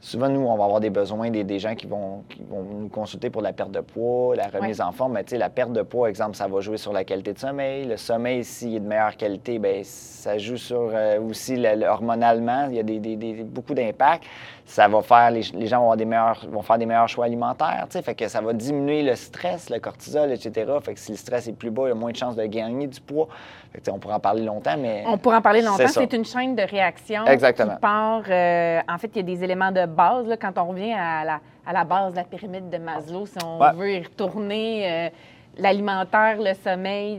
souvent, 0.00 0.28
nous, 0.28 0.40
on 0.40 0.56
va 0.56 0.64
avoir 0.64 0.80
des 0.80 0.90
besoins 0.90 1.30
des, 1.30 1.58
gens 1.58 1.74
qui 1.74 1.86
vont, 1.86 2.24
vont, 2.48 2.62
nous 2.62 2.88
consulter 2.88 3.30
pour 3.30 3.42
la 3.42 3.52
perte 3.52 3.70
de 3.70 3.80
poids, 3.80 4.36
la 4.36 4.48
remise 4.48 4.80
en 4.80 4.92
forme. 4.92 5.14
Mais 5.14 5.24
tu 5.24 5.30
sais, 5.30 5.38
la 5.38 5.50
perte 5.50 5.72
de 5.72 5.82
poids, 5.82 6.08
exemple, 6.08 6.36
ça 6.36 6.46
va 6.46 6.60
jouer 6.60 6.76
sur 6.76 6.92
la 6.92 7.04
qualité 7.04 7.32
de 7.32 7.38
sommeil. 7.38 7.86
Le 7.86 7.96
sommeil, 7.96 8.44
s'il 8.44 8.76
est 8.76 8.80
de 8.80 8.86
meilleure 8.86 9.16
qualité, 9.16 9.58
bien, 9.58 9.80
ça 9.82 10.38
joue 10.38 10.56
sur 10.56 10.90
euh, 10.92 11.20
aussi 11.20 11.56
le, 11.56 11.86
hormonalement. 11.86 12.68
Il 12.70 12.76
y 12.76 12.80
a 12.80 12.82
des, 12.82 13.44
beaucoup 13.44 13.74
d'impact. 13.74 14.24
Ça 14.68 14.86
va 14.86 15.00
faire, 15.00 15.30
les, 15.30 15.42
gens 15.42 15.78
vont, 15.78 15.84
avoir 15.84 15.96
des 15.96 16.04
meilleurs, 16.04 16.44
vont 16.46 16.60
faire 16.60 16.76
des 16.76 16.84
meilleurs 16.84 17.08
choix 17.08 17.24
alimentaires. 17.24 17.86
Tu 17.88 17.94
sais, 17.94 18.02
fait 18.02 18.14
que 18.14 18.28
ça 18.28 18.42
va 18.42 18.52
diminuer 18.52 19.02
le 19.02 19.14
stress, 19.14 19.70
le 19.70 19.78
cortisol, 19.78 20.30
etc. 20.30 20.70
Fait 20.82 20.92
que 20.92 21.00
si 21.00 21.10
le 21.10 21.16
stress 21.16 21.48
est 21.48 21.54
plus 21.54 21.70
bas, 21.70 21.84
il 21.86 21.88
y 21.88 21.92
a 21.92 21.94
moins 21.94 22.10
de 22.10 22.16
chances 22.16 22.36
de 22.36 22.44
gagner 22.44 22.86
du 22.86 23.00
poids. 23.00 23.28
Fait 23.72 23.80
que, 23.80 23.90
on 23.90 23.98
pourra 23.98 24.16
en 24.16 24.20
parler 24.20 24.42
longtemps, 24.42 24.76
mais. 24.78 25.04
On 25.06 25.16
pourra 25.16 25.38
en 25.38 25.42
parler 25.42 25.62
longtemps. 25.62 25.88
C'est 25.88 26.12
une 26.12 26.26
chaîne 26.26 26.54
de 26.54 26.62
réaction. 26.62 27.24
Exactement. 27.24 27.76
Qui 27.76 27.80
part, 27.80 28.24
euh, 28.28 28.80
en 28.86 28.98
fait, 28.98 29.10
il 29.14 29.16
y 29.16 29.20
a 29.20 29.22
des 29.22 29.42
éléments 29.42 29.72
de 29.72 29.86
base. 29.86 30.26
Là, 30.26 30.36
quand 30.36 30.52
on 30.58 30.66
revient 30.66 30.92
à 30.92 31.24
la, 31.24 31.40
à 31.66 31.72
la, 31.72 31.84
base 31.84 32.12
de 32.12 32.16
la 32.16 32.24
pyramide 32.24 32.68
de 32.68 32.76
Maslow, 32.76 33.24
si 33.24 33.38
on 33.42 33.58
veut 33.72 33.92
y 33.92 34.02
retourner, 34.02 34.90
euh, 34.90 35.08
l'alimentaire, 35.56 36.36
le 36.40 36.52
sommeil, 36.52 37.16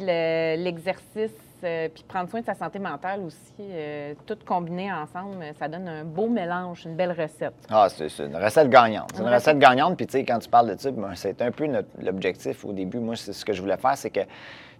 l'exercice, 0.63 1.33
euh, 1.63 1.89
puis 1.93 2.03
prendre 2.07 2.29
soin 2.29 2.41
de 2.41 2.45
sa 2.45 2.55
santé 2.55 2.79
mentale 2.79 3.21
aussi, 3.21 3.69
tout 4.25 4.37
combiné 4.45 4.91
ensemble, 4.91 5.43
ça 5.57 5.67
donne 5.67 5.87
un 5.87 6.03
beau 6.03 6.27
mélange, 6.27 6.85
une 6.85 6.95
belle 6.95 7.11
recette. 7.11 7.53
Ah, 7.69 7.87
c'est 7.89 8.07
une 8.19 8.35
recette 8.35 8.69
gagnante. 8.69 9.11
C'est 9.13 9.21
une 9.21 9.29
recette 9.29 9.59
gagnante, 9.59 9.97
puis 9.97 10.07
tu 10.07 10.13
sais, 10.13 10.25
quand 10.25 10.39
tu 10.39 10.49
parles 10.49 10.75
de 10.75 10.79
ça, 10.79 10.91
ben, 10.91 11.11
c'est 11.15 11.41
un 11.41 11.51
peu 11.51 11.67
l'objectif 12.01 12.65
au 12.65 12.73
début. 12.73 12.99
Moi, 12.99 13.15
c'est 13.15 13.33
ce 13.33 13.45
que 13.45 13.53
je 13.53 13.61
voulais 13.61 13.77
faire, 13.77 13.97
c'est 13.97 14.09
que, 14.09 14.21
tu 14.21 14.27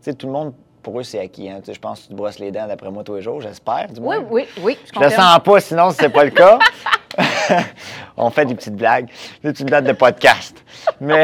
sais, 0.01 0.13
tout 0.13 0.27
le 0.27 0.33
monde 0.33 0.53
pour 0.81 0.99
eux, 0.99 1.03
c'est 1.03 1.19
acquis. 1.19 1.49
Hein. 1.49 1.61
Je 1.65 1.79
pense 1.79 1.99
que 1.99 2.03
tu 2.05 2.09
te 2.09 2.15
brosses 2.15 2.39
les 2.39 2.51
dents 2.51 2.67
d'après 2.67 2.89
moi 2.89 3.03
tous 3.03 3.15
les 3.15 3.21
jours, 3.21 3.41
j'espère. 3.41 3.87
Oui, 3.99 4.15
oui, 4.29 4.47
oui. 4.61 4.77
Je, 4.93 4.99
ne 4.99 5.05
le 5.05 5.11
sens 5.11 5.39
pas, 5.39 5.59
sinon, 5.59 5.91
ce 5.91 6.01
n'est 6.03 6.09
pas 6.09 6.23
le 6.23 6.31
cas. 6.31 6.59
on 8.17 8.29
fait 8.29 8.45
des 8.45 8.55
petites 8.55 8.75
blagues, 8.75 9.09
des 9.43 9.51
petites 9.51 9.67
blagues 9.67 9.85
de 9.85 9.93
podcast. 9.93 10.63
Mais. 10.99 11.23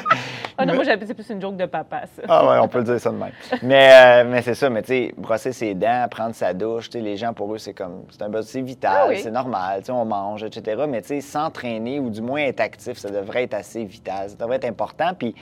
ah 0.58 0.66
non, 0.66 0.74
moi, 0.74 0.84
c'est 0.84 1.14
plus 1.14 1.30
une 1.30 1.40
joke 1.40 1.56
de 1.56 1.66
papa, 1.66 2.02
ça. 2.06 2.22
ah 2.28 2.48
ouais, 2.48 2.58
on 2.58 2.68
peut 2.68 2.78
le 2.78 2.84
dire 2.84 3.00
ça 3.00 3.10
de 3.10 3.16
même. 3.16 3.32
Mais, 3.62 3.90
euh, 3.92 4.24
mais 4.28 4.42
c'est 4.42 4.54
ça, 4.54 4.68
mais 4.70 4.82
tu 4.82 4.88
sais, 4.88 5.14
brosser 5.16 5.52
ses 5.52 5.74
dents, 5.74 6.06
prendre 6.10 6.34
sa 6.34 6.52
douche, 6.52 6.90
tu 6.90 6.98
sais, 6.98 7.04
les 7.04 7.16
gens, 7.16 7.32
pour 7.32 7.54
eux, 7.54 7.58
c'est 7.58 7.74
comme. 7.74 8.04
C'est 8.10 8.22
un 8.22 8.42
c'est 8.42 8.60
vital, 8.60 9.10
ah 9.10 9.16
c'est 9.16 9.30
normal, 9.30 9.80
tu 9.80 9.86
sais, 9.86 9.92
on 9.92 10.04
mange, 10.04 10.42
etc. 10.42 10.82
Mais 10.88 11.02
tu 11.02 11.08
sais, 11.08 11.20
s'entraîner 11.20 12.00
ou 12.00 12.10
du 12.10 12.20
moins 12.20 12.40
être 12.40 12.60
actif, 12.60 12.98
ça 12.98 13.10
devrait 13.10 13.44
être 13.44 13.54
assez 13.54 13.84
vital, 13.84 14.30
ça 14.30 14.36
devrait 14.36 14.56
être 14.56 14.64
important. 14.64 15.12
Puis 15.18 15.34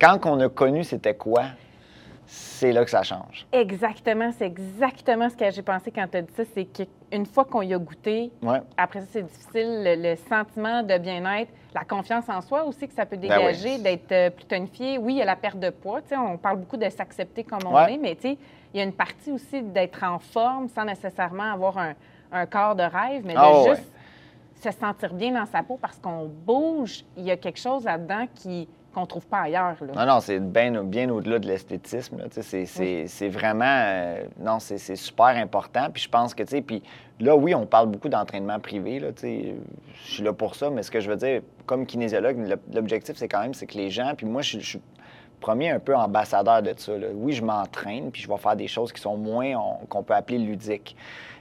quand 0.00 0.18
on 0.24 0.40
a 0.40 0.48
connu 0.48 0.84
c'était 0.84 1.14
quoi, 1.14 1.44
c'est 2.32 2.70
là 2.70 2.84
que 2.84 2.90
ça 2.90 3.02
change. 3.02 3.44
Exactement. 3.52 4.30
C'est 4.38 4.46
exactement 4.46 5.28
ce 5.28 5.34
que 5.34 5.50
j'ai 5.50 5.62
pensé 5.62 5.90
quand 5.90 6.06
tu 6.08 6.18
as 6.18 6.22
dit 6.22 6.32
ça. 6.32 6.44
C'est 6.54 6.64
qu'une 6.64 7.26
fois 7.26 7.44
qu'on 7.44 7.62
y 7.62 7.74
a 7.74 7.78
goûté, 7.78 8.30
après 8.76 9.00
ça, 9.00 9.06
c'est 9.10 9.22
difficile. 9.22 9.82
Le, 9.84 10.14
sentiment 10.28 10.84
de 10.84 10.96
bien-être, 10.98 11.50
la 11.74 11.84
confiance 11.84 12.28
en 12.28 12.40
soi 12.40 12.64
aussi 12.64 12.86
que 12.86 12.94
ça 12.94 13.04
peut 13.04 13.16
ben 13.16 13.22
dégager, 13.22 13.78
d'être 13.78 14.12
euh, 14.12 14.30
plus 14.30 14.44
tonifié. 14.44 14.96
Oui, 14.98 15.14
il 15.14 15.18
y 15.18 15.22
a 15.22 15.24
la 15.24 15.34
perte 15.34 15.58
de 15.58 15.70
poids. 15.70 16.02
On 16.12 16.36
parle 16.36 16.58
beaucoup 16.58 16.76
de 16.76 16.88
s'accepter 16.88 17.42
comme 17.42 17.66
on 17.66 17.86
est, 17.86 17.98
mais 17.98 18.16
il 18.22 18.36
y 18.74 18.80
a 18.80 18.84
une 18.84 18.92
partie 18.92 19.32
aussi 19.32 19.62
d'être 19.62 20.04
en 20.04 20.20
forme 20.20 20.68
sans 20.68 20.84
nécessairement 20.84 21.52
avoir 21.52 21.78
un, 21.78 22.46
corps 22.46 22.76
de 22.76 22.84
rêve, 22.84 23.22
mais 23.24 23.34
de 23.34 23.38
ah 23.38 23.64
juste 23.66 23.90
se 24.62 24.70
sentir 24.70 25.12
bien 25.14 25.32
dans 25.32 25.46
sa 25.46 25.64
peau 25.64 25.78
parce 25.80 25.98
qu'on 25.98 26.26
bouge. 26.26 27.04
Il 27.16 27.24
y 27.24 27.32
a 27.32 27.36
quelque 27.36 27.58
chose 27.58 27.84
là-dedans 27.84 28.26
qui 28.36 28.68
qu'on 28.92 29.02
ne 29.02 29.06
trouve 29.06 29.26
pas 29.26 29.42
ailleurs. 29.42 29.76
Non, 29.94 30.06
non, 30.06 30.20
c'est 30.20 30.40
bien, 30.40 30.82
bien 30.82 31.08
au-delà 31.10 31.38
de 31.38 31.46
l'esthétisme. 31.46 32.18
C'est 32.30 33.28
vraiment... 33.28 33.64
Euh, 33.64 34.24
non, 34.38 34.58
c'est 34.58 34.96
super 34.96 35.26
important. 35.26 35.88
Puis 35.92 36.02
je 36.02 36.08
pense 36.08 36.34
que, 36.34 36.42
tu 36.42 36.50
sais, 36.50 36.62
puis 36.62 36.82
là, 37.20 37.36
oui, 37.36 37.54
on 37.54 37.66
parle 37.66 37.88
beaucoup 37.88 38.08
d'entraînement 38.08 38.58
privé. 38.58 38.98
Là, 38.98 39.08
je 39.22 39.54
suis 40.02 40.22
là 40.22 40.32
pour 40.32 40.54
ça, 40.54 40.70
mais 40.70 40.82
ce 40.82 40.90
que 40.90 41.00
je 41.00 41.08
veux 41.08 41.16
dire, 41.16 41.42
comme 41.66 41.86
kinésiologue, 41.86 42.58
l'objectif, 42.72 43.16
c'est 43.16 43.28
quand 43.28 43.42
même 43.42 43.54
c'est 43.54 43.66
que 43.66 43.76
les 43.76 43.90
gens... 43.90 44.14
Puis 44.16 44.26
moi, 44.26 44.42
je, 44.42 44.58
suis 44.58 44.80
premier 45.40 45.70
un 45.70 45.78
peu 45.78 45.96
ambassadeur 45.96 46.62
de 46.62 46.74
ça. 46.76 46.92
Oui, 47.14 47.32
je 47.32 47.44
m'entraîne, 47.44 48.10
puis 48.10 48.22
je 48.22 48.28
vais 48.28 48.36
faire 48.36 48.56
des 48.56 48.68
choses 48.68 48.92
qui 48.92 49.00
sont 49.00 49.16
moins, 49.16 49.54
qu'on 49.88 50.02
peut 50.02 50.14
appeler 50.14 50.38
ludiques. 50.38 50.96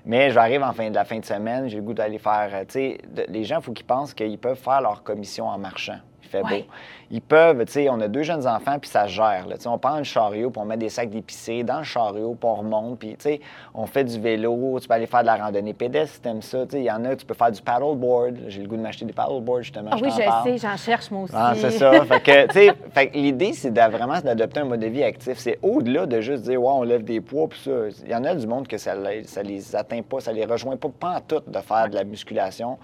Mais 0.05 0.31
j'arrive 0.31 0.63
en 0.63 0.71
fin 0.71 0.89
de 0.89 0.95
la 0.95 1.03
fin 1.03 1.19
de 1.19 1.25
semaine, 1.25 1.67
j'ai 1.67 1.77
le 1.77 1.83
goût 1.83 1.93
d'aller 1.93 2.19
faire... 2.19 2.51
Tu 2.67 2.73
sais, 2.73 2.97
les 3.27 3.43
gens, 3.43 3.57
il 3.57 3.63
faut 3.63 3.73
qu'ils 3.73 3.85
pensent 3.85 4.13
qu'ils 4.13 4.37
peuvent 4.37 4.57
faire 4.57 4.81
leur 4.81 5.03
commission 5.03 5.47
en 5.47 5.57
marchant 5.57 5.99
fait 6.29 6.41
beau. 6.41 6.65
Ils 7.11 7.21
peuvent, 7.21 7.65
tu 7.65 7.71
sais, 7.71 7.89
on 7.89 7.99
a 8.01 8.07
deux 8.07 8.21
jeunes 8.21 8.45
enfants, 8.45 8.77
puis 8.79 8.89
ça 8.89 9.07
gère. 9.07 9.47
Là. 9.47 9.55
On 9.65 9.79
prend 9.79 9.97
le 9.97 10.03
chariot, 10.03 10.51
puis 10.51 10.61
on 10.61 10.65
met 10.65 10.77
des 10.77 10.89
sacs 10.89 11.09
d'épicé 11.09 11.63
dans 11.63 11.79
le 11.79 11.83
chariot, 11.83 12.37
puis 12.39 12.49
on 12.49 12.55
remonte, 12.55 12.99
puis 12.99 13.09
tu 13.09 13.15
sais, 13.19 13.41
on 13.73 13.87
fait 13.87 14.03
du 14.03 14.19
vélo, 14.19 14.79
tu 14.79 14.87
peux 14.87 14.93
aller 14.93 15.07
faire 15.07 15.21
de 15.21 15.25
la 15.25 15.37
randonnée 15.37 15.73
pédestre 15.73 16.15
si 16.15 16.21
t'aimes 16.21 16.43
ça. 16.43 16.65
Il 16.73 16.83
y 16.83 16.91
en 16.91 17.03
a, 17.05 17.15
tu 17.15 17.25
peux 17.25 17.33
faire 17.33 17.51
du 17.51 17.61
paddleboard. 17.61 18.35
J'ai 18.47 18.61
le 18.61 18.67
goût 18.67 18.77
de 18.77 18.81
m'acheter 18.81 19.05
des 19.05 19.13
paddleboards, 19.13 19.63
justement. 19.63 19.89
Ah 19.91 19.97
oui, 20.01 20.09
je 20.11 20.17
sais, 20.17 20.57
j'en 20.57 20.77
cherche 20.77 21.09
moi 21.09 21.23
aussi. 21.23 21.33
Ah, 21.35 21.53
c'est 21.55 21.71
ça. 21.71 21.91
fait 22.05 22.21
que, 22.21 22.47
tu 22.47 22.53
sais, 22.53 23.11
l'idée, 23.15 23.53
c'est 23.53 23.71
vraiment 23.71 24.19
d'adopter 24.19 24.59
un 24.59 24.65
mode 24.65 24.81
de 24.81 24.87
vie 24.87 25.03
actif. 25.03 25.39
C'est 25.39 25.57
au-delà 25.63 26.05
de 26.05 26.21
juste 26.21 26.43
dire, 26.43 26.61
ouais, 26.61 26.71
on 26.71 26.83
lève 26.83 27.03
des 27.03 27.21
poids, 27.21 27.47
puis 27.47 27.59
ça. 27.59 27.71
Il 28.05 28.11
y 28.11 28.15
en 28.15 28.23
a 28.23 28.35
du 28.35 28.45
monde 28.45 28.67
que 28.67 28.77
ça, 28.77 28.93
ça 29.25 29.41
les 29.41 29.75
atteint 29.75 30.01
pas, 30.01 30.19
ça 30.19 30.31
les 30.31 30.45
rejoint 30.45 30.77
pas, 30.77 30.89
pas 30.89 31.15
en 31.17 31.21
tout 31.21 31.41
de 31.47 31.59
faire 31.59 31.89
de 31.89 31.95
la 31.95 32.03
musculation. 32.03 32.77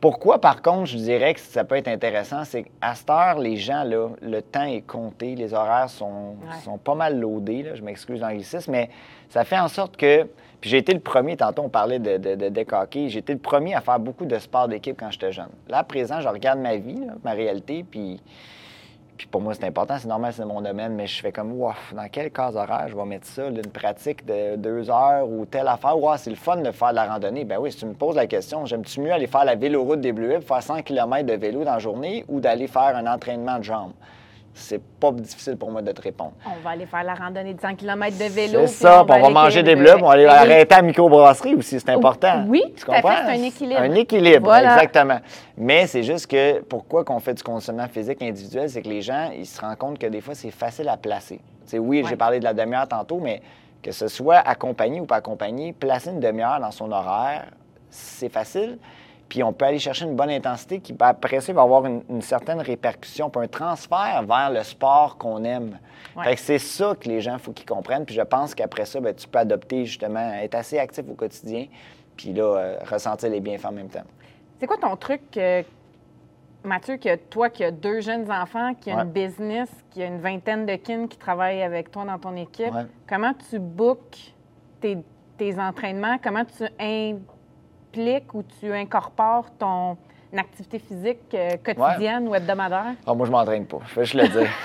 Pourquoi, 0.00 0.40
par 0.40 0.62
contre, 0.62 0.86
je 0.86 0.96
dirais 0.96 1.34
que 1.34 1.40
ça 1.40 1.62
peut 1.62 1.76
être 1.76 1.88
intéressant, 1.88 2.44
c'est 2.44 2.62
qu'à 2.62 2.94
cette 2.94 3.10
heure, 3.10 3.38
les 3.38 3.56
gens, 3.56 3.84
là, 3.84 4.08
le 4.22 4.40
temps 4.40 4.64
est 4.64 4.80
compté, 4.80 5.34
les 5.34 5.52
horaires 5.52 5.90
sont, 5.90 6.36
sont 6.64 6.78
pas 6.78 6.94
mal 6.94 7.20
loadés, 7.20 7.62
là, 7.62 7.74
je 7.74 7.82
m'excuse 7.82 8.20
l'anglicisme, 8.20 8.72
mais 8.72 8.88
ça 9.28 9.44
fait 9.44 9.58
en 9.58 9.68
sorte 9.68 9.96
que. 9.96 10.26
Puis 10.60 10.68
j'ai 10.68 10.78
été 10.78 10.92
le 10.92 11.00
premier, 11.00 11.36
tantôt 11.36 11.62
on 11.62 11.68
parlait 11.70 11.98
de, 11.98 12.18
de, 12.18 12.34
de 12.34 12.48
deck 12.50 12.72
hockey, 12.72 13.08
j'ai 13.08 13.20
été 13.20 13.32
le 13.32 13.38
premier 13.38 13.74
à 13.74 13.80
faire 13.80 13.98
beaucoup 13.98 14.26
de 14.26 14.38
sport 14.38 14.68
d'équipe 14.68 14.96
quand 14.98 15.10
j'étais 15.10 15.32
jeune. 15.32 15.48
Là, 15.68 15.78
à 15.78 15.84
présent, 15.84 16.20
je 16.20 16.28
regarde 16.28 16.58
ma 16.58 16.76
vie, 16.76 17.00
ma 17.24 17.32
réalité, 17.32 17.82
puis 17.88 18.20
puis 19.20 19.26
pour 19.26 19.42
moi, 19.42 19.52
c'est 19.52 19.66
important, 19.66 19.96
c'est 19.98 20.08
normal, 20.08 20.32
c'est 20.34 20.46
mon 20.46 20.62
domaine, 20.62 20.94
mais 20.94 21.06
je 21.06 21.20
fais 21.20 21.30
comme, 21.30 21.52
wow, 21.52 21.74
dans 21.92 22.08
quel 22.10 22.30
cas 22.30 22.52
horaire 22.54 22.86
je 22.88 22.96
vais 22.96 23.04
mettre 23.04 23.26
ça, 23.26 23.48
une 23.48 23.60
pratique 23.60 24.24
de 24.24 24.56
deux 24.56 24.88
heures 24.88 25.28
ou 25.28 25.44
telle 25.44 25.68
affaire, 25.68 25.98
wow, 25.98 26.16
c'est 26.16 26.30
le 26.30 26.36
fun 26.36 26.56
de 26.56 26.70
faire 26.70 26.88
de 26.88 26.94
la 26.94 27.04
randonnée. 27.04 27.44
Ben 27.44 27.58
oui, 27.60 27.70
si 27.70 27.76
tu 27.76 27.84
me 27.84 27.92
poses 27.92 28.16
la 28.16 28.26
question, 28.26 28.64
j'aime-tu 28.64 29.02
mieux 29.02 29.12
aller 29.12 29.26
faire 29.26 29.44
la 29.44 29.56
véloroute 29.56 30.00
des 30.00 30.12
Bleuets, 30.12 30.40
faire 30.40 30.62
100 30.62 30.84
km 30.84 31.26
de 31.26 31.34
vélo 31.34 31.64
dans 31.64 31.74
la 31.74 31.78
journée 31.78 32.24
ou 32.28 32.40
d'aller 32.40 32.66
faire 32.66 32.96
un 32.96 33.06
entraînement 33.06 33.58
de 33.58 33.64
jambes? 33.64 33.92
C'est 34.54 34.82
pas 34.82 35.12
difficile 35.12 35.56
pour 35.56 35.70
moi 35.70 35.82
de 35.82 35.92
te 35.92 36.02
répondre. 36.02 36.32
On 36.44 36.62
va 36.62 36.70
aller 36.70 36.86
faire 36.86 37.04
la 37.04 37.14
randonnée 37.14 37.54
de 37.54 37.60
100 37.60 37.76
km 37.76 38.18
de 38.18 38.24
vélo. 38.24 38.60
C'est 38.66 38.82
ça, 38.84 39.02
on, 39.02 39.06
va, 39.06 39.30
manger 39.30 39.62
des 39.62 39.76
bleus, 39.76 39.94
on 39.96 40.06
va 40.06 40.12
aller 40.12 40.26
arrêter 40.26 40.74
à 40.74 40.78
la 40.78 40.82
microbrasserie 40.82 41.54
aussi, 41.54 41.78
c'est 41.78 41.90
important. 41.90 42.44
Oui, 42.48 42.62
tu 42.76 42.84
comprends? 42.84 43.16
C'est 43.26 43.32
un 43.32 43.42
équilibre. 43.42 43.80
Un 43.80 43.94
équilibre, 43.94 44.54
exactement. 44.54 45.20
Mais 45.56 45.86
c'est 45.86 46.02
juste 46.02 46.26
que 46.26 46.60
pourquoi 46.60 47.04
qu'on 47.04 47.20
fait 47.20 47.34
du 47.34 47.42
conditionnement 47.42 47.88
physique 47.88 48.22
individuel, 48.22 48.68
c'est 48.68 48.82
que 48.82 48.88
les 48.88 49.02
gens, 49.02 49.30
ils 49.36 49.46
se 49.46 49.60
rendent 49.60 49.78
compte 49.78 49.98
que 49.98 50.06
des 50.06 50.20
fois, 50.20 50.34
c'est 50.34 50.50
facile 50.50 50.88
à 50.88 50.96
placer. 50.96 51.40
oui, 51.74 52.04
j'ai 52.08 52.16
parlé 52.16 52.38
de 52.38 52.44
la 52.44 52.54
demi-heure 52.54 52.88
tantôt, 52.88 53.20
mais 53.20 53.40
que 53.82 53.92
ce 53.92 54.08
soit 54.08 54.38
accompagné 54.38 55.00
ou 55.00 55.06
pas 55.06 55.16
accompagné, 55.16 55.72
placer 55.72 56.10
une 56.10 56.20
demi-heure 56.20 56.60
dans 56.60 56.70
son 56.70 56.90
horaire, 56.92 57.46
c'est 57.88 58.28
facile 58.28 58.78
puis 59.30 59.44
on 59.44 59.52
peut 59.52 59.64
aller 59.64 59.78
chercher 59.78 60.06
une 60.06 60.16
bonne 60.16 60.28
intensité 60.28 60.80
qui, 60.80 60.92
après 60.98 61.40
ça, 61.40 61.52
va 61.52 61.62
avoir 61.62 61.86
une, 61.86 62.20
certaine 62.20 62.60
répercussion, 62.60 63.30
puis 63.30 63.44
un 63.44 63.46
transfert 63.46 64.24
vers 64.28 64.50
le 64.50 64.62
sport 64.64 65.16
qu'on 65.16 65.44
aime. 65.44 65.78
Fait 66.24 66.34
que 66.34 66.40
c'est 66.40 66.58
ça 66.58 66.96
que 66.98 67.08
les 67.08 67.20
gens, 67.20 67.38
faut 67.38 67.52
qu'ils 67.52 67.64
comprennent. 67.64 68.04
Puis 68.04 68.16
je 68.16 68.22
pense 68.22 68.56
qu'après 68.56 68.84
ça, 68.84 68.98
ben, 69.00 69.14
tu 69.14 69.28
peux 69.28 69.38
adopter 69.38 69.86
justement, 69.86 70.32
être 70.34 70.56
assez 70.56 70.78
actif 70.78 71.04
au 71.08 71.14
quotidien, 71.14 71.66
puis 72.16 72.32
là, 72.32 72.42
euh, 72.42 72.78
ressentir 72.90 73.30
les 73.30 73.38
bienfaits 73.38 73.66
en 73.66 73.72
même 73.72 73.88
temps. 73.88 74.02
C'est 74.58 74.66
quoi 74.66 74.78
ton 74.78 74.96
truc, 74.96 75.22
euh, 75.36 75.62
Mathieu, 76.64 76.96
que 76.96 77.14
toi 77.14 77.50
qui 77.50 77.62
as 77.62 77.70
deux 77.70 78.00
jeunes 78.00 78.30
enfants, 78.32 78.74
qui 78.74 78.90
a 78.90 79.00
une 79.00 79.10
business, 79.10 79.70
qui 79.90 80.02
a 80.02 80.06
une 80.06 80.20
vingtaine 80.20 80.66
de 80.66 80.74
kin 80.74 81.06
qui 81.06 81.16
travaillent 81.16 81.62
avec 81.62 81.92
toi 81.92 82.04
dans 82.04 82.18
ton 82.18 82.34
équipe, 82.34 82.74
comment 83.08 83.32
tu 83.48 83.60
bookes 83.60 84.34
tes, 84.80 84.98
tes 85.38 85.56
entraînements? 85.60 86.18
Comment 86.20 86.44
tu 86.44 86.64
appliques 87.94 88.32
ou 88.34 88.42
tu 88.60 88.72
incorpores 88.72 89.46
ton 89.58 89.96
activité 90.36 90.78
physique 90.78 91.18
euh, 91.34 91.50
quotidienne 91.64 92.28
ou 92.28 92.34
hebdomadaire? 92.34 92.94
Ah, 93.06 93.14
moi, 93.14 93.26
je 93.26 93.32
m'entraîne 93.32 93.66
pas. 93.66 93.78
Je 93.88 93.94
vais 93.96 94.04
juste 94.04 94.14
le 94.14 94.28
dire. 94.28 94.50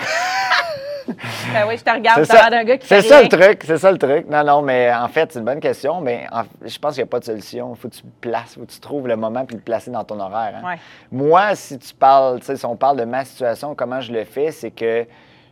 Ben 1.53 1.65
oui, 1.67 1.77
je 1.77 1.83
te 1.83 1.91
regarde, 1.91 2.25
C'est 2.25 2.35
ça, 2.35 2.49
d'un 2.49 2.63
gars 2.63 2.77
qui 2.79 2.87
fait 2.87 2.99
c'est 3.03 3.07
ça 3.09 3.19
rien. 3.19 3.29
le 3.31 3.37
truc, 3.37 3.63
c'est 3.63 3.77
ça 3.77 3.91
le 3.91 3.97
truc. 3.99 4.27
Non, 4.27 4.43
non, 4.43 4.63
mais 4.63 4.91
en 4.91 5.07
fait, 5.07 5.31
c'est 5.31 5.37
une 5.37 5.45
bonne 5.45 5.59
question, 5.59 6.01
mais 6.01 6.25
en- 6.31 6.45
je 6.65 6.79
pense 6.79 6.95
qu'il 6.95 7.03
n'y 7.03 7.07
a 7.07 7.11
pas 7.11 7.19
de 7.19 7.25
solution. 7.25 7.73
Il 7.75 7.79
faut 7.79 7.89
que 7.89 7.93
tu 7.93 8.01
le 8.03 8.09
places, 8.21 8.55
faut 8.55 8.61
que 8.61 8.71
tu 8.71 8.79
trouves 8.79 9.07
le 9.07 9.15
moment 9.15 9.45
puis 9.45 9.55
le 9.55 9.61
placer 9.61 9.91
dans 9.91 10.03
ton 10.03 10.19
horaire. 10.19 10.55
hein. 10.63 10.67
Ouais. 10.67 10.79
Moi, 11.11 11.53
si 11.55 11.77
tu 11.77 11.93
parles, 11.93 12.39
tu 12.39 12.47
sais, 12.47 12.57
si 12.57 12.65
on 12.65 12.75
parle 12.75 12.97
de 12.97 13.03
ma 13.05 13.23
situation, 13.23 13.75
comment 13.75 14.01
je 14.01 14.11
le 14.13 14.23
fais, 14.23 14.49
c'est 14.51 14.71
que 14.71 15.05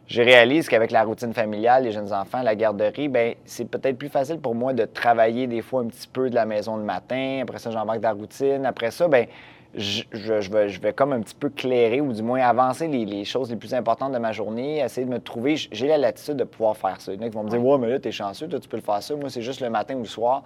je 0.07 0.21
réalise 0.21 0.67
qu'avec 0.67 0.91
la 0.91 1.03
routine 1.03 1.33
familiale, 1.33 1.83
les 1.83 1.91
jeunes 1.91 2.11
enfants, 2.11 2.41
la 2.41 2.55
garderie, 2.55 3.07
ben 3.07 3.35
c'est 3.45 3.65
peut-être 3.65 3.97
plus 3.97 4.09
facile 4.09 4.39
pour 4.39 4.53
moi 4.53 4.73
de 4.73 4.85
travailler 4.85 5.47
des 5.47 5.61
fois 5.61 5.81
un 5.81 5.87
petit 5.87 6.07
peu 6.07 6.29
de 6.29 6.35
la 6.35 6.45
maison 6.45 6.75
le 6.75 6.83
matin. 6.83 7.39
Après 7.41 7.57
ça, 7.57 7.71
j'embarque 7.71 8.01
dans 8.01 8.09
la 8.09 8.15
routine. 8.15 8.65
Après 8.65 8.91
ça, 8.91 9.07
ben 9.07 9.27
je, 9.75 10.03
je- 10.11 10.41
je 10.41 10.51
vais, 10.51 10.69
je 10.69 10.79
vais 10.81 10.93
comme 10.93 11.13
un 11.13 11.21
petit 11.21 11.35
peu 11.35 11.49
clairer 11.49 11.99
ou 12.01 12.13
du 12.13 12.21
moins 12.21 12.41
avancer 12.41 12.87
les, 12.87 13.05
les 13.05 13.25
choses 13.25 13.49
les 13.49 13.55
plus 13.55 13.73
importantes 13.73 14.11
de 14.11 14.17
ma 14.19 14.31
journée, 14.31 14.79
essayer 14.79 15.05
de 15.05 15.11
me 15.11 15.19
trouver. 15.19 15.55
J'ai 15.55 15.87
la 15.87 15.97
latitude 15.97 16.35
de 16.35 16.43
pouvoir 16.43 16.77
faire 16.77 16.99
ça. 17.01 17.11
Il 17.13 17.19
y 17.19 17.23
en 17.23 17.27
a 17.27 17.29
qui 17.29 17.35
vont 17.35 17.43
me 17.43 17.49
dire 17.49 17.63
Ouais, 17.65 17.77
mais 17.77 17.89
là, 17.89 17.99
t'es 17.99 18.11
chanceux, 18.11 18.47
toi, 18.47 18.59
tu 18.59 18.67
peux 18.69 18.77
le 18.77 18.83
faire 18.83 19.01
ça. 19.01 19.15
Moi, 19.15 19.29
c'est 19.29 19.41
juste 19.41 19.61
le 19.61 19.69
matin 19.69 19.95
ou 19.95 19.99
le 19.99 20.05
soir. 20.05 20.43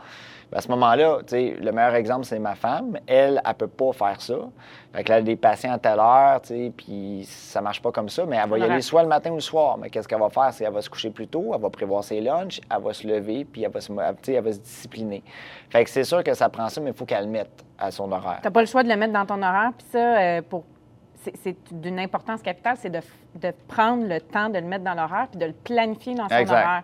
Ben, 0.52 0.60
à 0.60 0.62
ce 0.62 0.70
moment-là, 0.70 1.18
le 1.32 1.72
meilleur 1.72 1.96
exemple, 1.96 2.26
c'est 2.26 2.40
ma 2.40 2.56
femme. 2.56 2.98
Elle, 3.06 3.42
elle 3.46 3.54
peut 3.56 3.68
pas 3.68 3.92
faire 3.92 4.22
ça. 4.22 4.36
Fait 4.94 5.04
que 5.04 5.10
là, 5.10 5.18
elle 5.18 5.24
a 5.24 5.26
des 5.26 5.36
patients 5.36 5.74
à 5.74 5.78
telle 5.78 6.00
heure, 6.00 6.40
puis 6.78 7.26
ça 7.30 7.60
marche 7.60 7.82
pas 7.82 7.92
comme 7.92 8.08
ça, 8.08 8.26
mais 8.26 8.38
elle 8.38 8.50
va 8.50 8.58
y 8.58 8.62
aller 8.72 8.82
soit 8.82 9.04
le 9.04 9.10
matin 9.10 9.32
ou 9.32 9.36
le 9.36 9.42
soir. 9.42 9.78
Mais 9.78 9.90
qu'est-ce 9.90 10.08
qu'elle 10.08 10.20
va 10.22 10.30
faire? 10.30 10.54
C'est 10.54 10.64
qu'elle 10.64 10.74
va 10.74 10.82
se 10.82 10.90
coucher 10.90 11.10
plus 11.10 11.28
tôt, 11.28 11.52
elle 11.54 11.62
va 11.62 11.70
prévoir 11.70 12.04
ses 12.04 12.22
lunchs, 12.22 12.62
elle 12.74 12.82
va 12.82 12.94
se 12.94 13.06
lever, 13.06 13.44
puis 13.46 13.64
elle 13.64 13.72
va 13.72 13.82
se, 13.82 13.92
elle 13.92 14.42
va 14.44 14.52
se 14.54 14.60
discipliner. 14.60 15.22
Fait 15.70 15.84
que 15.84 15.90
c'est 15.90 16.06
sûr 16.06 16.24
que 16.24 16.34
ça 16.34 16.48
prend 16.48 16.70
ça, 16.70 16.80
mais 16.80 16.92
il 16.92 16.96
faut 16.96 17.06
qu'elle 17.06 17.26
le 17.26 17.30
mette 17.32 17.66
à 17.78 17.92
son 17.92 18.12
horaire. 18.12 18.40
Tu 18.42 18.48
n'as 18.48 18.52
pas 18.52 18.62
le 18.62 18.68
choix 18.68 18.84
de 18.84 18.90
le 18.90 18.96
mettre 18.96 19.14
dans 19.14 19.26
ton 19.26 19.42
horaire. 19.42 19.72
Puis 19.78 19.88
ça, 19.92 20.18
euh, 20.20 20.42
pour 20.42 20.64
c'est- 21.16 21.74
d'une 21.74 22.00
importance 22.00 22.42
capitale, 22.42 22.78
c'est 22.78 22.90
de, 22.90 23.00
de 23.36 23.52
prendre 23.68 24.08
le 24.08 24.20
temps 24.22 24.50
de 24.50 24.60
le 24.60 24.66
mettre 24.66 24.84
dans 24.84 24.94
l'horaire 24.94 25.28
puis 25.30 25.40
de 25.40 25.46
le 25.46 25.54
planifier 25.54 26.16
dans 26.16 26.30
son 26.30 26.36
Exact. 26.36 26.54
horaire. 26.64 26.84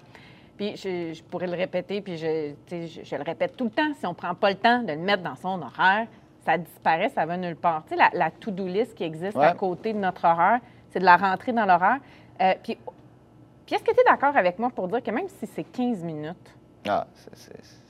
Puis 0.58 0.76
je, 0.78 1.14
je 1.14 1.24
pourrais 1.24 1.48
le 1.48 1.56
répéter, 1.56 2.02
puis 2.02 2.18
je, 2.18 2.54
je, 2.70 3.02
je 3.04 3.16
le 3.16 3.24
répète 3.24 3.56
tout 3.58 3.64
le 3.66 3.70
temps. 3.72 3.92
Si 3.98 4.06
on 4.06 4.10
ne 4.10 4.16
prend 4.16 4.36
pas 4.36 4.50
le 4.50 4.56
temps 4.58 4.84
de 4.84 4.92
le 4.92 5.00
mettre 5.00 5.24
dans 5.24 5.36
son 5.36 5.62
horaire, 5.62 6.08
ça 6.46 6.58
disparaît, 6.58 7.10
ça 7.10 7.26
va 7.26 7.38
nulle 7.38 7.56
part. 7.56 7.84
Tu 7.88 7.92
sais, 7.92 7.96
la, 7.96 8.10
la 8.14 8.30
to-do 8.32 8.68
list 8.68 8.94
qui 8.96 9.04
existe 9.04 9.38
Ouais. 9.38 9.46
à 9.46 9.54
côté 9.54 9.94
de 9.94 9.98
notre 10.00 10.26
horaire, 10.26 10.60
c'est 10.92 11.00
de 11.00 11.06
la 11.06 11.16
rentrer 11.18 11.54
dans 11.54 11.66
l'horaire. 11.66 11.98
Euh, 12.42 12.54
puis, 12.62 12.78
puis 13.66 13.76
est-ce 13.76 13.84
que 13.84 13.92
tu 13.94 14.00
es 14.00 14.04
d'accord 14.06 14.36
avec 14.36 14.60
moi 14.60 14.70
pour 14.70 14.88
dire 14.90 15.02
que 15.02 15.10
même 15.12 15.28
si 15.30 15.48
c'est 15.48 15.64
15 15.64 16.04
minutes, 16.04 16.54
Ah, 16.88 17.08
c'est- 17.36 17.83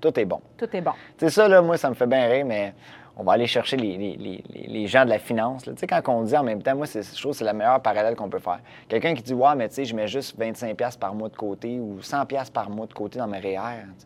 tout 0.00 0.18
est 0.18 0.24
bon. 0.24 0.40
tout 0.56 0.68
est 0.74 0.80
bon? 0.80 0.92
Tu 1.18 1.26
sais, 1.26 1.30
ça, 1.30 1.48
là, 1.48 1.60
moi, 1.62 1.76
ça 1.76 1.88
me 1.90 1.94
fait 1.94 2.06
bien 2.06 2.26
rire, 2.28 2.44
mais 2.46 2.74
on 3.20 3.24
va 3.24 3.32
aller 3.32 3.48
chercher 3.48 3.76
les, 3.76 3.96
les- 3.96 4.16
les- 4.16 4.44
les- 4.68 4.86
gens 4.86 5.04
de 5.04 5.10
la 5.10 5.18
finance. 5.18 5.64
Tu 5.64 5.72
sais, 5.76 5.86
quand 5.88 6.00
on 6.06 6.22
dit 6.22 6.36
en 6.36 6.44
même 6.44 6.62
temps, 6.62 6.76
moi, 6.76 6.86
c'est, 6.86 7.02
je 7.02 7.20
trouve 7.20 7.32
que 7.32 7.38
c'est 7.38 7.44
la 7.44 7.52
meilleure 7.52 7.80
parallèle 7.82 8.14
qu'on 8.14 8.28
peut 8.28 8.38
faire. 8.38 8.60
Quelqu'un 8.88 9.12
qui 9.14 9.22
dit, 9.22 9.34
ouais, 9.34 9.56
mais 9.56 9.68
tu 9.68 9.74
sais, 9.74 9.84
je 9.84 9.94
mets 9.96 10.06
juste 10.06 10.38
25$ 10.38 10.96
par 10.98 11.14
mois 11.14 11.28
de 11.28 11.36
côté 11.36 11.80
ou 11.80 11.98
100$ 12.00 12.50
par 12.52 12.70
mois 12.70 12.86
de 12.86 12.94
côté 12.94 13.18
dans 13.18 13.26
mes 13.26 13.40
REER. 13.40 13.58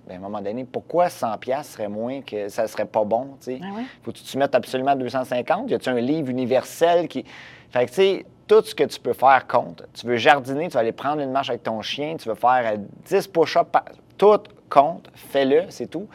Ben, 0.09 0.15
à 0.15 0.17
un 0.17 0.19
moment 0.19 0.41
donné, 0.41 0.65
pourquoi 0.65 1.09
100$ 1.09 1.63
serait 1.65 1.89
moins 1.89 2.23
que 2.23 2.49
ça 2.49 2.67
serait 2.67 2.87
pas 2.87 3.05
bon, 3.05 3.37
tu 3.39 3.57
sais? 3.57 3.61
Ah 3.63 3.77
ouais? 3.77 3.83
Faut 4.03 4.13
que 4.13 4.19
tu 4.19 4.39
mettes 4.39 4.55
absolument 4.55 4.97
250? 4.97 5.71
Y 5.71 5.75
a-tu 5.75 5.89
un 5.91 6.01
livre 6.01 6.31
universel 6.31 7.07
qui. 7.07 7.25
Fait 7.71 7.85
que, 7.85 7.91
tu 7.91 7.95
sais, 7.97 8.27
tout 8.47 8.63
ce 8.63 8.75
que 8.75 8.85
tu 8.85 8.99
peux 9.01 9.13
faire 9.15 9.47
compte. 9.47 9.83
Tu 9.95 10.07
veux 10.07 10.17
jardiner, 10.17 10.69
tu 10.69 10.75
vas 10.75 10.81
aller 10.81 10.93
prendre 10.93 11.21
une 11.23 11.31
marche 11.31 11.49
avec 11.51 11.63
ton 11.63 11.81
chien, 11.81 12.17
tu 12.19 12.29
veux 12.29 12.35
faire 12.35 12.63
euh, 12.75 12.77
10 13.07 13.29
push-ups, 13.29 13.65
par- 13.71 13.85
tout 14.23 14.41
compte, 14.71 15.09
fais-le, 15.15 15.65
c'est 15.71 15.89
tout. 15.89 16.07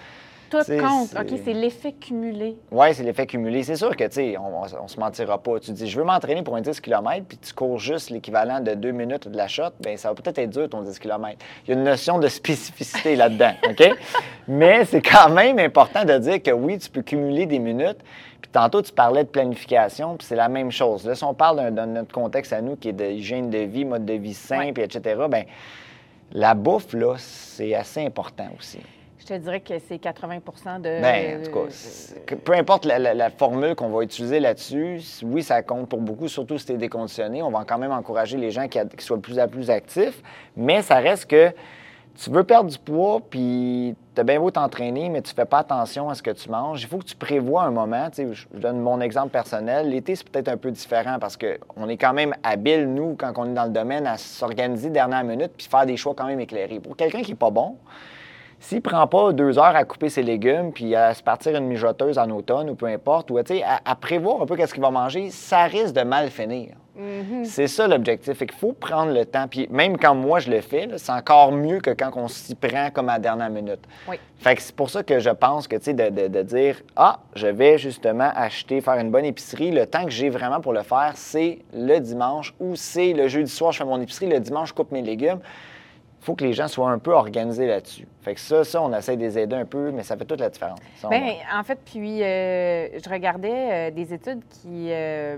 Tout 0.50 0.60
compte. 0.60 1.10
OK, 1.13 1.38
c'est 1.43 1.52
l'effet 1.52 1.91
cumulé. 1.91 2.56
Oui, 2.72 2.93
c'est 2.93 3.04
l'effet 3.04 3.26
cumulé. 3.28 3.63
C'est 3.63 3.76
sûr 3.76 3.93
que, 3.98 4.06
tu 4.06 4.13
sais, 4.13 4.38
on, 4.38 4.62
on, 4.62 4.84
on 4.84 4.88
se 4.88 4.98
mentira 4.98 5.38
pas. 5.38 5.60
Tu 5.60 5.72
dis, 5.72 5.89
je 5.89 6.00
veux 6.00 6.06
m'entraîner 6.06 6.41
pour 6.41 6.56
un 6.56 6.62
10 6.62 6.80
km, 6.80 7.26
puis 7.28 7.38
tu 7.38 7.54
cours 7.54 7.78
juste 7.80 8.10
l'équivalent 8.12 8.62
de 8.62 8.74
deux 8.74 8.91
minutes 8.91 9.28
de 9.28 9.36
la 9.36 9.50
shot, 9.50 9.72
bien, 9.82 9.98
ça 9.98 10.08
va 10.08 10.15
peut-être 10.15 10.38
être 10.38 10.50
dur 10.52 10.70
ton 10.70 10.84
10 10.84 10.98
km. 11.00 11.38
Il 11.65 11.72
y 11.72 11.74
a 11.74 11.78
une 11.78 11.84
notion 11.84 12.17
de 12.17 12.30
spécificité 12.30 13.17
là-dedans, 13.17 13.52
OK? 13.70 13.89
Mais 14.48 14.86
c'est 14.86 15.02
quand 15.02 15.30
même 15.30 15.60
important 15.60 16.06
de 16.06 16.17
dire 16.17 16.41
que 16.41 16.52
oui, 16.52 16.78
tu 16.78 16.89
peux 16.89 17.02
cumuler 17.02 17.46
des 17.46 17.60
minutes. 17.60 17.98
Puis 18.41 18.50
tantôt, 18.50 18.82
tu 18.82 18.93
parlais 18.93 19.26
de 19.26 19.30
planification, 19.30 20.15
puis 20.15 20.26
c'est 20.26 20.38
la 20.38 20.48
même 20.48 20.72
chose. 20.72 21.06
Là, 21.06 21.13
si 21.13 21.26
on 21.26 21.34
parle 21.34 21.58
d'un- 21.74 21.88
de 21.88 21.91
notre 21.91 22.13
contexte 22.13 22.54
à 22.54 22.62
nous, 22.62 22.78
qui 22.78 22.88
est 22.88 22.93
de 22.93 23.04
hygiène 23.04 23.50
de 23.50 23.58
vie, 23.58 23.84
mode 23.84 24.06
de 24.06 24.13
vie 24.13 24.34
sain, 24.34 24.72
puis 24.74 24.82
etc., 24.84 25.02
bien, 25.30 25.43
la 26.32 26.54
bouffe, 26.54 26.94
là, 26.94 27.16
c'est 27.18 27.74
assez 27.76 28.06
important 28.06 28.48
aussi. 28.58 28.80
Je 29.20 29.26
te 29.34 29.34
dirais 29.40 29.60
que 29.60 29.74
c'est 29.80 29.98
80% 29.98 30.80
de. 30.82 31.02
Ben, 31.02 31.42
en 31.42 31.44
tout 31.44 31.52
cas, 31.52 32.36
peu 32.46 32.54
importe 32.54 32.86
la, 32.86 32.98
la- 32.98 33.13
la 33.13 33.30
formule 33.30 33.76
qu'on 33.76 33.90
va 33.90 34.04
utiliser 34.04 34.40
là-dessus, 34.40 35.02
oui, 35.24 35.44
ça 35.44 35.62
compte 35.63 35.90
pour 35.90 36.00
beaucoup, 36.00 36.30
surtout 36.30 36.58
si 36.58 36.66
tu 36.66 36.72
es 36.74 36.78
déconditionné. 36.78 37.42
On 37.44 37.50
va 37.52 37.66
quand 37.66 37.78
même 37.78 37.92
encourager 37.92 38.38
les 38.38 38.52
gens 38.52 38.68
qui, 38.70 38.80
a- 38.80 38.86
qui 38.86 39.04
soient 39.04 39.18
de 39.18 39.22
plus 39.22 39.38
en 39.40 39.48
plus 39.50 39.70
actifs, 39.70 40.22
mais 40.56 40.82
ça 40.82 40.96
reste 41.00 41.26
que 41.26 41.52
tu 42.17 42.32
veux 42.32 42.43
perdre 42.43 42.69
du 42.69 42.77
poids, 42.80 43.21
puis 43.30 43.95
tu 44.15 44.21
as 44.21 44.23
bien 44.23 44.39
beau 44.39 44.49
t'entraîner, 44.49 45.10
mais 45.10 45.21
tu 45.21 45.34
fais 45.34 45.45
pas 45.45 45.60
attention 45.60 46.10
à 46.10 46.15
ce 46.15 46.23
que 46.23 46.32
tu 46.32 46.49
manges. 46.49 46.82
Il 46.82 46.88
faut 46.88 46.97
que 46.97 47.06
tu 47.06 47.15
prévois 47.15 47.63
un 47.63 47.71
moment. 47.71 48.10
Tu 48.10 48.34
je 48.34 48.47
donne 48.53 48.80
mon 48.80 48.99
exemple 49.01 49.30
personnel. 49.30 49.89
L'été, 49.89 50.15
c'est 50.15 50.27
peut-être 50.27 50.47
un 50.47 50.58
peu 50.58 50.71
différent 50.71 51.17
parce 51.19 51.38
qu'on 51.38 51.88
est 51.88 51.97
quand 51.97 52.13
même 52.13 52.34
habile, 52.43 52.91
nous, 52.91 53.15
quand 53.15 53.34
on 53.38 53.45
est 53.45 53.53
dans 53.53 53.65
le 53.65 53.71
domaine, 53.71 54.08
à 54.08 54.17
s'organiser 54.17 54.89
dernière 54.89 55.23
minute 55.23 55.51
puis 55.56 55.67
faire 55.67 55.86
des 55.86 55.97
choix 55.97 56.13
quand 56.15 56.25
même 56.25 56.39
éclairés. 56.39 56.80
Pour 56.80 56.95
quelqu'un 56.95 57.21
qui 57.21 57.32
n'est 57.32 57.38
pas 57.38 57.51
bon, 57.51 57.75
s'il 58.60 58.82
prend 58.82 59.06
pas 59.06 59.32
deux 59.34 59.60
heures 59.60 59.75
à 59.75 59.84
couper 59.84 60.10
ses 60.10 60.23
légumes 60.23 60.71
puis 60.73 60.95
à 60.95 61.13
se 61.13 61.21
partir 61.21 61.56
une 61.56 61.67
mijoteuse 61.67 62.17
en 62.17 62.30
automne 62.32 62.71
ou 62.71 62.75
peu 62.75 62.88
importe, 62.88 63.30
ou 63.30 63.38
à, 63.38 63.43
à 63.86 63.95
prévoir 63.95 64.41
un 64.41 64.47
peu 64.47 64.56
qu'est-ce 64.56 64.73
qu'il 64.73 64.82
va 64.82 64.89
manger, 64.89 65.30
ça 65.30 65.65
risque 65.65 65.93
de 65.93 66.01
mal 66.01 66.32
finir. 66.32 66.69
Mhm. 66.98 67.46
C'est 67.46 67.68
ça 67.68 67.88
l'objectif. 67.88 68.38
Qu'il 68.40 68.52
faut 68.52 68.74
prendre 68.74 69.14
le 69.14 69.26
temps. 69.26 69.48
Puis 69.48 69.68
même 69.70 69.98
quand 69.98 70.16
moi 70.16 70.40
je 70.40 70.50
le 70.50 70.62
fais, 70.62 70.88
c'est 70.98 71.12
encore 71.12 71.52
mieux 71.52 71.80
que 71.80 71.92
quand 71.92 72.12
on 72.16 72.28
s'y 72.28 72.56
prend 72.56 72.90
comme 72.92 73.10
à 73.10 73.14
la 73.14 73.20
dernière 73.20 73.50
minute. 73.50 73.80
Oui. 74.10 74.18
Fait 74.40 74.56
que 74.56 74.62
c'est 74.62 74.76
pour 74.76 74.90
ça 74.90 75.04
que 75.04 75.20
je 75.20 75.30
pense 75.30 75.68
que, 75.68 75.76
tu 75.76 75.84
sais, 75.84 75.94
de, 75.94 76.10
de- 76.10 76.28
de 76.28 76.42
dire 76.42 76.82
Ah, 76.96 77.20
je 77.36 77.48
vais 77.48 77.78
justement 77.78 78.32
acheter, 78.36 78.82
faire 78.82 78.96
une 78.96 79.12
bonne 79.12 79.26
épicerie. 79.26 79.72
Le 79.72 79.86
temps 79.86 80.06
que 80.06 80.12
j'ai 80.12 80.30
vraiment 80.30 80.60
pour 80.60 80.74
le 80.74 80.84
faire, 80.84 81.12
c'est 81.16 81.60
le 81.74 82.00
dimanche 82.00 82.54
ou 82.60 82.76
c'est 82.76 83.14
le 83.14 83.28
jeudi 83.28 83.52
soir, 83.52 83.72
je 83.72 83.78
fais 83.80 83.86
mon 83.86 84.02
épicerie. 84.02 84.28
Le 84.28 84.40
dimanche, 84.40 84.70
je 84.70 84.74
coupe 84.74 84.92
mes 84.92 85.02
légumes. 85.02 85.40
Il 86.19 86.25
faut 86.25 86.36
que 86.36 86.43
les 86.43 86.53
gens 86.53 86.67
soient 86.67 86.89
un 86.89 86.99
peu 86.99 87.12
organisés 87.13 87.67
là-dessus. 87.67 88.08
Fait 88.21 88.34
que 88.34 88.39
ça, 88.39 88.63
ça, 88.63 88.82
on 88.82 88.93
essaie 88.93 89.15
de 89.15 89.21
les 89.21 89.38
aider 89.39 89.56
un 89.56 89.65
peu, 89.65 89.91
mais 89.91 90.03
ça 90.03 90.17
fait 90.17 90.25
toute 90.25 90.39
la 90.41 90.49
différence. 90.49 90.80
Ça, 90.95 91.08
Bien, 91.10 91.19
voit. 91.21 91.60
en 91.60 91.63
fait, 91.63 91.80
puis 91.86 92.21
euh, 92.23 92.99
je 92.99 93.10
regardais 93.10 93.89
euh, 93.89 93.91
des 93.91 94.13
études 94.13 94.41
qui 94.49 94.88
euh, 94.91 95.38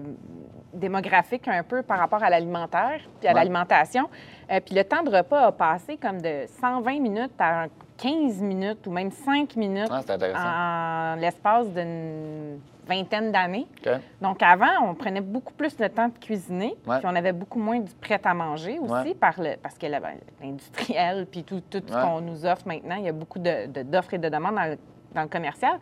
démographiques 0.73 1.47
un 1.47 1.63
peu 1.63 1.83
par 1.83 1.99
rapport 1.99 2.23
à 2.23 2.29
l'alimentaire 2.29 3.01
puis 3.19 3.27
à 3.27 3.31
Ouais. 3.33 3.39
l'alimentation. 3.39 4.09
Puis 4.65 4.73
le 4.73 4.83
temps 4.83 5.03
de 5.03 5.15
repas 5.15 5.47
a 5.47 5.51
passé 5.51 5.97
comme 5.97 6.21
de 6.21 6.45
120 6.61 6.99
minutes 7.01 7.33
à 7.39 7.67
15 8.01 8.41
minutes 8.41 8.87
ou 8.87 8.91
même 8.91 9.11
5 9.11 9.55
minutes 9.55 9.91
Ah, 10.35 11.13
en 11.15 11.19
l'espace 11.19 11.67
d'une 11.73 12.59
vingtaine 12.87 13.31
d'années. 13.31 13.67
Donc 14.21 14.41
avant, 14.41 14.65
on 14.89 14.95
prenait 14.95 15.21
beaucoup 15.21 15.53
plus 15.53 15.77
le 15.79 15.89
temps 15.89 16.07
de 16.07 16.17
cuisiner, 16.17 16.75
Ouais. 16.87 16.97
puis 16.99 17.07
on 17.07 17.15
avait 17.15 17.33
beaucoup 17.33 17.59
moins 17.59 17.79
du 17.79 17.93
prêt 17.93 18.19
à 18.23 18.33
manger 18.33 18.79
aussi 18.79 18.91
Ouais. 19.09 19.13
par 19.13 19.39
le, 19.39 19.55
parce 19.61 19.77
que 19.77 19.85
la- 19.85 19.99
l'industriel 20.41 21.27
puis 21.29 21.43
tout, 21.43 21.61
tout 21.69 21.81
ce 21.85 21.93
qu'on 21.93 22.21
nous 22.21 22.45
offre 22.45 22.67
maintenant, 22.67 22.95
il 22.95 23.03
y 23.05 23.09
a 23.09 23.13
beaucoup 23.13 23.39
de- 23.39 23.67
de- 23.67 23.83
d'offres 23.83 24.15
et 24.15 24.17
de 24.17 24.29
demandes 24.29 24.55
dans 24.55 24.65
le, 24.71 24.77
dans 25.13 25.21
le 25.23 25.27
commercial. 25.27 25.73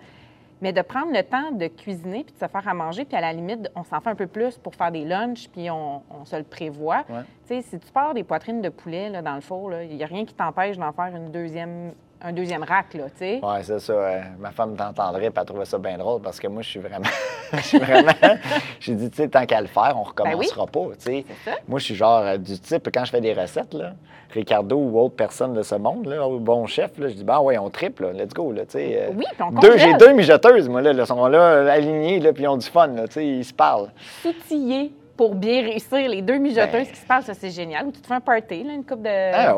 Mais 0.59 0.73
de 0.73 0.81
prendre 0.81 1.13
le 1.13 1.21
temps 1.21 1.51
de 1.51 1.67
cuisiner 1.67 2.23
puis 2.23 2.33
de 2.33 2.39
se 2.39 2.47
faire 2.47 2.67
à 2.67 2.73
manger, 2.73 3.05
puis 3.05 3.15
à 3.15 3.21
la 3.21 3.31
limite, 3.31 3.69
on 3.75 3.83
s'en 3.83 3.99
fait 4.01 4.09
un 4.09 4.15
peu 4.15 4.25
plus 4.25 4.57
pour 4.57 4.73
faire 4.73 4.91
des 4.91 5.05
lunchs, 5.05 5.47
puis 5.49 5.69
on, 5.69 6.01
on 6.09 6.25
se 6.25 6.35
le 6.35 6.41
prévoit. 6.43 7.03
Ouais. 7.09 7.21
Tu 7.47 7.53
sais, 7.55 7.61
si 7.61 7.79
tu 7.79 7.91
pars 7.91 8.15
des 8.15 8.23
poitrines 8.23 8.59
de 8.63 8.69
poulet 8.69 9.09
là, 9.09 9.21
dans 9.21 9.35
le 9.35 9.41
four, 9.41 9.71
il 9.73 9.95
n'y 9.95 10.03
a 10.03 10.07
rien 10.07 10.25
qui 10.25 10.33
t'empêche 10.33 10.75
d'en 10.79 10.91
faire 10.93 11.15
une 11.15 11.29
deuxième, 11.31 11.91
un 12.21 12.33
deuxième 12.33 12.63
rack, 12.63 12.93
là, 12.95 13.03
tu 13.05 13.11
sais. 13.19 13.39
Ouais, 13.43 13.61
c'est 13.63 13.79
ça. 13.79 13.93
euh, 13.93 14.21
ma 14.39 14.51
femme 14.51 14.75
t'entendrait, 14.75 15.29
puis 15.29 15.39
elle 15.39 15.45
trouvait 15.45 15.65
ça 15.65 15.77
bien 15.77 15.97
drôle 15.97 16.21
parce 16.21 16.39
que 16.39 16.47
moi, 16.47 16.61
je 16.61 16.69
suis 16.69 16.79
vraiment. 16.79 17.05
je 17.53 17.59
suis 17.61 17.77
vraiment. 17.79 18.11
J'ai 18.79 18.95
dit, 18.95 19.09
tu 19.09 19.17
sais, 19.17 19.27
tant 19.27 19.45
qu'à 19.45 19.61
le 19.61 19.67
faire, 19.67 19.93
on 19.95 20.03
recommencera 20.03 20.65
pas, 20.67 20.85
tu 20.99 21.05
sais. 21.11 21.25
Moi, 21.67 21.79
je 21.79 21.85
suis 21.85 21.95
genre 21.95 22.21
euh, 22.21 22.37
du 22.37 22.59
type, 22.59 22.89
quand 22.93 23.05
je 23.05 23.11
fais 23.11 23.21
des 23.21 23.33
recettes, 23.33 23.73
là, 23.73 23.93
Ricardo 24.31 24.75
ou 24.77 24.99
autre 24.99 25.15
personne 25.15 25.53
de 25.53 25.61
ce 25.61 25.75
monde, 25.75 26.05
là, 26.07 26.27
ou 26.27 26.39
bon 26.39 26.65
chef, 26.65 26.97
là, 26.97 27.07
je 27.07 27.13
dis, 27.13 27.23
ben 27.23 27.39
ouais, 27.39 27.57
on 27.57 27.69
triple, 27.69 28.07
là, 28.07 28.13
let's 28.13 28.33
go, 28.33 28.51
là, 28.51 28.63
tu 28.65 28.71
sais. 28.73 28.97
euh, 29.01 29.09
Oui, 29.15 29.23
puis 29.31 29.43
on 29.43 29.51
deux, 29.51 29.77
J'ai 29.77 29.93
deux 29.93 30.13
mijoteuses, 30.13 30.67
moi, 30.69 30.81
là, 30.81 30.93
là, 30.93 31.05
sont 31.05 31.25
là, 31.27 31.39
euh, 31.39 31.69
alignées, 31.69 32.19
là, 32.19 32.33
puis 32.33 32.43
ils 32.43 32.47
ont 32.47 32.57
du 32.57 32.67
fun, 32.67 32.87
là, 32.87 33.07
tu 33.07 33.13
sais, 33.13 33.25
ils 33.27 33.45
se 33.45 33.53
parlent. 33.53 33.89
s'outiller 34.21 34.91
pour 35.17 35.35
bien 35.35 35.61
réussir 35.63 36.07
les 36.09 36.21
deux 36.21 36.37
mijoteuses 36.37 36.71
Ben. 36.71 36.85
qui 36.85 36.95
se 36.95 37.05
parlent, 37.05 37.23
ça 37.23 37.33
c'est 37.33 37.49
génial. 37.49 37.87
Ou 37.87 37.91
tu 37.91 37.99
te 38.01 38.07
fais 38.07 38.13
un 38.13 38.21
party, 38.21 38.63
là, 38.63 38.73
une 38.73 38.85
coupe 38.85 39.01
de. 39.01 39.09
Ah 39.33 39.55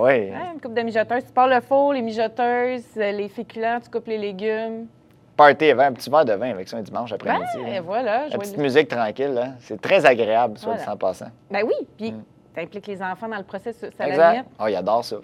une 0.54 0.60
coupe 0.62 0.74
de 0.74 0.82
mijoteuses. 0.82 1.26
Tu 1.26 1.32
pars 1.34 1.48
le 1.48 1.60
four, 1.62 1.93
les 1.93 2.02
mijoteuses, 2.02 2.86
euh, 2.98 3.12
les 3.12 3.28
féculents, 3.30 3.80
tu 3.84 3.89
coupes 3.89 4.08
les 4.08 4.17
légumes. 4.17 4.88
Party 5.38 5.72
avant, 5.72 5.84
un 5.84 5.93
petit 5.93 6.10
verre 6.10 6.26
de 6.26 6.34
vin 6.34 6.50
avec 6.52 6.67
ça 6.67 6.78
un 6.78 6.82
dimanche 6.82 7.12
après-midi. 7.13 7.45
Ben, 7.63 7.74
et 7.76 7.80
voilà. 7.80 8.28
La 8.30 8.38
petite 8.38 8.58
le- 8.58 8.63
musique 8.63 8.88
tranquille, 8.88 9.34
là. 9.34 9.50
C'est 9.60 9.80
très 9.80 10.06
agréable, 10.06 10.58
soit 10.58 10.72
Voilà. 10.74 10.84
dit 10.86 10.89
en 10.89 10.98
passant. 10.98 11.28
Ben 11.52 11.63
oui, 11.65 11.76
puis 11.98 12.12
Mm. 12.12 12.24
tu 12.56 12.62
impliques 12.62 12.88
les 12.88 13.02
enfants 13.02 13.28
dans 13.30 13.38
le 13.38 13.43
processus, 13.43 13.89
la 13.98 14.08
Exact. 14.10 14.32
limite. 14.34 14.48
Ah, 14.60 14.69
il 14.69 14.76
adore 14.76 15.06
ça. 15.06 15.17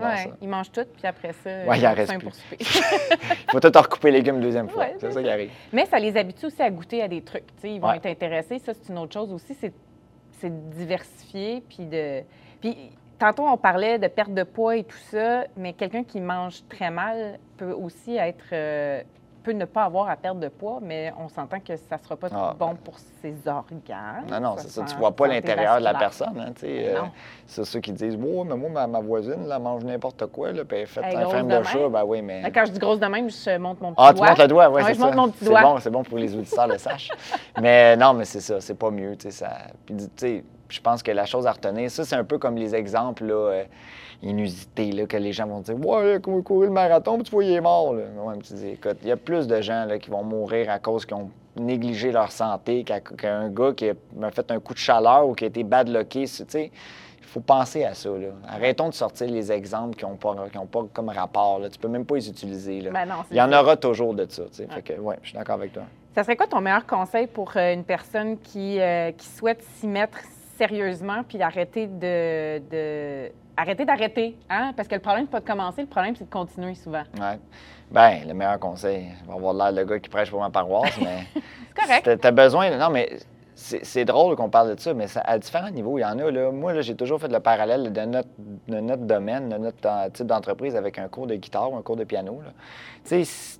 Ça. 0.00 0.30
ils 0.40 0.48
mangent 0.48 0.72
tout, 0.72 0.84
puis 0.96 1.06
après 1.06 1.32
ça, 1.32 1.50
Ouais, 1.66 1.78
il 1.78 1.86
en 1.86 1.90
ils 1.90 1.94
reste 1.94 2.12
faim 2.12 2.18
plus. 2.18 2.26
pour 2.26 2.34
souper. 2.34 2.56
Il 2.60 3.50
faut 3.50 3.60
tout 3.60 3.76
en 3.76 3.80
recouper 3.82 4.10
les 4.10 4.18
légumes 4.18 4.36
une 4.36 4.40
deuxième 4.42 4.68
fois. 4.68 4.84
Ouais, 4.84 4.96
c'est 4.98 5.10
ça 5.12 5.22
qui 5.22 5.28
arrive. 5.28 5.50
Mais 5.72 5.86
ça 5.86 5.98
les 5.98 6.16
habitue 6.16 6.46
aussi 6.46 6.62
à 6.62 6.70
goûter 6.70 7.02
à 7.02 7.08
des 7.08 7.22
trucs. 7.22 7.46
tu 7.46 7.52
sais, 7.62 7.70
ils 7.74 7.80
vont 7.80 7.88
Ouais. 7.88 7.96
être 7.98 8.06
intéressés. 8.06 8.58
Ça, 8.58 8.72
c'est 8.74 8.90
une 8.92 8.98
autre 8.98 9.12
chose 9.12 9.32
aussi. 9.32 9.54
C'est, 9.54 9.72
c'est 10.32 10.50
de 10.50 10.74
diversifier. 10.74 11.62
Puis 11.68 11.84
de. 11.86 12.22
Puis 12.60 12.90
tantôt, 13.18 13.46
on 13.46 13.56
parlait 13.56 13.98
de 13.98 14.08
perte 14.08 14.32
de 14.34 14.42
poids 14.42 14.76
et 14.76 14.84
tout 14.84 14.96
ça, 15.10 15.44
mais 15.56 15.72
quelqu'un 15.74 16.04
qui 16.04 16.20
mange 16.20 16.62
très 16.68 16.90
mal 16.90 17.38
peut 17.56 17.72
aussi 17.72 18.16
être. 18.16 18.44
euh, 18.52 19.02
peut 19.42 19.52
ne 19.52 19.64
pas 19.64 19.84
avoir 19.84 20.08
à 20.08 20.16
perdre 20.16 20.40
de 20.40 20.48
poids, 20.48 20.78
mais 20.82 21.12
on 21.18 21.28
s'entend 21.28 21.58
que 21.60 21.76
ça 21.76 21.96
ne 21.96 22.02
sera 22.02 22.16
pas 22.16 22.28
Ah, 22.32 22.54
bon 22.58 22.76
pour 22.82 22.94
ses 23.20 23.34
organes. 23.46 24.26
Non, 24.30 24.40
non, 24.40 24.54
c'est 24.58 24.68
ça. 24.70 24.82
Tu 24.82 24.88
san- 24.90 24.98
vois 24.98 25.12
pas 25.14 25.26
l'intérieur 25.26 25.78
de 25.78 25.84
la 25.84 25.94
personne. 25.94 26.38
Hein, 26.40 26.52
tu 26.58 26.66
euh, 26.66 27.00
c'est 27.46 27.64
ceux 27.64 27.80
qui 27.80 27.92
disent 27.92 28.16
Ouais, 28.16 28.44
mais 28.46 28.56
moi, 28.56 28.70
ma, 28.70 28.86
ma 28.86 29.00
voisine, 29.00 29.46
là, 29.48 29.56
elle 29.56 29.62
mange 29.62 29.84
n'importe 29.84 30.26
quoi, 30.26 30.52
là, 30.52 30.64
puis 30.64 30.78
elle 30.78 30.86
fait 30.86 31.00
est 31.00 31.16
un 31.16 31.28
frame 31.28 31.48
de 31.48 31.58
de 31.58 31.62
chat. 31.64 31.88
Ben 31.88 32.04
oui, 32.04 32.22
mais. 32.22 32.50
Quand 32.52 32.64
je 32.66 32.72
dis 32.72 32.78
grosse 32.78 33.00
de 33.00 33.06
même, 33.06 33.28
je 33.30 33.58
monte 33.58 33.80
mon 33.80 33.92
petit 33.92 34.02
Ah, 34.04 34.10
tu 34.12 34.18
doigt. 34.18 34.28
montes 34.30 34.38
le 34.38 34.48
doigt, 34.48 34.68
oui, 34.68 34.74
Ouais, 34.76 34.82
c'est 34.84 34.94
je 34.94 34.98
ça. 35.00 35.06
monte 35.06 35.14
mon 35.16 35.28
petit 35.28 35.38
C'est 35.44 35.50
doigt. 35.50 35.62
bon, 35.62 35.78
c'est 35.80 35.90
bon 35.90 36.02
pour 36.02 36.14
que 36.14 36.22
les 36.22 36.34
auditeurs 36.36 36.66
le 36.68 36.78
sachent. 36.78 37.10
Mais 37.60 37.96
non, 37.96 38.14
mais 38.14 38.24
c'est 38.24 38.40
ça, 38.40 38.60
c'est 38.60 38.74
pas 38.74 38.90
mieux, 38.90 39.16
tu 39.16 39.24
sais, 39.30 39.44
ça. 39.44 39.50
Puis, 39.84 39.96
tu 39.96 40.02
sais, 40.16 40.44
je 40.72 40.80
pense 40.80 41.02
que 41.02 41.10
la 41.10 41.26
chose 41.26 41.46
à 41.46 41.52
retenir, 41.52 41.90
ça, 41.90 42.04
c'est 42.04 42.16
un 42.16 42.24
peu 42.24 42.38
comme 42.38 42.56
les 42.56 42.74
exemples, 42.74 43.24
là, 43.24 43.34
euh, 43.34 43.64
inusités, 44.22 44.92
là, 44.92 45.06
que 45.06 45.16
les 45.16 45.32
gens 45.32 45.46
vont 45.46 45.60
dire 45.60 45.76
Ouais, 45.78 46.18
courir 46.20 46.68
le 46.68 46.74
marathon, 46.74 47.14
puis 47.16 47.24
tu 47.24 47.30
vois, 47.30 47.44
il 47.44 47.52
est 47.52 47.60
mort, 47.60 47.94
là. 47.94 48.04
Ouais, 48.24 48.34
tu 48.38 48.54
dis, 48.54 48.68
écoute, 48.70 48.96
il 49.02 49.08
y 49.08 49.12
a 49.12 49.16
plus 49.16 49.46
de 49.46 49.60
gens, 49.60 49.84
là, 49.84 49.98
qui 49.98 50.10
vont 50.10 50.22
mourir 50.22 50.70
à 50.70 50.78
cause 50.78 51.04
qu'ils 51.04 51.16
ont 51.16 51.30
négligé 51.56 52.12
leur 52.12 52.32
santé 52.32 52.84
qu'un 52.84 53.50
gars 53.50 53.72
qui 53.76 53.90
a 53.90 53.94
m'a 54.16 54.30
fait 54.30 54.50
un 54.50 54.58
coup 54.58 54.72
de 54.72 54.78
chaleur 54.78 55.28
ou 55.28 55.34
qui 55.34 55.44
a 55.44 55.48
été 55.48 55.62
badlocké, 55.64 56.24
tu 56.24 56.44
sais. 56.48 56.70
Il 57.18 57.26
faut 57.26 57.40
penser 57.40 57.84
à 57.84 57.94
ça. 57.94 58.10
Là. 58.10 58.28
Arrêtons 58.46 58.90
de 58.90 58.94
sortir 58.94 59.26
les 59.28 59.50
exemples 59.50 59.96
qui 59.96 60.04
n'ont 60.04 60.16
pas, 60.16 60.34
qui 60.50 60.58
ont 60.58 60.66
pas 60.66 60.84
comme 60.92 61.08
rapport. 61.08 61.60
Là. 61.60 61.70
Tu 61.70 61.78
peux 61.78 61.88
même 61.88 62.04
pas 62.04 62.16
les 62.16 62.28
utiliser. 62.28 62.82
Là. 62.82 62.90
Ben 62.90 63.06
non, 63.06 63.14
Il 63.30 63.38
y 63.38 63.40
en 63.40 63.50
aura 63.52 63.74
toujours 63.78 64.12
de 64.12 64.26
ça. 64.28 64.42
tu 64.50 64.56
sais. 64.56 64.66
Fait 64.66 64.82
que, 64.82 65.00
ouais, 65.00 65.16
je 65.22 65.28
suis 65.28 65.38
d'accord 65.38 65.54
avec 65.54 65.72
toi. 65.72 65.84
Ça 66.14 66.24
serait 66.24 66.36
quoi 66.36 66.46
ton 66.46 66.60
meilleur 66.60 66.84
conseil 66.84 67.26
pour 67.26 67.52
euh, 67.56 67.72
une 67.72 67.84
personne 67.84 68.38
qui, 68.38 68.78
euh, 68.78 69.12
qui 69.12 69.26
souhaite 69.26 69.62
s'y 69.78 69.86
mettre 69.86 70.18
sérieusement 70.56 71.22
puis 71.28 71.42
arrêter 71.42 71.86
de, 71.86 72.58
de- 72.70 73.32
arrêter 73.56 73.84
d'arrêter, 73.84 74.36
hein? 74.50 74.72
Parce 74.76 74.88
que 74.88 74.94
le 74.94 75.00
problème, 75.00 75.24
c'est 75.26 75.30
pas 75.32 75.40
de 75.40 75.46
commencer, 75.46 75.82
le 75.82 75.86
problème, 75.88 76.14
c'est 76.16 76.24
de 76.24 76.30
continuer 76.30 76.74
souvent. 76.74 77.02
Ouais. 77.20 77.38
Ben, 77.90 78.20
le 78.26 78.32
meilleur 78.34 78.58
conseil, 78.58 79.08
je 79.22 79.26
vais 79.28 79.34
avoir 79.36 79.52
l'air 79.54 79.72
le 79.72 79.84
gars 79.84 79.98
qui 79.98 80.08
prêche 80.08 80.30
pour 80.30 80.40
ma 80.40 80.50
paroisse, 80.50 80.96
mais 80.98 81.24
C'est 81.76 82.02
correct. 82.02 82.20
tu 82.20 82.26
as 82.26 82.30
besoin. 82.30 82.76
Non, 82.78 82.90
mais 82.90 83.18
c'est 83.54 83.84
c'est 83.84 84.04
drôle 84.06 84.34
qu'on 84.36 84.48
parle 84.48 84.74
de 84.74 84.80
ça, 84.80 84.94
mais 84.94 85.06
ça, 85.06 85.20
à 85.20 85.38
différents 85.38 85.70
niveaux, 85.70 85.98
il 85.98 86.02
y 86.02 86.04
en 86.04 86.18
a. 86.18 86.30
Là, 86.30 86.50
moi, 86.50 86.72
là, 86.72 86.80
j'ai 86.80 86.94
toujours 86.96 87.20
fait 87.20 87.28
le 87.28 87.40
parallèle 87.40 87.92
de 87.92 88.00
notre, 88.02 88.28
de 88.68 88.80
notre 88.80 89.02
domaine, 89.02 89.50
de 89.50 89.58
notre 89.58 90.10
type 90.12 90.26
d'entreprise 90.26 90.74
avec 90.74 90.98
un 90.98 91.08
cours 91.08 91.26
de 91.26 91.34
guitare 91.34 91.70
ou 91.72 91.76
un 91.76 91.82
cours 91.82 91.96
de 91.96 92.04
piano. 92.04 92.40
Tu 93.04 93.24
sais, 93.24 93.58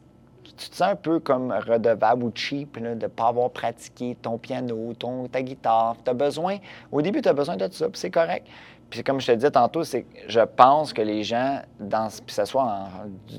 tu 0.56 0.68
te 0.70 0.76
sens 0.76 0.88
un 0.88 0.96
peu 0.96 1.20
comme 1.20 1.52
redevable 1.52 2.24
ou 2.24 2.32
cheap 2.34 2.80
de 2.80 2.94
ne 2.94 3.06
pas 3.06 3.28
avoir 3.28 3.50
pratiqué 3.50 4.16
ton 4.20 4.38
piano, 4.38 4.92
ton, 4.98 5.26
ta 5.28 5.42
guitare. 5.42 5.96
As 6.06 6.14
besoin, 6.14 6.58
au 6.90 7.02
début, 7.02 7.22
tu 7.22 7.28
as 7.28 7.32
besoin 7.32 7.56
de 7.56 7.68
ça, 7.72 7.88
puis 7.88 7.98
c'est 7.98 8.10
correct. 8.10 8.46
Puis 8.92 9.02
comme 9.02 9.22
je 9.22 9.26
te 9.26 9.32
disais 9.32 9.50
tantôt, 9.50 9.84
c'est 9.84 10.04
je 10.28 10.40
pense 10.40 10.92
que 10.92 11.00
les 11.00 11.24
gens, 11.24 11.60
dans, 11.80 12.08
que 12.08 12.30
ce 12.30 12.44
soit 12.44 12.88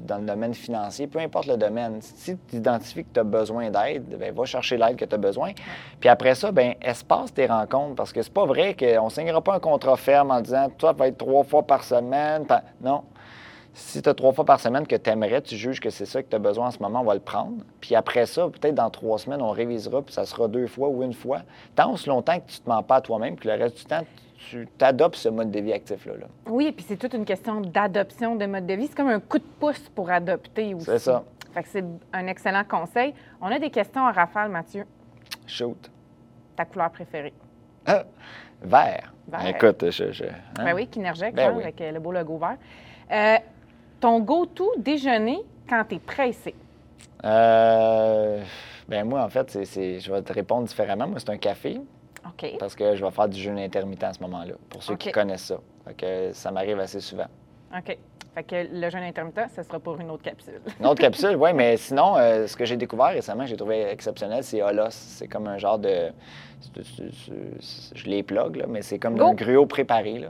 dans 0.02 0.18
le 0.18 0.26
domaine 0.26 0.56
financier, 0.56 1.06
peu 1.06 1.20
importe 1.20 1.46
le 1.46 1.58
domaine, 1.58 2.02
si 2.02 2.36
tu 2.50 2.56
identifies 2.56 3.04
que 3.04 3.14
tu 3.14 3.20
as 3.20 3.24
besoin 3.24 3.70
d'aide, 3.70 4.04
ben, 4.18 4.34
va 4.34 4.46
chercher 4.46 4.78
l'aide 4.78 4.96
que 4.96 5.06
tu 5.06 5.14
as 5.14 5.20
besoin. 5.20 5.52
Puis 6.00 6.10
après 6.10 6.34
ça, 6.34 6.52
ben 6.52 6.74
espace 6.82 7.32
tes 7.36 7.46
rencontres, 7.46 7.94
parce 7.94 8.12
que 8.12 8.24
c'est 8.24 8.34
pas 8.34 8.46
vrai 8.46 8.76
qu'on 8.76 9.06
ne 9.06 9.10
signera 9.12 9.42
pas 9.42 9.54
un 9.54 9.60
contrat 9.60 9.96
ferme 9.96 10.32
en 10.32 10.42
disant 10.42 10.70
«toi, 10.78 10.92
va 10.94 11.08
être 11.08 11.20
trois 11.20 11.44
fois 11.44 11.62
par 11.62 11.84
semaine. 11.84 12.48
Non. 12.82 13.04
Si 13.76 14.02
tu 14.04 14.10
as 14.10 14.14
trois 14.14 14.34
fois 14.34 14.46
par 14.46 14.60
semaine 14.60 14.86
que 14.86 14.96
tu 14.96 15.10
aimerais, 15.10 15.42
tu 15.42 15.56
juges 15.56 15.80
que 15.80 15.90
c'est 15.90 16.06
ça 16.06 16.22
que 16.22 16.30
tu 16.30 16.36
as 16.36 16.40
besoin 16.40 16.68
en 16.68 16.72
ce 16.72 16.80
moment, 16.80 17.02
on 17.02 17.06
va 17.06 17.16
le 17.16 17.20
prendre. 17.20 17.64
Puis 17.82 17.96
après 17.96 18.26
ça, 18.28 18.48
peut-être 18.48 18.76
dans 18.76 18.90
trois 18.92 19.18
semaines, 19.18 19.42
on 19.42 19.50
révisera, 19.50 20.02
puis 20.04 20.14
ça 20.14 20.26
sera 20.26 20.48
deux 20.48 20.68
fois 20.68 20.90
ou 20.90 21.02
une 21.04 21.14
fois. 21.14 21.42
Tant 21.76 21.92
aussi 21.92 22.08
longtemps 22.10 22.40
que 22.40 22.46
tu 22.52 22.60
ne 22.60 22.64
te 22.66 22.70
mens 22.70 22.84
pas 22.84 22.98
à 22.98 23.02
toi-même, 23.02 23.36
puis 23.36 23.50
le 23.50 23.56
reste 23.56 23.78
du 23.78 23.86
temps, 23.86 24.02
tu 24.38 24.68
t'adoptes 24.78 25.16
ce 25.16 25.30
mode 25.30 25.50
de 25.50 25.60
vie 25.60 25.74
actif-là. 25.74 26.14
là. 26.20 26.28
Oui, 26.48 26.68
et 26.68 26.72
puis 26.72 26.86
c'est 26.88 26.98
toute 26.98 27.14
une 27.16 27.26
question 27.26 27.62
d'adoption 27.62 28.36
de 28.36 28.46
mode 28.46 28.68
de 28.68 28.74
vie. 28.76 28.88
C'est 28.88 28.96
comme 28.96 29.08
un 29.10 29.20
coup 29.20 29.40
de 29.40 29.44
pouce 29.60 29.90
pour 29.96 30.12
adopter 30.12 30.74
aussi. 30.76 30.86
C'est 30.86 31.00
ça. 31.00 31.24
Fait 31.54 31.64
que 31.64 31.70
c'est 31.70 31.86
un 32.14 32.28
excellent 32.28 32.64
conseil. 32.66 33.14
On 33.42 33.48
a 33.48 33.58
des 33.58 33.70
questions 33.70 34.06
à 34.06 34.12
rafale, 34.12 34.50
Mathieu. 34.50 34.86
Shoot. 35.48 35.90
Ta 36.56 36.66
couleur 36.66 36.92
préférée? 36.92 37.34
Ah, 37.86 38.04
vert. 38.62 39.14
Vert. 39.28 39.48
Écoute, 39.48 39.90
je. 39.90 40.12
je- 40.12 40.24
hein? 40.26 40.30
Ben 40.58 40.74
oui, 40.76 40.88
Kinerjec, 40.88 41.34
Ben 41.34 41.50
hein, 41.50 41.54
oui. 41.56 41.64
avec 41.64 41.80
euh, 41.82 41.92
le 41.92 42.00
beau 42.00 42.12
logo 42.12 42.38
vert. 42.38 42.58
Euh, 43.12 43.38
ton 44.04 44.20
go-to 44.20 44.70
déjeuner 44.78 45.40
quand 45.70 45.86
tu 45.88 45.96
es 45.96 46.00
pressé? 46.00 46.54
Euh, 47.24 48.44
ben 48.90 49.06
moi, 49.08 49.24
en 49.24 49.30
fait, 49.30 49.50
c'est- 49.50 49.64
c'est- 49.64 50.00
je 50.02 50.12
vais 50.12 50.22
te 50.22 50.34
répondre 50.34 50.68
différemment. 50.68 51.08
Moi, 51.08 51.20
c'est 51.20 51.30
un 51.30 51.38
café. 51.38 51.80
OK. 52.26 52.58
Parce 52.60 52.76
que 52.76 52.98
je 52.98 53.06
vais 53.06 53.12
faire 53.12 53.30
du 53.30 53.40
jeûne 53.40 53.58
intermittent 53.60 54.04
à 54.04 54.12
ce 54.12 54.20
moment-là, 54.24 54.56
pour 54.70 54.84
ceux 54.84 54.98
qui 54.98 55.10
connaissent 55.14 55.46
ça. 55.46 55.58
Fait 55.88 55.94
que 55.94 56.34
ça 56.34 56.52
m'arrive 56.52 56.80
assez 56.82 57.00
souvent. 57.00 57.28
OK. 57.78 57.98
Fait 58.36 58.44
que 58.44 58.56
le 58.72 58.90
jeûne 58.90 59.04
intermittent, 59.04 59.50
ce 59.56 59.62
sera 59.62 59.80
pour 59.80 60.00
une 60.00 60.10
autre 60.10 60.24
capsule. 60.24 60.60
Une 60.80 60.88
autre 60.88 61.02
capsule, 61.02 61.36
oui, 61.38 61.52
mais 61.54 61.78
sinon, 61.78 62.18
euh, 62.18 62.48
ce 62.48 62.56
que 62.58 62.66
j'ai 62.66 62.78
découvert 62.78 63.08
récemment, 63.10 63.44
que 63.44 63.50
j'ai 63.50 63.58
trouvé 63.58 63.84
exceptionnel, 63.92 64.44
c'est 64.44 64.62
Olos. 64.64 64.90
C'est 64.90 65.28
comme 65.28 65.48
un 65.48 65.58
genre 65.60 65.78
de. 65.78 66.10
je 67.96 68.06
les 68.06 68.24
plug, 68.24 68.56
là, 68.56 68.66
mais 68.68 68.82
c'est 68.82 68.98
comme 69.00 69.16
un 69.22 69.34
gruau 69.34 69.66
préparé. 69.66 70.18
Là, 70.20 70.30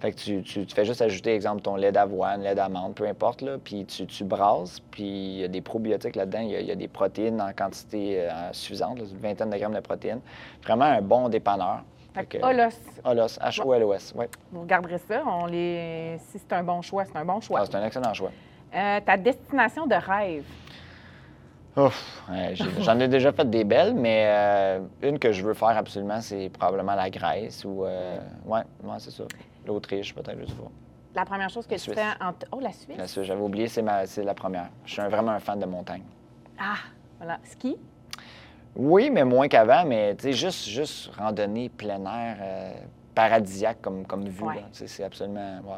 fait 0.00 0.12
que 0.12 0.16
tu, 0.16 0.42
tu- 0.42 0.66
tu 0.66 0.74
fais 0.74 0.84
juste 0.84 1.02
ajouter, 1.02 1.34
exemple, 1.34 1.62
ton 1.62 1.76
lait 1.76 1.92
d'avoine, 1.92 2.42
lait 2.42 2.54
d'amande, 2.54 2.94
peu 2.94 3.06
importe, 3.06 3.42
là, 3.42 3.56
puis 3.62 3.84
tu, 3.84 4.06
tu 4.06 4.24
brasses, 4.24 4.80
puis 4.90 5.02
il 5.04 5.38
y 5.40 5.44
a 5.44 5.48
des 5.48 5.60
probiotiques 5.60 6.16
là-dedans, 6.16 6.40
il 6.40 6.50
y 6.50 6.56
a, 6.56 6.60
il 6.60 6.66
y 6.66 6.70
a 6.72 6.76
des 6.76 6.88
protéines 6.88 7.40
en 7.40 7.52
quantité 7.52 8.20
euh, 8.20 8.52
suffisante, 8.52 8.98
là, 8.98 9.04
une 9.10 9.18
vingtaine 9.18 9.50
de 9.50 9.56
grammes 9.56 9.74
de 9.74 9.80
protéines. 9.80 10.20
Vraiment 10.62 10.84
un 10.84 11.00
bon 11.02 11.28
dépanneur. 11.28 11.82
Fait 12.14 12.26
que 12.26 12.38
que- 12.38 12.44
Olos, 12.44 12.74
Olos, 13.04 13.38
H-O-L-O-S, 13.40 14.12
oui. 14.16 14.26
vous 14.52 14.60
regarderez 14.62 14.98
ça. 14.98 15.22
On 15.26 15.46
les... 15.46 16.16
Si 16.30 16.38
c'est 16.38 16.52
un 16.52 16.62
bon 16.62 16.80
choix, 16.82 17.04
c'est 17.04 17.16
un 17.16 17.24
bon 17.24 17.40
choix. 17.40 17.60
Ah, 17.60 17.64
c'est 17.66 17.74
un 17.76 17.84
excellent 17.84 18.14
choix. 18.14 18.30
Euh, 18.74 19.00
ta 19.00 19.16
destination 19.16 19.86
de 19.86 19.94
rêve? 19.94 20.44
Ouf, 21.76 22.22
ouais, 22.30 22.52
j'ai- 22.54 22.64
j'en 22.82 22.98
ai 23.00 23.08
déjà 23.08 23.32
fait 23.32 23.48
des 23.50 23.64
belles, 23.64 23.94
mais 23.94 24.24
euh, 24.28 24.80
une 25.02 25.18
que 25.18 25.32
je 25.32 25.44
veux 25.44 25.54
faire 25.54 25.76
absolument, 25.76 26.20
c'est 26.20 26.48
probablement 26.50 26.94
la 26.94 27.10
Grèce 27.10 27.64
ou. 27.64 27.84
Euh, 27.84 28.18
ouais, 28.46 28.60
ouais, 28.84 28.96
c'est 28.98 29.10
ça. 29.10 29.24
L'Autriche, 29.66 30.14
peut-être, 30.14 30.38
je 30.40 30.46
sais 30.46 30.52
pas. 30.54 30.70
La 31.16 31.24
première 31.24 31.48
chose 31.50 31.66
que 31.66 31.72
La 31.72 31.78
tu 31.78 31.82
Suisse. 31.84 31.94
fais 31.96 32.24
en... 32.24 32.32
Oh, 32.52 32.60
la 32.60 32.72
Suisse? 32.72 32.96
Bien 32.96 33.06
sûr, 33.06 33.24
j'avais 33.24 33.40
oublié, 33.40 33.66
c'est 33.68 33.82
ma- 33.82 34.06
c'est 34.06 34.22
la 34.22 34.34
première. 34.34 34.68
Je 34.84 34.92
suis 34.92 35.02
un- 35.02 35.08
vraiment 35.08 35.32
un 35.32 35.40
fan 35.40 35.58
de 35.58 35.66
montagne. 35.66 36.02
Ah, 36.60 36.74
voilà. 37.18 37.38
Ski? 37.44 37.76
Oui, 38.76 39.10
mais 39.10 39.24
moins 39.24 39.48
qu'avant, 39.48 39.84
mais 39.84 40.16
tu 40.16 40.24
sais, 40.24 40.32
juste, 40.32 40.66
juste 40.68 41.10
randonnée 41.16 41.68
plein 41.68 42.04
air, 42.04 42.36
euh, 42.40 42.72
paradisiaque 43.14 43.80
comme, 43.80 44.04
comme 44.06 44.28
vue. 44.28 44.42
Ouais. 44.44 44.64
C'est 44.72 45.04
absolument. 45.04 45.60
wow. 45.64 45.76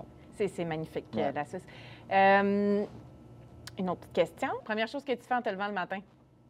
C'est 0.49 0.65
magnifique, 0.65 1.05
Ouais. 1.15 1.25
euh, 1.25 1.33
la 1.33 1.45
Suisse. 1.45 1.65
Euh, 2.11 2.85
une 3.79 3.91
autre 3.91 4.01
petite 4.01 4.13
question. 4.13 4.49
Première 4.65 4.89
chose 4.89 5.05
que 5.05 5.13
tu 5.13 5.23
fais 5.23 5.35
en 5.35 5.43
te 5.43 5.51
levant 5.51 5.67
le 5.67 5.73
matin? 5.75 5.99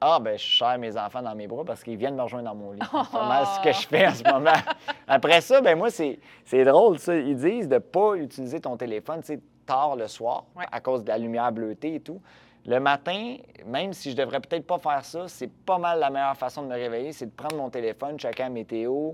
Ah, 0.00 0.18
ben, 0.20 0.38
je 0.38 0.58
serre 0.58 0.78
mes 0.78 0.96
enfants 0.96 1.22
dans 1.22 1.34
mes 1.34 1.46
bras 1.46 1.64
parce 1.64 1.82
qu'ils 1.82 1.96
viennent 1.96 2.14
me 2.16 2.22
rejoindre 2.22 2.44
dans 2.50 2.54
mon 2.54 2.72
lit. 2.72 2.78
C'est 3.10 3.16
mal 3.18 3.46
ce 3.46 3.60
que 3.64 3.72
je 3.72 3.86
fais 3.88 4.06
en 4.06 4.14
ce 4.14 4.22
moment. 4.24 4.50
Après 5.08 5.40
ça, 5.40 5.60
ben 5.62 5.76
moi, 5.76 5.90
c'est 5.90 6.18
c'est 6.44 6.64
drôle, 6.64 6.98
ça. 6.98 7.16
Ils 7.16 7.36
disent 7.36 7.66
de 7.68 7.74
ne 7.74 7.78
pas 7.80 8.14
utiliser 8.14 8.60
ton 8.60 8.76
téléphone, 8.76 9.20
tu 9.20 9.28
sais, 9.34 9.40
tard 9.64 9.96
le 9.96 10.06
soir, 10.06 10.44
Ouais. 10.54 10.66
à 10.70 10.80
cause 10.80 11.02
de 11.02 11.08
la 11.08 11.16
lumière 11.18 11.50
bleutée 11.50 11.94
et 11.94 12.00
tout. 12.00 12.20
Le 12.66 12.80
matin, 12.80 13.36
même 13.64 13.92
si 13.92 14.10
je 14.10 14.16
devrais 14.16 14.40
peut-être 14.40 14.66
pas 14.66 14.78
faire 14.78 15.04
ça, 15.04 15.28
c'est 15.28 15.50
pas 15.50 15.78
mal 15.78 16.00
la 16.00 16.10
meilleure 16.10 16.36
façon 16.36 16.62
de 16.62 16.68
me 16.68 16.74
réveiller, 16.74 17.12
c'est 17.12 17.26
de 17.26 17.30
prendre 17.30 17.56
mon 17.56 17.70
téléphone, 17.70 18.18
checker 18.18 18.42
la 18.42 18.48
météo, 18.48 19.12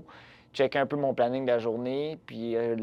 checker 0.53 0.79
un 0.79 0.85
peu 0.87 0.95
mon 0.95 1.13
planning 1.13 1.45
de 1.45 1.51
la 1.51 1.59
journée, 1.59 2.17
puis 2.25 2.55
euh, 2.55 2.75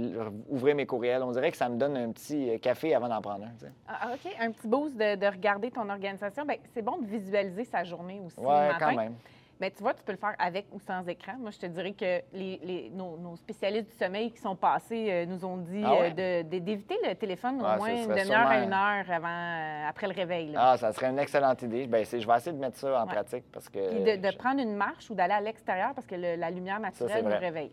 ouvrir 0.48 0.76
mes 0.76 0.86
courriels. 0.86 1.22
On 1.22 1.32
dirait 1.32 1.50
que 1.50 1.56
ça 1.56 1.68
me 1.68 1.76
donne 1.76 1.96
un 1.96 2.12
petit 2.12 2.50
euh, 2.50 2.58
café 2.58 2.94
avant 2.94 3.08
d'en 3.08 3.20
prendre 3.20 3.44
un. 3.46 3.52
tu 3.58 3.66
sais. 3.66 3.72
Ah, 3.88 3.98
ah, 4.02 4.08
OK. 4.14 4.32
Un 4.40 4.52
petit 4.52 4.68
boost 4.68 4.96
de, 4.96 5.16
de 5.16 5.26
regarder 5.26 5.70
ton 5.72 5.88
organisation. 5.88 6.44
Bien, 6.44 6.56
c'est 6.72 6.82
bon 6.82 6.98
de 6.98 7.06
visualiser 7.06 7.64
sa 7.64 7.82
journée 7.82 8.20
aussi 8.24 8.40
matin. 8.40 8.76
quand 8.78 8.94
même. 8.94 9.14
Mais 9.60 9.70
tu 9.70 9.82
vois, 9.82 9.92
tu 9.92 10.02
peux 10.02 10.12
le 10.12 10.18
faire 10.18 10.34
avec 10.38 10.66
ou 10.72 10.80
sans 10.80 11.06
écran. 11.06 11.34
Moi, 11.38 11.50
je 11.50 11.58
te 11.58 11.66
dirais 11.66 11.92
que 11.92 12.22
les, 12.32 12.58
les- 12.62 12.90
nos, 12.90 13.18
nos 13.18 13.36
spécialistes 13.36 13.90
du 13.90 13.96
sommeil 13.96 14.32
qui 14.32 14.38
sont 14.40 14.56
passés 14.56 15.08
euh, 15.10 15.26
nous 15.26 15.44
ont 15.44 15.58
dit 15.58 15.82
Ah 15.84 15.92
ouais? 16.00 16.14
euh, 16.18 16.42
d'éviter 16.44 16.96
le 17.06 17.14
téléphone 17.14 17.60
au 17.60 17.64
Ouais, 17.64 17.76
moins 17.76 17.88
une 17.94 18.08
demi-heure 18.08 18.46
à 18.48 18.58
une 18.64 18.72
heure 18.72 19.10
avant, 19.10 19.28
euh, 19.28 19.88
après 19.88 20.06
le 20.08 20.14
réveil. 20.14 20.52
là. 20.52 20.70
Ah, 20.72 20.76
ça 20.78 20.92
serait 20.92 21.10
une 21.10 21.18
excellente 21.18 21.60
idée. 21.60 21.86
Ben, 21.86 22.04
c'est- 22.06 22.20
je 22.20 22.26
vais 22.26 22.36
essayer 22.36 22.52
de 22.56 22.60
mettre 22.60 22.78
ça 22.78 23.02
en 23.02 23.06
Ouais. 23.06 23.12
pratique 23.12 23.44
parce 23.52 23.68
que. 23.68 23.90
Puis 23.90 24.00
de, 24.02 24.16
de 24.26 24.30
je- 24.32 24.38
prendre 24.38 24.60
une 24.62 24.74
marche 24.76 25.10
ou 25.10 25.14
d'aller 25.14 25.34
à 25.34 25.40
l'extérieur 25.42 25.92
parce 25.94 26.06
que 26.06 26.14
le- 26.14 26.36
la 26.36 26.50
lumière 26.50 26.80
naturelle 26.80 27.24
nous 27.24 27.30
réveille. 27.38 27.72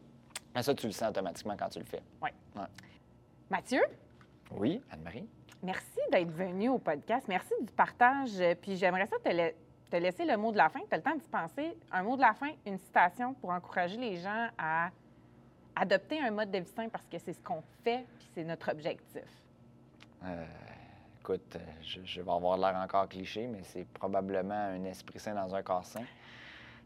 Mais 0.53 0.63
ça, 0.63 0.73
tu 0.75 0.87
le 0.87 0.91
sens 0.91 1.09
automatiquement 1.11 1.55
quand 1.57 1.69
tu 1.69 1.79
le 1.79 1.85
fais. 1.85 2.01
Mathieu, 3.49 3.81
Oui, 4.51 4.81
Anne-Marie? 4.91 5.27
merci 5.63 5.99
d'être 6.11 6.31
venu 6.31 6.67
au 6.69 6.79
podcast. 6.79 7.27
Merci 7.29 7.53
du 7.61 7.71
partage. 7.71 8.31
Puis 8.61 8.75
j'aimerais 8.75 9.05
ça 9.05 9.15
te, 9.23 9.29
la- 9.33 9.51
te 9.89 9.95
laisser 9.97 10.25
le 10.25 10.37
mot 10.37 10.51
de 10.51 10.57
la 10.57 10.69
fin. 10.69 10.79
Tu 10.81 10.93
as 10.93 10.97
le 10.97 11.03
temps 11.03 11.15
d'y 11.15 11.27
penser. 11.27 11.77
Un 11.91 12.03
mot 12.03 12.15
de 12.15 12.21
la 12.21 12.33
fin, 12.33 12.49
une 12.65 12.77
citation 12.77 13.33
pour 13.35 13.49
encourager 13.51 13.97
les 13.97 14.17
gens 14.17 14.47
à 14.57 14.89
adopter 15.75 16.19
un 16.19 16.31
mode 16.31 16.51
de 16.51 16.57
vie 16.59 16.71
sain 16.75 16.89
parce 16.89 17.05
que 17.07 17.17
c'est 17.19 17.33
ce 17.33 17.41
qu'on 17.41 17.61
fait 17.83 18.05
puis 18.17 18.27
c'est 18.33 18.43
notre 18.43 18.71
objectif. 18.71 19.23
Euh, 20.25 20.45
écoute, 21.21 21.55
euh, 21.55 21.59
je, 21.81 21.99
je 22.03 22.21
vais 22.21 22.31
avoir 22.31 22.57
l'air 22.57 22.75
encore 22.75 23.07
cliché, 23.07 23.47
mais 23.47 23.61
c'est 23.63 23.85
probablement 23.87 24.55
un 24.55 24.83
esprit 24.85 25.19
sain 25.19 25.35
dans 25.35 25.53
un 25.53 25.61
corps 25.61 25.85
sain. 25.85 26.03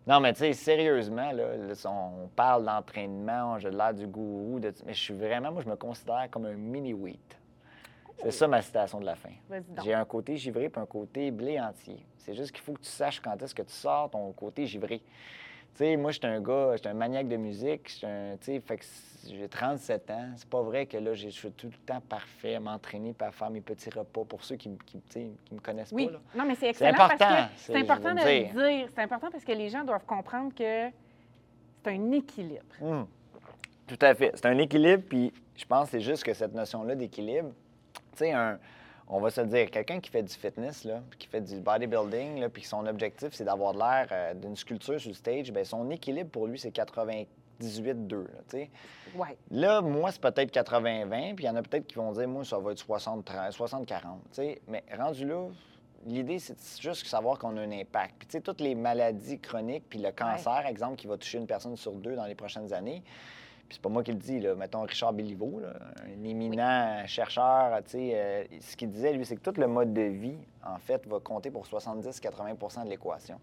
Non, 0.06 0.20
mais 0.20 0.34
tu 0.34 0.40
sais, 0.40 0.54
sérieusement, 0.54 1.32
là, 1.32 1.46
on 1.86 2.28
parle 2.36 2.66
d'entraînement, 2.66 3.60
j'ai 3.60 3.70
l'air 3.70 3.94
du 3.94 4.08
gourou, 4.08 4.60
de- 4.60 4.74
mais 4.86 4.94
je 4.96 5.00
suis 5.00 5.14
vraiment, 5.14 5.52
moi, 5.52 5.62
je 5.62 5.70
me 5.70 5.76
considère 5.76 6.28
comme 6.32 6.46
un 6.48 6.54
mini-wheat. 6.56 7.38
C'est 8.24 8.32
ça 8.32 8.48
ma 8.48 8.62
citation 8.62 9.00
de 9.00 9.06
la 9.06 9.16
fin. 9.16 9.30
J'ai 9.84 9.94
un 9.94 10.06
côté 10.06 10.38
givré 10.38 10.70
puis 10.70 10.82
un 10.82 10.86
côté 10.86 11.32
blé 11.32 11.60
entier. 11.60 12.06
C'est 12.18 12.34
juste 12.36 12.52
qu'il 12.52 12.62
faut 12.64 12.74
que 12.74 12.82
tu 12.82 12.90
saches 12.90 13.20
quand 13.20 13.42
est-ce 13.42 13.56
que 13.56 13.64
tu 13.64 13.74
sors 13.74 14.10
ton 14.10 14.32
côté 14.34 14.66
givré. 14.68 15.00
Tu 15.74 15.78
sais, 15.86 15.96
moi, 15.96 16.12
j'étais 16.12 16.28
un 16.28 16.42
gars, 16.42 16.74
j'étais 16.76 16.90
un 16.90 16.94
maniaque 16.94 17.30
de 17.30 17.38
musique. 17.38 18.04
un- 18.04 18.36
fait 18.38 18.60
que 18.78 18.86
j'ai 19.28 19.48
37 19.48 20.12
ans. 20.12 20.28
C'est 20.36 20.50
pas 20.50 20.62
vrai 20.62 20.86
que 20.86 20.98
là, 20.98 21.14
je 21.14 21.30
suis 21.30 21.50
tout 21.52 21.68
le 21.68 21.78
temps 21.86 22.02
parfait 22.02 22.56
à 22.56 22.60
m'entraîner 22.60 23.14
puis 23.14 23.26
à 23.28 23.32
faire 23.32 23.50
mes 23.50 23.62
petits 23.62 23.90
repas 23.90 24.24
pour 24.26 24.44
ceux 24.44 24.58
qui, 24.58 24.78
qui, 24.86 25.00
qui 25.10 25.54
me 25.56 25.60
connaissent 25.62 25.92
Oui, 25.94 26.08
pas. 26.08 26.12
là. 26.14 26.20
non, 26.36 26.46
mais 26.46 26.56
c'est 26.56 26.70
excellent 26.70 26.94
parce 26.98 27.14
important, 27.14 27.36
que 27.48 27.52
c'est- 27.56 27.76
important 27.78 28.14
de 28.14 28.20
dire. 28.20 28.52
le 28.54 28.68
dire. 28.80 28.88
C'est 28.94 29.02
important 29.02 29.32
parce 29.32 29.46
que 29.46 29.52
les 29.54 29.70
gens 29.70 29.84
doivent 29.86 30.06
comprendre 30.06 30.54
que 30.54 30.90
c'est 31.84 31.90
un 31.92 32.12
équilibre. 32.12 32.66
Hum. 32.82 33.08
Tout 33.88 33.98
à 34.02 34.14
fait. 34.14 34.32
C'est 34.36 34.46
un 34.48 34.58
équilibre, 34.58 35.04
puis 35.08 35.34
je 35.56 35.66
pense 35.66 35.86
que 35.86 35.92
c'est 35.92 36.02
juste 36.02 36.24
que 36.24 36.34
cette 36.34 36.54
notion-là 36.54 36.96
d'équilibre, 36.96 37.52
sais, 38.20 38.32
un- 38.32 38.60
on 39.08 39.20
va 39.20 39.30
se 39.30 39.42
dire, 39.42 39.70
quelqu'un 39.70 40.00
qui 40.00 40.10
fait 40.10 40.24
du 40.24 40.34
fitness, 40.34 40.86
là, 40.86 41.02
qui 41.20 41.28
fait 41.28 41.42
du 41.42 41.60
bodybuilding, 41.60 42.40
là, 42.40 42.50
puis 42.50 42.64
son 42.64 42.86
objectif, 42.86 43.30
c'est 43.34 43.44
d'avoir 43.44 43.74
de 43.74 43.80
l'air 43.80 44.08
euh, 44.12 44.34
d'une 44.34 44.56
sculpture 44.56 45.00
sur 45.00 45.10
le 45.10 45.16
stage, 45.16 45.52
bien, 45.52 45.64
son 45.66 45.90
équilibre 45.92 46.30
pour 46.30 46.48
lui, 46.48 46.58
c'est 46.58 46.72
98-2. 46.72 48.24
là. 48.24 48.30
Ouais. 49.16 49.38
Moi, 49.82 50.12
c'est 50.12 50.22
peut-être 50.22 50.52
80-20, 50.54 51.36
puis 51.36 51.44
il 51.46 51.48
y 51.48 51.50
en 51.50 51.56
a 51.56 51.62
peut-être 51.62 51.88
qui 51.88 51.96
vont 51.96 52.12
dire, 52.14 52.28
moi, 52.28 52.46
ça 52.46 52.58
va 52.58 52.72
être 52.72 52.80
60-30, 52.86 53.52
60-40. 53.52 53.86
tu 53.86 54.08
sais. 54.32 54.62
Mais 54.68 54.84
rendu 54.98 55.26
là, 55.28 55.48
l'idée, 56.06 56.40
c'est 56.40 56.56
juste 56.82 57.04
de 57.04 57.08
savoir 57.10 57.38
qu'on 57.38 57.58
a 57.58 57.62
un 57.62 57.72
impact. 57.72 58.16
Puis, 58.20 58.28
tu 58.28 58.32
sais, 58.34 58.42
toutes 58.42 58.62
les 58.62 58.76
maladies 58.76 59.40
chroniques, 59.40 59.84
puis 59.90 60.00
le 60.00 60.12
cancer, 60.12 60.66
exemple, 60.66 60.96
qui 60.96 61.08
va 61.08 61.18
toucher 61.18 61.38
une 61.38 61.48
personne 61.48 61.76
sur 61.76 61.92
deux 61.92 62.16
dans 62.16 62.26
les 62.26 62.36
prochaines 62.36 62.72
années, 62.74 63.04
puis 63.72 63.78
c'est 63.78 63.84
pas 63.84 63.88
moi 63.88 64.04
qui 64.04 64.12
le 64.12 64.18
dis, 64.18 64.42
là. 64.42 64.54
Mettons 64.54 64.82
Richard 64.82 65.14
Béliveau, 65.14 65.62
là, 65.62 65.72
un 66.06 66.24
éminent 66.26 67.08
chercheur, 67.08 67.82
tu 67.86 67.92
sais, 67.92 68.12
euh, 68.16 68.44
ce 68.60 68.76
qu'il 68.76 68.90
disait, 68.92 69.14
lui, 69.14 69.26
c'est 69.26 69.38
que 69.38 69.50
tout 69.50 69.58
le 69.58 69.66
mode 69.66 69.94
de 69.94 70.02
vie, 70.02 70.36
en 70.62 70.78
fait, 70.78 71.08
va 71.08 71.22
compter 71.22 71.50
pour 71.52 71.66
70-80% 71.66 72.84
de 72.84 72.90
l'équation. 72.90 73.40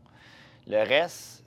Le 0.67 0.87
reste, 0.87 1.45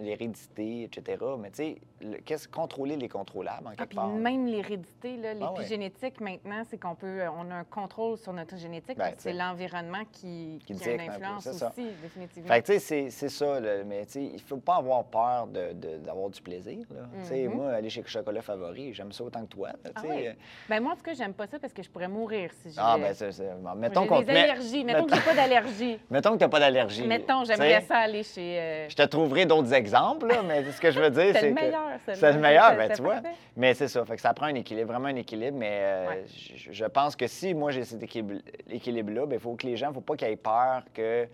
l'hérédité, 0.00 0.82
etc. 0.84 1.22
Mais 1.38 1.50
tu 1.50 1.56
sais, 1.56 1.76
le- 2.02 2.18
qu'est-ce 2.18 2.48
contrôler 2.48 2.96
les 2.96 3.08
contrôlables, 3.08 3.66
en 3.66 3.70
Ah, 3.70 3.76
quelque 3.76 3.94
part. 3.94 4.08
même 4.08 4.46
l'hérédité, 4.46 5.16
là, 5.16 5.30
Ah 5.40 5.52
ouais. 5.52 5.58
l'épigénétique, 5.58 6.20
maintenant, 6.20 6.62
c'est 6.68 6.78
qu'on 6.78 6.94
peut, 6.94 7.20
on 7.36 7.50
a 7.50 7.54
un 7.56 7.64
contrôle 7.64 8.16
sur 8.18 8.32
notre 8.32 8.56
génétique. 8.56 8.96
Ben, 8.96 9.04
parce 9.04 9.14
que 9.16 9.22
c'est 9.22 9.32
l'environnement 9.32 10.02
qui, 10.12 10.58
Qui 10.66 10.74
qui 10.74 10.88
a 10.88 10.92
une 10.92 10.98
peu, 10.98 11.10
influence 11.12 11.50
ça. 11.50 11.68
aussi, 11.68 11.86
définitivement. 12.02 12.48
Fait 12.48 12.62
que, 12.62 12.66
tu 12.66 12.72
sais, 12.74 12.78
c'est- 12.78 13.10
c'est 13.10 13.28
ça, 13.28 13.60
là, 13.60 13.84
mais 13.84 14.06
tu 14.06 14.12
sais, 14.12 14.24
il 14.24 14.40
faut 14.40 14.56
pas 14.56 14.76
avoir 14.76 15.04
peur 15.04 15.46
de- 15.46 15.72
de- 15.74 15.96
d'avoir 15.98 16.30
du 16.30 16.40
plaisir, 16.40 16.86
là. 16.90 17.00
Tu 17.22 17.28
sais, 17.28 17.48
Mhm. 17.48 17.54
moi, 17.54 17.70
aller 17.72 17.90
chez 17.90 18.02
Chocolat 18.06 18.42
Favori, 18.42 18.92
j'aime 18.94 19.12
ça 19.12 19.24
autant 19.24 19.42
que 19.42 19.50
toi, 19.50 19.68
là, 19.84 19.90
Ah 19.94 20.00
oui. 20.08 20.26
euh, 20.28 20.32
Ben, 20.68 20.80
moi, 20.82 20.92
en 20.92 20.96
tout 20.96 21.02
cas, 21.02 21.14
j'aime 21.14 21.34
pas 21.34 21.46
ça 21.46 21.58
parce 21.58 21.72
que 21.72 21.82
je 21.82 21.90
pourrais 21.90 22.08
mourir 22.08 22.50
si 22.62 22.70
j'ai 22.70 22.76
Ah, 22.78 22.96
ben, 22.98 23.12
c'est... 23.14 23.32
c'est- 23.32 23.50
Mettons 23.76 24.02
j'ai 24.02 24.08
qu'on 24.08 24.22
des 24.22 24.30
allergies. 24.30 24.84
Mettons 24.84 25.06
que 25.06 25.14
j'ai 25.14 25.20
pas 25.22 25.34
d'allergie. 25.34 25.98
Mettons 26.10 26.32
que 26.32 26.38
t'as 26.38 26.48
pas 26.48 26.60
d'allergie. 26.60 27.06
Mettons, 27.06 27.44
j'aimerais 27.44 27.82
ça 27.82 27.98
aller 27.98 28.22
chez... 28.22 28.58
euh, 28.58 28.88
Je 28.88 28.96
te 28.96 29.02
trouverai 29.02 29.46
d'autres 29.46 29.72
exemples, 29.72 29.89
là, 29.92 30.42
mais 30.46 30.64
ce 30.70 30.80
que 30.80 30.90
je 30.90 31.00
veux 31.00 31.10
dire, 31.10 31.32
C'est 31.32 31.40
c'est 31.40 31.48
le 31.48 31.54
meilleur, 31.54 31.82
C'est 32.14 32.32
le 32.32 32.38
meilleur, 32.38 32.76
ben, 32.76 32.90
tu 32.92 33.02
vois. 33.02 33.16
Mais 33.56 33.74
c'est 33.74 33.88
ça, 33.88 34.04
fait 34.04 34.16
que 34.16 34.20
ça 34.22 34.32
prend 34.34 34.46
un 34.46 34.54
équilibre, 34.54 34.92
vraiment 34.92 35.08
un 35.08 35.16
équilibre, 35.16 35.56
mais 35.58 35.78
euh, 35.82 36.08
Ouais. 36.08 36.24
je, 36.28 36.72
je 36.72 36.84
pense 36.86 37.16
que 37.16 37.26
si 37.26 37.54
moi 37.54 37.70
j'ai 37.70 37.84
cet 37.84 38.02
équilibre- 38.02 38.40
équilibre-là, 38.68 39.22
il 39.30 39.38
faut 39.38 39.54
que 39.54 39.66
les 39.66 39.76
gens, 39.76 39.86
il 39.86 39.90
ne 39.90 39.94
faut 39.94 40.00
pas 40.00 40.16
qu'ils 40.16 40.28
aient 40.28 40.36
peur 40.36 40.82
que 40.94 41.26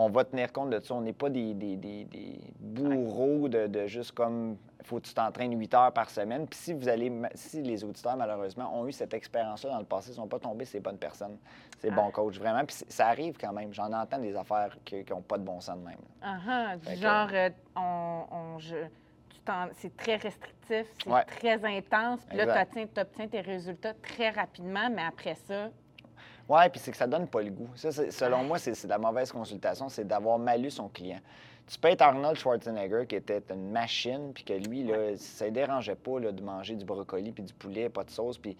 on 0.00 0.08
va 0.10 0.24
tenir 0.24 0.52
compte 0.52 0.70
de 0.70 0.78
ça. 0.80 0.94
On 0.94 1.00
n'est 1.00 1.12
pas 1.12 1.28
des, 1.28 1.54
des- 1.54 1.76
des- 1.76 2.04
des 2.04 2.40
bourreaux 2.60 3.48
de, 3.48 3.66
de 3.66 3.86
juste 3.88 4.12
comme 4.12 4.56
faut 4.84 5.00
que 5.00 5.06
tu 5.06 5.12
t'entraînes 5.12 5.58
8 5.58 5.74
heures 5.74 5.92
par 5.92 6.08
semaine. 6.08 6.46
Puis 6.46 6.58
si 6.58 6.72
vous 6.72 6.88
allez, 6.88 7.12
si 7.34 7.60
les 7.62 7.82
auditeurs 7.82 8.16
malheureusement 8.16 8.72
ont 8.78 8.86
eu 8.86 8.92
cette 8.92 9.12
expérience-là 9.12 9.70
dans 9.72 9.78
le 9.80 9.84
passé, 9.84 10.08
ils 10.10 10.12
ne 10.12 10.16
sont 10.16 10.28
pas 10.28 10.38
tombés 10.38 10.64
ces 10.64 10.78
bonnes 10.80 10.96
personnes, 10.98 11.36
ces 11.78 11.88
Ah. 11.90 11.94
bons 11.96 12.10
coachs, 12.12 12.36
vraiment. 12.38 12.64
Puis 12.64 12.76
c'est- 12.76 12.90
ça 12.92 13.08
arrive 13.08 13.36
quand 13.38 13.52
même. 13.52 13.74
J'en 13.74 13.92
entends 13.92 14.18
des 14.18 14.36
affaires 14.36 14.78
qui 14.84 15.04
n'ont 15.10 15.20
pas 15.20 15.36
de 15.36 15.42
bon 15.42 15.60
sens 15.60 15.78
de 15.78 15.84
même. 15.84 15.98
Ah, 16.22 16.38
ah, 16.48 16.76
du 16.76 16.86
Fait 16.86 16.94
que- 16.94 17.00
genre, 17.00 17.28
euh, 17.32 17.50
on, 17.76 18.22
on- 18.30 18.58
je- 18.60 18.86
c'est 19.72 19.96
très 19.96 20.16
restrictif, 20.16 20.86
c'est 21.02 21.10
Ouais. 21.10 21.24
très 21.24 21.64
intense. 21.64 22.20
Puis 22.28 22.36
là, 22.38 22.64
tu 22.66 23.00
obtiens 23.00 23.26
tes 23.26 23.40
résultats 23.40 23.94
très 23.94 24.30
rapidement, 24.30 24.88
mais 24.90 25.02
après 25.02 25.34
ça, 25.34 25.70
Oui, 26.48 26.60
puis 26.70 26.80
c'est 26.80 26.90
que 26.90 26.96
ça 26.96 27.06
donne 27.06 27.26
pas 27.28 27.42
le 27.42 27.50
goût. 27.50 27.68
Ça, 27.74 27.92
selon 27.92 28.44
moi, 28.44 28.58
c'est 28.58 28.82
de 28.82 28.88
la 28.88 28.98
mauvaise 28.98 29.30
consultation, 29.30 29.88
c'est 29.88 30.06
d'avoir 30.06 30.38
mal 30.38 30.62
lu 30.62 30.70
son 30.70 30.88
client. 30.88 31.20
Tu 31.66 31.78
peux 31.78 31.88
être 31.88 32.00
Arnold 32.00 32.38
Schwarzenegger, 32.38 33.04
qui 33.06 33.16
était 33.16 33.42
une 33.50 33.70
machine, 33.70 34.32
puis 34.32 34.44
que 34.44 34.54
lui, 34.54 34.84
là, 34.84 35.16
ça 35.16 35.44
ne 35.46 35.50
dérangeait 35.50 35.94
pas 35.94 36.18
là, 36.18 36.32
de 36.32 36.42
manger 36.42 36.74
du 36.74 36.86
brocoli 36.86 37.32
puis 37.32 37.42
du 37.42 37.52
poulet, 37.52 37.88
pas 37.88 38.04
de 38.04 38.10
sauce, 38.10 38.38
puis... 38.38 38.56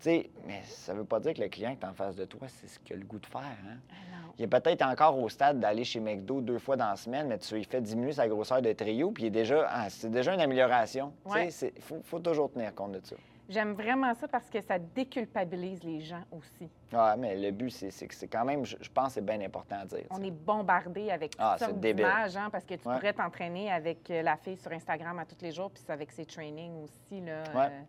Tu 0.00 0.04
sais, 0.04 0.30
mais 0.46 0.62
ça 0.64 0.94
veut 0.94 1.04
pas 1.04 1.18
dire 1.18 1.34
que 1.34 1.40
le 1.40 1.48
client 1.48 1.74
qui 1.74 1.84
est 1.84 1.88
en 1.88 1.92
face 1.92 2.14
de 2.14 2.24
toi, 2.24 2.46
c'est 2.46 2.68
ce 2.68 2.78
qu'il 2.78 2.94
a 2.94 2.98
le 3.00 3.04
goût 3.04 3.18
de 3.18 3.26
faire. 3.26 3.40
Hein? 3.40 3.78
ah. 3.90 4.18
Il 4.38 4.44
est 4.44 4.46
peut-être 4.46 4.82
encore 4.82 5.18
au 5.18 5.28
stade 5.28 5.58
d'aller 5.58 5.82
chez 5.82 5.98
McDo 5.98 6.40
deux 6.40 6.60
fois 6.60 6.76
dans 6.76 6.90
la 6.90 6.94
semaine, 6.94 7.26
mais 7.26 7.38
tu 7.38 7.56
lui 7.56 7.64
fais 7.64 7.80
diminuer 7.80 8.12
sa 8.12 8.28
grosseur 8.28 8.62
de 8.62 8.72
trio, 8.72 9.10
puis 9.10 9.24
il 9.24 9.26
est 9.26 9.30
déjà, 9.30 9.66
ah, 9.68 9.90
c'est 9.90 10.10
déjà 10.10 10.34
une 10.34 10.40
amélioration. 10.40 11.12
Ouais. 11.24 11.48
Il 11.48 11.82
faut, 11.82 12.00
faut 12.04 12.20
toujours 12.20 12.52
tenir 12.52 12.72
compte 12.76 12.92
de 12.92 13.00
ça. 13.02 13.16
J'aime 13.48 13.72
vraiment 13.72 14.14
ça 14.14 14.28
parce 14.28 14.50
que 14.50 14.60
ça 14.60 14.78
déculpabilise 14.78 15.82
les 15.82 16.00
gens 16.00 16.22
aussi. 16.30 16.68
Ouais, 16.92 17.16
mais 17.16 17.34
le 17.36 17.50
but, 17.50 17.70
c'est 17.70 18.06
que 18.06 18.14
c'est 18.14 18.28
quand 18.28 18.44
même, 18.44 18.64
je, 18.64 18.76
je 18.80 18.90
pense 18.90 19.14
c'est 19.14 19.24
bien 19.24 19.40
important 19.40 19.76
à 19.80 19.86
dire. 19.86 20.04
On 20.10 20.16
ça. 20.18 20.22
est 20.24 20.30
bombardé 20.30 21.10
avec 21.10 21.30
toutes 21.32 21.40
Ah, 21.42 21.56
sortes 21.58 21.80
d'images, 21.80 22.36
hein, 22.36 22.50
parce 22.50 22.64
que 22.64 22.74
tu 22.74 22.86
Ouais. 22.86 22.94
pourrais 22.96 23.12
t'entraîner 23.14 23.70
avec 23.72 24.10
euh, 24.10 24.20
la 24.22 24.36
fille 24.36 24.56
sur 24.58 24.70
Instagram 24.72 25.18
à 25.18 25.24
tous 25.24 25.40
les 25.40 25.50
jours, 25.52 25.70
puis 25.70 25.82
avec 25.88 26.10
ses 26.12 26.26
trainings 26.26 26.82
aussi. 26.82 27.20
Là, 27.22 27.42
Ouais. 27.54 27.66
euh, 27.72 27.80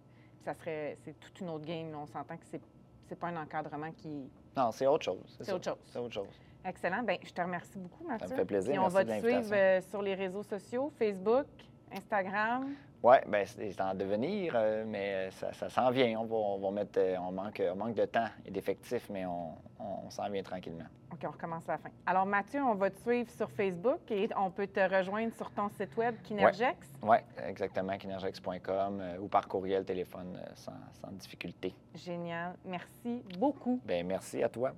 ça 0.45 0.53
serait, 0.53 0.97
c'est 1.03 1.19
toute 1.19 1.39
une 1.41 1.49
autre 1.49 1.65
game. 1.65 1.91
là. 1.91 1.97
On 1.99 2.05
s'entend 2.05 2.37
que 2.37 2.45
c'est, 2.45 2.61
c'est 3.07 3.19
pas 3.19 3.27
un 3.27 3.37
encadrement 3.43 3.91
qui. 3.91 4.29
Non, 4.55 4.71
c'est 4.71 4.87
autre 4.87 5.03
chose. 5.05 5.35
C'est 5.37 5.43
ça. 5.43 5.55
autre 5.55 5.65
chose. 5.65 5.77
C'est 5.87 5.99
autre 5.99 6.13
chose. 6.13 6.39
Excellent. 6.65 7.03
Bien, 7.03 7.17
je 7.23 7.31
te 7.33 7.41
remercie 7.41 7.77
beaucoup, 7.77 8.05
Mathieu. 8.05 8.35
fait 8.35 8.45
plaisir. 8.45 8.73
Et 8.75 8.79
on 8.79 8.83
Merci 8.89 8.95
va 8.95 9.05
te 9.05 9.19
suivre 9.25 9.53
euh, 9.53 9.81
sur 9.81 10.01
les 10.01 10.13
réseaux 10.15 10.43
sociaux, 10.43 10.91
Facebook, 10.97 11.47
Instagram. 11.91 12.73
Oui, 13.01 13.15
bien, 13.27 13.45
c'est 13.45 13.79
en 13.81 13.93
devenir, 13.93 14.53
euh, 14.55 14.83
mais 14.85 15.13
euh, 15.13 15.31
ça, 15.31 15.53
ça 15.53 15.69
s'en 15.69 15.89
vient. 15.89 16.19
On 16.19 16.25
va, 16.25 16.35
on 16.35 16.57
va 16.59 16.71
mettre. 16.71 16.99
euh, 16.99 17.15
on, 17.19 17.31
manque, 17.31 17.61
on 17.71 17.75
manque 17.77 17.93
de 17.95 18.03
temps 18.05 18.27
et 18.45 18.51
d'effectifs, 18.51 19.09
mais 19.09 19.25
on, 19.25 19.53
on 19.79 20.09
s'en 20.09 20.29
vient 20.29 20.43
tranquillement. 20.43 20.83
OK, 21.13 21.19
on 21.23 21.31
recommence 21.31 21.67
à 21.69 21.73
la 21.73 21.77
fin. 21.77 21.89
Alors, 22.05 22.25
Mathieu, 22.25 22.61
on 22.61 22.75
va 22.75 22.89
te 22.89 22.99
suivre 22.99 23.29
sur 23.31 23.49
Facebook 23.51 24.01
et 24.11 24.27
on 24.35 24.51
peut 24.51 24.67
te 24.67 24.81
rejoindre 24.81 25.33
sur 25.35 25.49
ton 25.51 25.69
site 25.69 25.95
web 25.95 26.15
Kinergex? 26.23 26.87
Oui, 27.01 27.17
exactement, 27.47 27.97
kinergex.com 27.97 28.99
euh, 29.01 29.17
ou 29.19 29.27
par 29.29 29.47
courriel, 29.47 29.85
téléphone, 29.85 30.37
sans, 30.55 30.73
sans 31.01 31.11
difficulté. 31.13 31.73
Génial. 31.95 32.55
Merci 32.65 33.23
beaucoup. 33.39 33.79
Bien, 33.85 34.03
merci 34.03 34.43
à 34.43 34.49
toi. 34.49 34.73